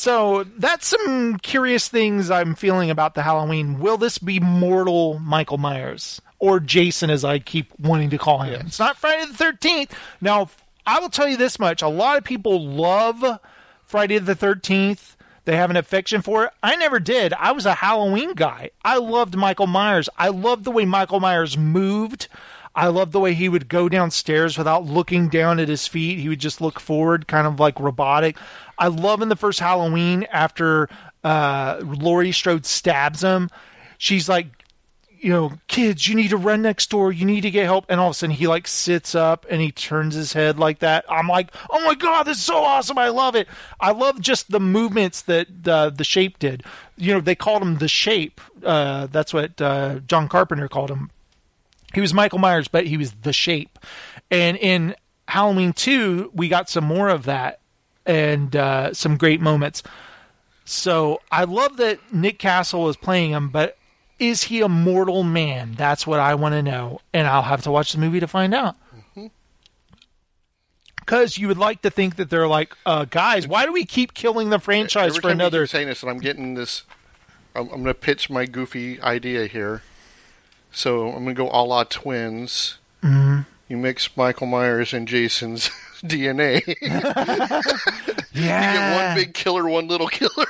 [0.00, 3.78] so that's some curious things I'm feeling about the Halloween.
[3.78, 8.66] Will this be mortal Michael Myers or Jason, as I keep wanting to call him?
[8.66, 9.94] It's not Friday the Thirteenth.
[10.22, 10.48] Now,
[10.86, 13.40] I will tell you this much: a lot of people love
[13.84, 15.16] Friday the Thirteenth.
[15.44, 16.52] They have an affection for it.
[16.62, 17.32] I never did.
[17.34, 18.70] I was a Halloween guy.
[18.84, 20.08] I loved Michael Myers.
[20.16, 22.28] I loved the way Michael Myers moved.
[22.74, 26.20] I loved the way he would go downstairs without looking down at his feet.
[26.20, 28.36] He would just look forward, kind of like robotic.
[28.80, 30.88] I love in the first Halloween after
[31.22, 33.50] uh, Laurie Strode stabs him.
[33.98, 34.46] She's like,
[35.20, 37.12] you know, kids, you need to run next door.
[37.12, 37.84] You need to get help.
[37.90, 40.78] And all of a sudden, he like sits up and he turns his head like
[40.78, 41.04] that.
[41.10, 42.96] I'm like, oh my god, this is so awesome!
[42.96, 43.46] I love it.
[43.78, 46.62] I love just the movements that uh, the shape did.
[46.96, 48.40] You know, they called him the shape.
[48.64, 51.10] Uh, that's what uh, John Carpenter called him.
[51.92, 53.78] He was Michael Myers, but he was the shape.
[54.30, 54.94] And in
[55.28, 57.59] Halloween 2, we got some more of that
[58.06, 59.82] and uh, some great moments.
[60.64, 63.76] So I love that Nick Castle is playing him, but
[64.18, 65.74] is he a mortal man?
[65.76, 67.00] That's what I want to know.
[67.12, 68.76] And I'll have to watch the movie to find out.
[70.96, 74.14] Because you would like to think that they're like, uh, guys, why do we keep
[74.14, 75.66] killing the franchise Every for another?
[75.66, 76.84] saying this, and I'm getting this.
[77.56, 79.82] I'm, I'm going to pitch my goofy idea here.
[80.70, 82.78] So I'm going to go a la twins.
[83.02, 83.46] Mhm.
[83.68, 85.70] You mix Michael Myers and Jason's
[86.02, 86.62] DNA.
[88.32, 90.46] You get one big killer, one little killer.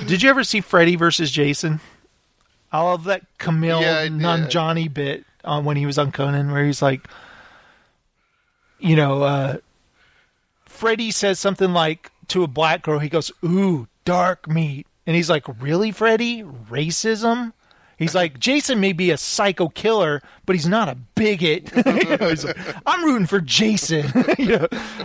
[0.06, 1.80] Did you ever see Freddy versus Jason?
[2.72, 4.12] I love that Kumail Yeah, did.
[4.12, 7.06] Nanjiani bit on when he was on Conan, where he's like,
[8.78, 9.56] you know, uh,
[10.66, 15.28] Freddy says something like to a black girl, he goes, "Ooh, dark meat," and he's
[15.28, 16.42] like, "Really, Freddy?
[16.42, 17.52] Racism?"
[18.00, 21.70] He's like, Jason may be a psycho killer, but he's not a bigot.
[22.00, 22.56] You know, like,
[22.86, 24.06] I'm rooting for Jason.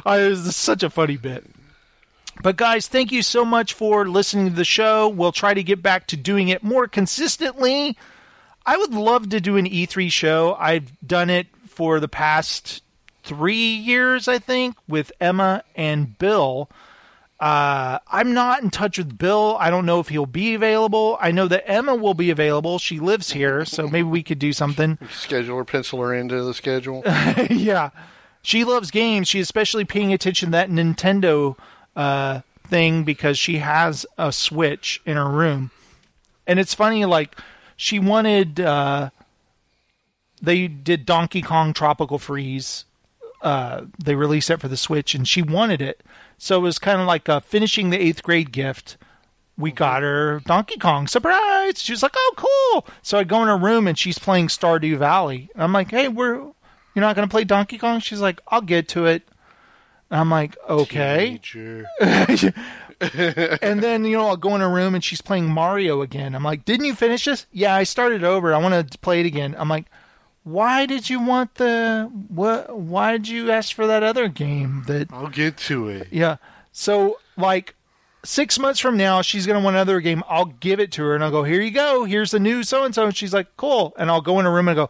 [0.05, 1.45] I, it was such a funny bit.
[2.41, 5.09] But guys, thank you so much for listening to the show.
[5.09, 7.97] We'll try to get back to doing it more consistently.
[8.65, 10.55] I would love to do an E3 show.
[10.57, 12.81] I've done it for the past
[13.23, 16.69] three years, I think, with Emma and Bill.
[17.39, 19.57] Uh, I'm not in touch with Bill.
[19.59, 21.17] I don't know if he'll be available.
[21.19, 22.79] I know that Emma will be available.
[22.79, 24.97] She lives here, so maybe we could do something.
[25.11, 27.03] Schedule or pencil her into the schedule.
[27.49, 27.89] yeah.
[28.41, 29.27] She loves games.
[29.27, 31.57] She's especially paying attention to that Nintendo
[31.95, 35.71] uh, thing because she has a Switch in her room.
[36.47, 37.37] And it's funny, like,
[37.75, 38.59] she wanted.
[38.59, 39.09] Uh,
[40.41, 42.85] they did Donkey Kong Tropical Freeze.
[43.41, 46.01] Uh, they released it for the Switch, and she wanted it.
[46.37, 48.97] So it was kind of like uh, finishing the eighth grade gift.
[49.57, 51.81] We got her Donkey Kong surprise.
[51.81, 54.97] She was like, "Oh, cool!" So I go in her room and she's playing Stardew
[54.97, 55.49] Valley.
[55.55, 58.89] I'm like, "Hey, we're you're not going to play Donkey Kong?" She's like, "I'll get
[58.89, 59.23] to it."
[60.11, 61.39] I'm like, "Okay."
[63.01, 66.35] and then you know I'll go in her room and she's playing Mario again.
[66.35, 68.53] I'm like, "Didn't you finish this?" Yeah, I started over.
[68.53, 69.55] I want to play it again.
[69.57, 69.85] I'm like,
[70.45, 72.77] "Why did you want the what?
[72.77, 76.07] Why did you ask for that other game?" That I'll get to it.
[76.11, 76.37] yeah.
[76.71, 77.75] So like
[78.23, 80.23] six months from now, she's gonna want another game.
[80.29, 82.05] I'll give it to her and I'll go, "Here you go.
[82.05, 84.53] Here's the new so and so." And she's like, "Cool." And I'll go in her
[84.53, 84.89] room and go.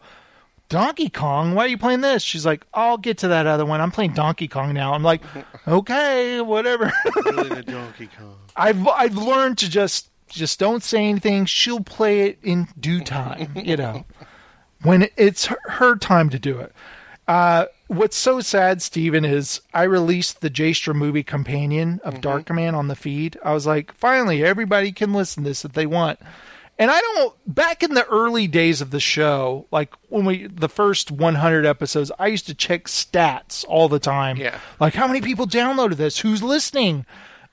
[0.67, 2.23] Donkey Kong, why are you playing this?
[2.23, 3.81] She's like, I'll get to that other one.
[3.81, 4.93] I'm playing Donkey Kong now.
[4.95, 5.21] I'm like,
[5.67, 6.91] okay, whatever.
[7.23, 8.35] really the Donkey Kong.
[8.55, 11.45] I've I've learned to just just don't say anything.
[11.45, 14.05] She'll play it in due time, you know,
[14.81, 16.73] when it's her, time to do it.
[17.27, 22.75] Uh, what's so sad, Steven, is I released the Jastra movie companion of Dark Man
[22.75, 23.37] on the feed.
[23.43, 26.19] I was like, finally, everybody can listen to this if they want.
[26.77, 30.67] And I don't back in the early days of the show, like when we the
[30.67, 34.35] first 100 episodes, I used to check stats all the time.
[34.35, 34.59] Yeah.
[34.79, 36.19] Like how many people downloaded this?
[36.19, 37.05] Who's listening?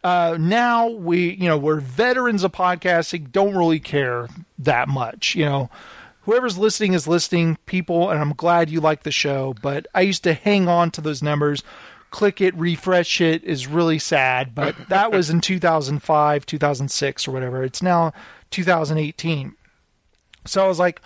[0.02, 4.28] Uh, now we, you know, we're veterans of podcasting, don't really care
[4.58, 5.70] that much, you know.
[6.22, 10.22] Whoever's listening is listening, people, and I'm glad you like the show, but I used
[10.24, 11.62] to hang on to those numbers.
[12.10, 17.64] Click it, refresh it is really sad, but that was in 2005, 2006 or whatever.
[17.64, 18.12] It's now
[18.50, 19.56] 2018.
[20.44, 21.00] So I was like,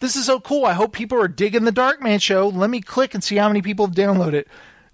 [0.00, 0.64] this is so cool.
[0.64, 2.48] I hope people are digging the Darkman show.
[2.48, 4.48] Let me click and see how many people have downloaded it.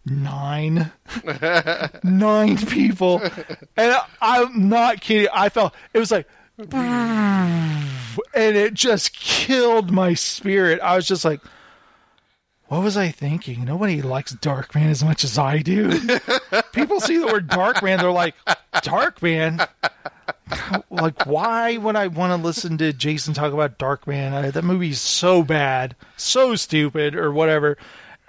[0.07, 0.93] nine,
[2.03, 3.21] nine people,
[3.77, 5.29] and I, I'm not kidding.
[5.33, 6.27] I felt it was like,
[8.35, 10.81] and it just killed my spirit.
[10.81, 11.41] I was just like,
[12.67, 13.65] what was I thinking?
[13.65, 15.91] Nobody likes Darkman as much as I do.
[16.73, 18.35] People see the word Darkman, they're like,
[18.75, 19.67] Darkman?
[20.91, 24.33] like, why would I want to listen to Jason talk about Darkman?
[24.33, 27.79] I, that movie's so bad, so stupid, or whatever.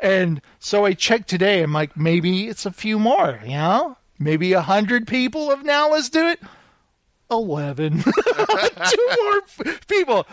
[0.01, 1.61] And so I checked today.
[1.61, 3.97] I'm like, maybe it's a few more, you know?
[4.17, 6.39] Maybe a hundred people have now listened to it.
[7.31, 8.03] 11.
[8.03, 9.41] Two more
[9.87, 10.25] people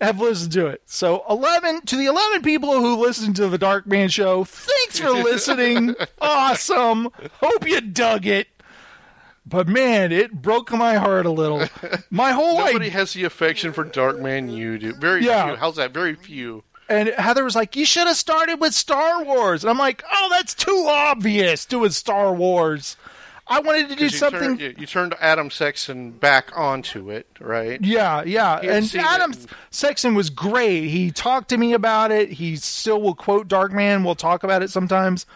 [0.00, 0.82] have listened to it.
[0.86, 5.10] So 11 to the 11 people who listened to the Dark Man show, thanks for
[5.10, 5.94] listening.
[6.20, 7.08] awesome.
[7.40, 8.48] Hope you dug it.
[9.48, 11.62] But man, it broke my heart a little.
[12.10, 14.92] My whole Nobody has the affection for Dark Man you do.
[14.92, 15.46] Very Yeah.
[15.48, 15.56] few.
[15.56, 15.92] How's that?
[15.92, 16.64] Very few.
[16.88, 20.28] and Heather was like, "You should have started with Star Wars." And I'm like, "Oh,
[20.30, 22.96] that's too obvious doing Star Wars."
[23.48, 27.28] I wanted to do you something Turned, you, you turned Adam Sexton back onto it,
[27.40, 27.80] right?
[27.80, 28.58] Yeah, yeah.
[28.58, 29.46] And Adam it.
[29.70, 30.88] Sexton was great.
[30.88, 32.32] He talked to me about it.
[32.32, 34.04] He still will quote Darkman.
[34.04, 35.26] We'll talk about it sometimes.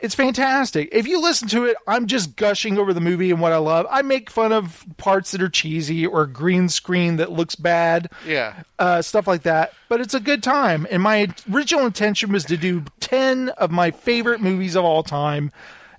[0.00, 0.90] It's fantastic.
[0.92, 3.84] If you listen to it, I'm just gushing over the movie and what I love.
[3.90, 8.08] I make fun of parts that are cheesy or green screen that looks bad.
[8.24, 8.62] Yeah.
[8.78, 9.72] Uh, stuff like that.
[9.88, 10.86] But it's a good time.
[10.88, 15.50] And my original intention was to do 10 of my favorite movies of all time.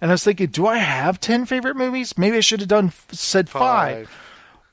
[0.01, 2.17] And I was thinking, do I have 10 favorite movies?
[2.17, 4.09] Maybe I should have done said five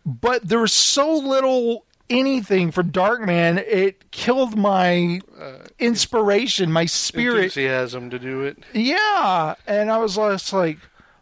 [0.06, 5.20] but there was so little anything from Darkman, it killed my
[5.80, 7.44] inspiration, my spirit.
[7.44, 8.62] Enthusiasm to do it.
[8.72, 10.78] Yeah, and I was just like,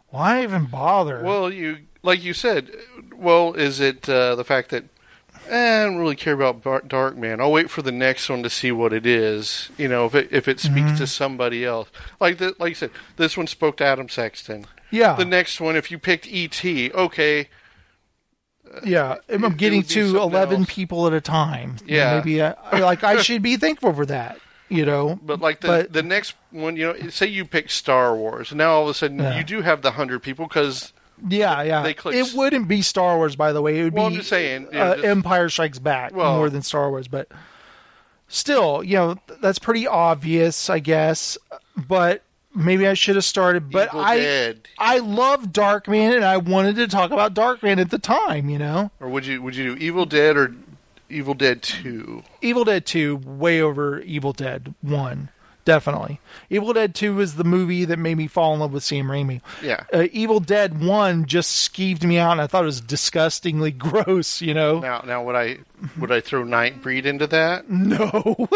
[0.09, 1.23] why even bother?
[1.23, 2.69] Well, you like you said.
[3.15, 4.85] Well, is it uh, the fact that
[5.49, 7.39] eh, I don't really care about Dark Man.
[7.41, 9.69] I'll wait for the next one to see what it is.
[9.77, 10.97] You know, if it if it speaks Mhm.
[10.97, 11.89] to somebody else,
[12.19, 14.65] like the, like you said, this one spoke to Adam Sexton.
[14.91, 15.15] Yeah.
[15.15, 17.49] The next one, if you picked E.T., okay,
[18.83, 20.73] yeah, I'm it getting be to eleven else.
[20.73, 21.77] people at a time.
[21.85, 22.15] Yeah.
[22.17, 24.37] maybe I, I- like I should be thankful for that.
[24.67, 28.15] You know, But like the But- the next one, you know, say you pick Star
[28.15, 29.37] Wars, and now all of a sudden Yeah.
[29.37, 30.91] you do have the hundred people because
[31.27, 31.81] yeah, yeah.
[31.83, 33.79] They click- It wouldn't be Star Wars, by the way.
[33.79, 36.61] It would Well, I'm be just saying, uh, just- Empire Strikes Back Well- more than
[36.61, 37.27] Star Wars, but
[38.27, 41.37] still, you know, that's pretty obvious, I guess.
[41.75, 42.23] But
[42.53, 43.69] maybe I should have started.
[43.69, 44.67] But Evil I, Dead.
[44.79, 48.49] I love Darkman, and I wanted to talk about Darkman at the time.
[48.49, 50.53] You know, or would you would you do Evil Dead or
[51.09, 52.23] Evil Dead Two?
[52.41, 55.29] Evil Dead Two way over Evil Dead One.
[55.65, 56.19] Definitely,
[56.51, 59.41] Evil Dead Two is the movie that made me fall in love with Sam Raimi.
[59.63, 59.83] Yeah.
[59.91, 64.41] uh, Evil Dead One just skeeved me out, and I thought it was disgustingly gross.
[64.43, 65.57] You know, Now, now would I
[65.99, 67.67] would I throw Nightbreed into that?
[67.69, 68.47] No.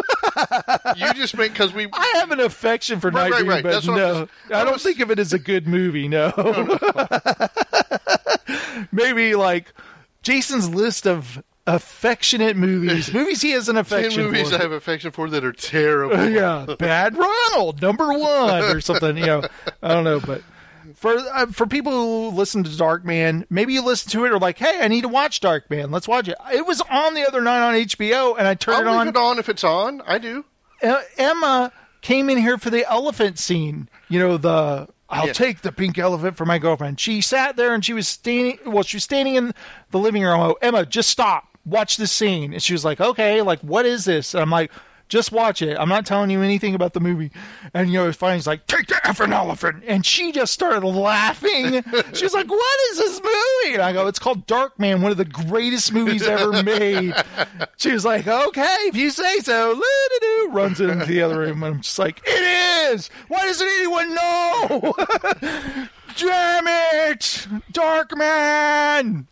[0.95, 1.87] you just make because we.
[1.91, 3.63] I have an affection for Right, right, Nightbreed, right.
[3.63, 6.07] but what I'm no, just- I don't think of it as a good movie.
[6.07, 6.31] No,
[8.91, 9.73] maybe like
[10.21, 11.43] Jason's list of
[11.75, 14.55] affectionate movies, movies he has an Ten affection movies for.
[14.55, 16.29] I have affection for that are terrible.
[16.29, 19.17] yeah, Bad Ronald, number one, or something.
[19.17, 19.43] You know,
[19.81, 20.41] I don't know, but
[20.95, 24.39] for uh, for people who listen to Dark Man, maybe you listen to it or
[24.39, 25.91] like, hey, I need to watch Dark Man.
[25.91, 26.35] Let's watch it.
[26.53, 29.05] It was on the other night on HBO, and I turned I'll it on.
[29.07, 30.01] leave it on if it's on.
[30.05, 30.45] I do.
[30.81, 31.71] Uh, Emma
[32.01, 33.89] came in here for the elephant scene.
[34.07, 35.33] You know, the I'll Yeah.
[35.33, 36.99] take the pink elephant for my girlfriend.
[36.99, 38.59] She sat there and she was standing.
[38.65, 39.53] Well, she was standing in
[39.91, 40.39] the living room.
[40.39, 41.48] Oh, Emma, just stop.
[41.65, 42.53] Watch this scene.
[42.53, 44.33] And she was like, okay, like what is this?
[44.33, 44.71] And I'm like.
[45.09, 45.75] Just watch it.
[45.75, 47.31] I'm not telling you anything about the movie.
[47.73, 49.83] And you know, finally he's like, take the effing elephant.
[49.87, 51.83] And she just started laughing.
[52.13, 53.73] She was like, what is this movie?
[53.73, 57.15] And I go, it's called Dark Man, one of the greatest movies ever made.
[57.77, 59.81] She was like, okay, if you say so.
[60.51, 61.63] Runs into the other room.
[61.63, 63.09] And I'm just like, it is.
[63.29, 64.93] Why doesn't anyone know?
[66.17, 67.47] Damn it.
[67.73, 69.25] Darkman.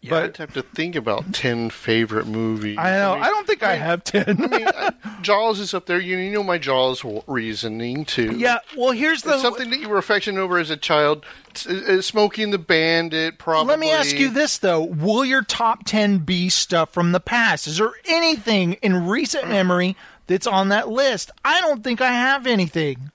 [0.00, 2.78] Yeah, I'd have to think about ten favorite movies.
[2.78, 3.14] I know.
[3.14, 4.24] mean- I don't think I have 10.
[4.28, 4.92] I mean, I-
[5.22, 5.98] Jaws is up there.
[5.98, 8.36] You, you know my Jaws reasoning too.
[8.36, 11.24] Yeah, well, here's the It's something that you were affectionate over as a child.
[11.52, 13.70] S- uh, uh, Smokey the Bandit, probably.
[13.70, 17.66] Let me ask you this though: Will your top ten be stuff from the past?
[17.66, 19.50] Is there anything in recent mm.
[19.50, 19.96] memory
[20.28, 21.32] that's on that list?
[21.44, 23.10] I don't think I have anything.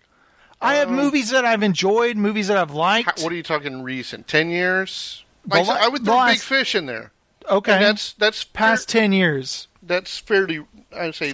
[0.61, 3.21] I have um, movies that I've enjoyed, movies that I've liked.
[3.21, 4.27] What are you talking recent?
[4.27, 5.22] Ten years?
[5.45, 7.11] The Like, la- I would throw last- Big Fish in there.
[7.49, 9.67] Okay, And that's that's past ten years.
[9.81, 10.65] That's fairly.
[10.95, 11.33] I'd say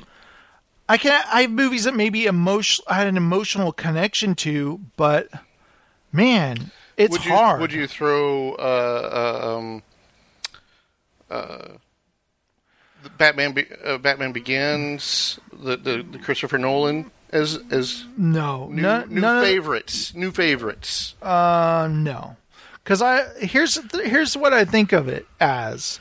[0.88, 1.12] I can.
[1.32, 2.84] I have movies that maybe emotion.
[2.88, 5.30] I had an emotional connection to, but
[6.12, 7.62] man, it's would you, hard.
[7.62, 9.84] Would you throw uh, uh, um,
[11.30, 11.68] uh,
[13.04, 13.52] the Batman?
[13.52, 19.22] Be- uh, Batman Begins, the, the the Christopher Nolan as as No, new, no, new
[19.44, 20.16] favorites?
[20.16, 21.14] New favorites.
[21.22, 22.36] Uh, no,
[22.90, 26.00] because I here's here's what I think of it as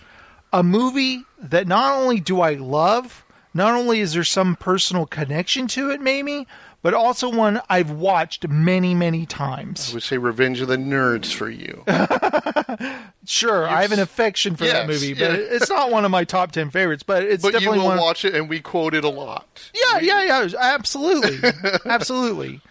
[0.55, 5.67] a movie that not only do I love, not only is there some personal connection
[5.69, 6.47] to it, maybe,
[6.81, 9.91] but also one I've watched many many times.
[9.91, 11.85] I would say Revenge of the Nerds for you.
[13.27, 15.47] Sure, I have an affection for that movie, but yeah.
[15.51, 17.03] it's not one of my top ten favorites.
[17.03, 17.99] But it's but you definitely will one.
[17.99, 19.71] watch it, and we quote it a lot.
[19.75, 21.51] Yeah, yeah, yeah, absolutely,
[21.85, 22.63] absolutely.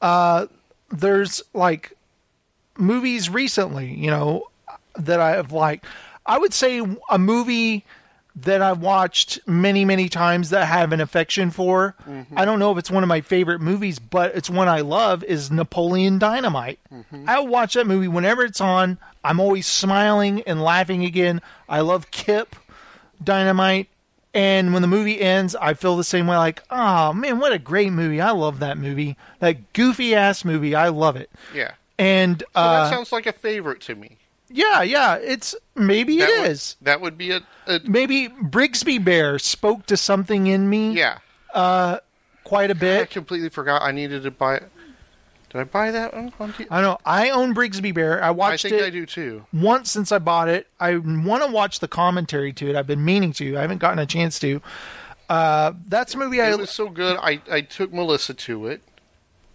[0.00, 0.46] Uh,
[0.90, 1.95] there's like
[2.78, 4.44] movies recently, you know,
[4.96, 5.84] that I have like.
[6.24, 7.84] I would say a movie
[8.36, 11.94] that I've watched many, many times that I have an affection for.
[12.06, 12.38] Mm-hmm.
[12.38, 15.24] I don't know if it's one of my favorite movies, but it's one I love.
[15.24, 16.78] Is Napoleon Dynamite.
[16.92, 17.28] Mm-hmm.
[17.28, 18.98] I watch that movie whenever it's on.
[19.24, 21.40] I'm always smiling and laughing again.
[21.68, 22.54] I love Kip
[23.22, 23.88] Dynamite.
[24.34, 26.36] And when the movie ends, I feel the same way.
[26.36, 28.20] Like, oh man, what a great movie!
[28.20, 29.16] I love that movie.
[29.38, 30.74] That goofy ass movie.
[30.74, 31.30] I love it.
[31.54, 31.72] Yeah.
[31.98, 34.18] And uh, that sounds like a favorite to me.
[34.50, 36.76] yeah, yeah, it's maybe That it would- is.
[36.82, 40.92] That would be a, a Maybe Brigsby Bear spoke to something in me.
[40.92, 41.18] yeah.
[41.54, 41.98] uh,
[42.44, 43.02] quite a bit.
[43.02, 44.60] I completely forgot I needed to buy.
[45.48, 46.32] Did I buy that one?
[46.70, 46.98] I know.
[47.06, 48.22] I own Brigsby Bear.
[48.22, 49.46] I I watched think it I do too.
[49.52, 50.66] once since I bought it.
[50.78, 52.76] I want to watch the commentary to it.
[52.76, 53.56] I've been meaning to.
[53.56, 54.60] I haven't gotten a chance to.
[55.30, 56.50] Uh, that's a movie I.
[56.50, 57.16] It was so good.
[57.22, 58.82] I, I took Melissa to it.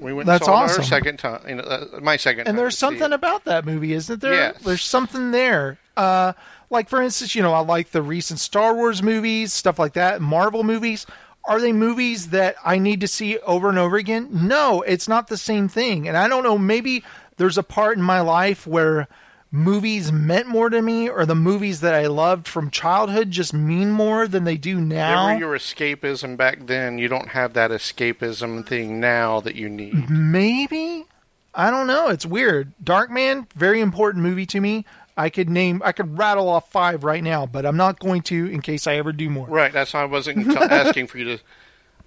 [0.02, 0.26] We went.
[0.26, 0.82] That's and saw awesome.
[0.82, 1.48] Our second time.
[1.48, 2.48] You know, uh, my second.
[2.48, 4.34] and there's something about that movie, isn't there?
[4.34, 4.62] Yes.
[4.64, 5.78] There's something there.
[5.96, 6.34] Uh,
[6.70, 10.22] like for instance, you know, I like the recent Star Wars movies, stuff like that,
[10.22, 11.06] Marvel movies.
[11.46, 14.30] Are they movies that I need to see over and over again?
[14.32, 16.08] No, it's not the same thing.
[16.08, 17.04] And I don't know, maybe
[17.38, 19.08] there's a part in my life where
[19.52, 23.92] movies meant more to me or the movies that I loved from childhood just mean
[23.92, 25.28] more than they do now.
[25.28, 26.98] They were your escapism back then.
[26.98, 30.10] You don't have that escapism thing now that you need.
[30.10, 31.06] Maybe.
[31.54, 32.08] I don't know.
[32.08, 32.72] It's weird.
[32.82, 34.86] Darkman, very important movie to me.
[35.18, 38.48] I could name, I could rattle off five right now, but I'm not going to
[38.48, 39.48] in case I ever do more.
[39.48, 39.74] Right.
[39.74, 41.44] That's why I wasn't t- asking for you to.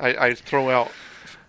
[0.00, 0.90] I, I throw out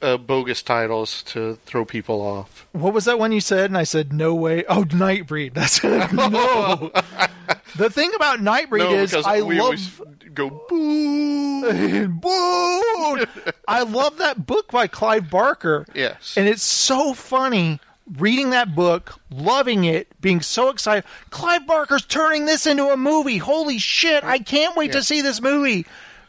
[0.02, 2.68] uh, bogus titles to throw people off.
[2.74, 3.66] What was that one you said?
[3.70, 4.64] And I said, no way.
[4.68, 5.54] Oh, Nightbreed.
[5.56, 6.92] That's no.
[7.78, 10.02] the thing about Nightbreed No, is I we love always
[10.34, 12.08] go boo.
[12.08, 13.26] boo.
[13.68, 15.86] I love that book by Clive Barker.
[15.94, 16.36] Yes.
[16.38, 17.80] And it's so funny
[18.18, 21.04] reading that book, loving it, being so excited.
[21.32, 23.38] Clive Barker's turning this into a movie.
[23.38, 24.98] Holy shit, I can't wait Yeah.
[25.00, 25.86] to see this movie.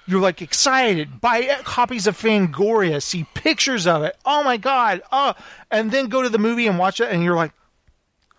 [0.06, 1.20] You're like excited.
[1.20, 4.16] Buy copies of Fangoria, see pictures of it.
[4.24, 5.02] Oh my god.
[5.10, 5.34] Oh,
[5.70, 7.52] and then go to the movie and watch it and you're like,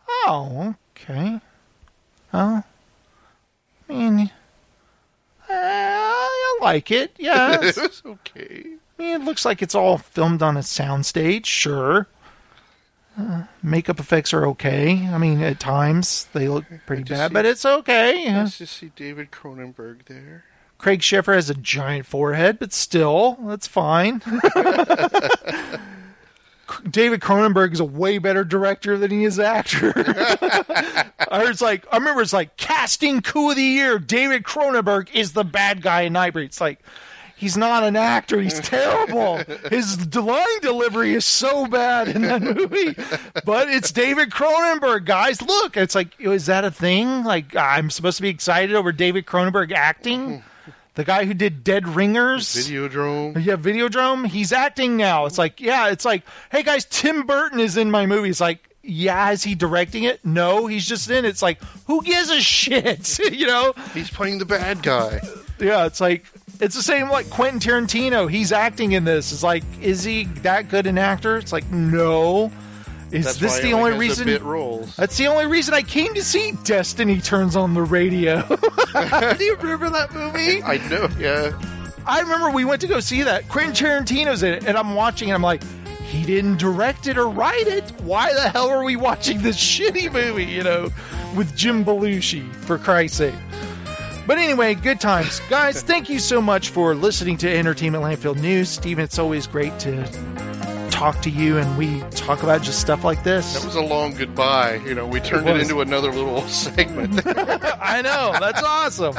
[0.07, 1.41] "Oh, okay."
[2.33, 2.63] Oh.
[3.89, 4.31] I mean,
[5.49, 7.11] uh, I like it.
[7.19, 7.77] Yes.
[7.77, 8.63] it was okay.
[8.99, 12.07] I mean, it looks like it's all filmed on a soundstage, sure.
[13.19, 15.07] Uh, makeup effects are okay.
[15.07, 18.31] I mean, at times they look pretty bad, see- but it's okay.
[18.33, 20.43] Let's just see David Cronenberg there.
[20.77, 24.21] Craig Sheffer has a giant forehead, but still, that's fine.
[26.89, 29.93] David Cronenberg is a way better director than he is actor.
[31.31, 33.99] I was like, I remember it's like casting coup of the year.
[33.99, 36.45] David Cronenberg is the bad guy in Nightbreed.
[36.45, 36.79] It's like
[37.37, 38.41] he's not an actor.
[38.41, 39.37] He's terrible.
[39.69, 42.95] His line delivery is so bad in that movie.
[43.45, 45.41] But it's David Cronenberg, guys.
[45.41, 47.23] Look, it's like, is that a thing?
[47.23, 50.43] Like I'm supposed to be excited over David Cronenberg acting?
[50.97, 52.55] The guy who did Dead Ringers.
[52.55, 53.35] Videodrome.
[53.45, 54.25] Yeah, Videodrome.
[54.25, 55.27] He's acting now.
[55.27, 58.31] It's like, yeah, it's like, hey guys, Tim Burton is in my movie.
[58.31, 60.25] It's like, yeah, is he directing it?
[60.25, 61.27] No, he's just in it.
[61.27, 63.19] It's like, who gives a shit?
[63.31, 63.75] you know?
[63.93, 65.21] He's playing the bad guy.
[65.59, 66.25] Yeah, it's like,
[66.59, 68.27] it's the same like Quentin Tarantino.
[68.27, 69.31] He's acting in this.
[69.31, 71.37] It's like, is he that good an actor?
[71.37, 72.51] It's like, no.
[73.11, 74.93] Is That's this the only only has the reason?
[74.97, 78.41] That's the only reason I came to see Destiny Turns on the radio.
[78.47, 80.61] Do you remember that movie?
[80.61, 81.07] I know.
[81.17, 81.57] Yeah.
[82.05, 83.47] I remember we went to go see that.
[83.47, 85.63] Quentin Tarantino's in it, and I'm watching, and I'm like,
[86.03, 87.89] he didn't direct it or write it.
[88.01, 90.89] Why the hell are we watching this shitty movie, you know,
[91.35, 93.35] with Jim Belushi, for Christ's sake?
[94.25, 95.39] But anyway, good times.
[95.49, 98.67] Guys, thank you so much for listening to Entertainment Landfill News.
[98.67, 100.05] Steven, it's always great to
[100.97, 103.53] talk to you, and we talk about just stuff like this.
[103.53, 104.75] That was a long goodbye.
[104.85, 107.21] You know, we turned It it, into another little segment.
[107.27, 108.35] I know.
[108.39, 109.15] That's awesome.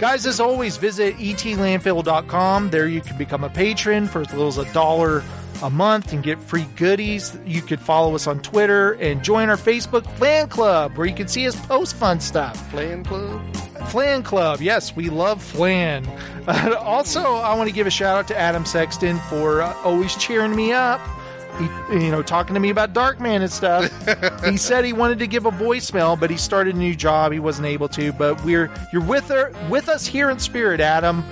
[0.00, 2.70] Guys, as always, visit etlandfill.com.
[2.70, 5.22] There you can become a patron for as little as a dollar
[5.62, 7.38] a month and get free goodies.
[7.44, 11.28] You could follow us on Twitter and join our Facebook fan club where you can
[11.28, 12.68] see us post fun stuff.
[12.70, 13.40] Playing club?
[13.88, 14.60] Flan Club.
[14.60, 16.06] Yes, we love Flan.
[16.48, 20.16] Uh, also, I want to give a shout out to Adam Sexton for uh, always
[20.16, 21.00] cheering me up.
[21.58, 21.64] He,
[22.04, 23.84] you know, talking to me about Darkman and stuff.
[24.44, 27.30] he said he wanted to give a voicemail, but he started a new job.
[27.32, 28.12] He wasn't able to.
[28.12, 31.22] But we're you're with her with us here in spirit, Adam.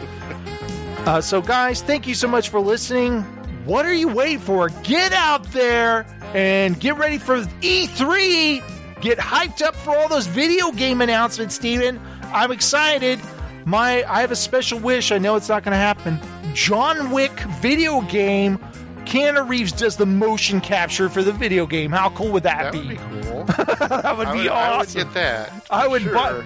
[0.99, 3.23] Uh, so, guys, thank you so much for listening.
[3.65, 4.69] What are you waiting for?
[4.83, 8.63] Get out there and get ready for E3.
[9.01, 12.01] Get hyped up for all those video game announcements, Steven.
[12.33, 13.21] I'm excited.
[13.65, 15.13] My I have a special wish.
[15.13, 16.19] I know it's not going to happen.
[16.55, 18.59] John Wick video game.
[19.05, 21.91] Keanu Reeves does the motion capture for the video game.
[21.93, 22.95] How cool would that, be?
[22.97, 23.45] That would be cool.
[23.89, 25.03] that would I be would, I would awesome.
[25.05, 25.67] get that.
[25.71, 26.13] I would Sure.
[26.15, 26.45] buy.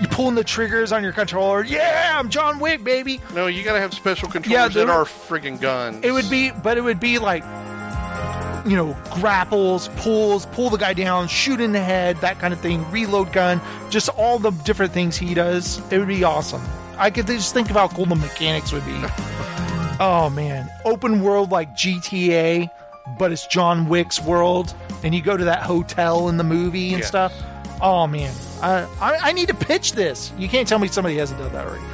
[0.00, 1.62] You pulling the triggers on your controller?
[1.62, 3.20] Yeah, I'm John Wick, baby.
[3.32, 6.04] No, you gotta have special controllers Yeah, that are friggin' guns.
[6.04, 7.44] It would be, but it would be like,
[8.66, 12.60] you know, grapples, pulls, pull the guy down, shoot in the head, that kind of
[12.60, 13.60] thing, reload gun,
[13.90, 15.80] just all the different things he does.
[15.92, 16.62] It would be awesome.
[16.96, 18.92] I could just think of how cool the mechanics would be.
[20.00, 22.70] oh man, open world like GTA,
[23.18, 27.00] but it's John Wick's world, and you go to that hotel in the movie and
[27.00, 27.08] Yes.
[27.08, 27.32] stuff.
[27.80, 28.32] Oh man,
[28.62, 30.32] I, I I need to pitch this.
[30.38, 31.84] You can't tell me somebody hasn't done that already.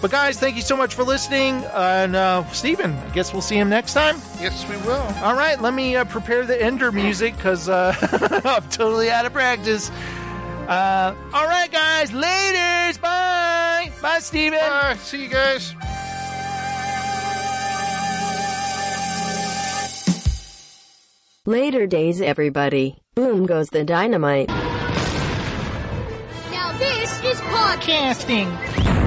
[0.00, 1.62] But guys, thank you so much for listening.
[1.74, 4.16] And uh, Steven, I guess we'll see him next time.
[4.40, 5.02] Yes, we will.
[5.22, 7.94] All right, let me uh, prepare the ender music because uh,
[8.44, 9.90] I'm totally out of practice.
[10.68, 13.00] Uh, all right, guys, laters.
[13.00, 13.92] Bye.
[14.00, 14.58] Bye, Steven.
[14.58, 14.96] Bye.
[14.96, 15.74] See you guys.
[21.44, 23.02] Later days, everybody.
[23.16, 24.48] Boom goes the dynamite.
[26.50, 28.99] Now this is podcasting.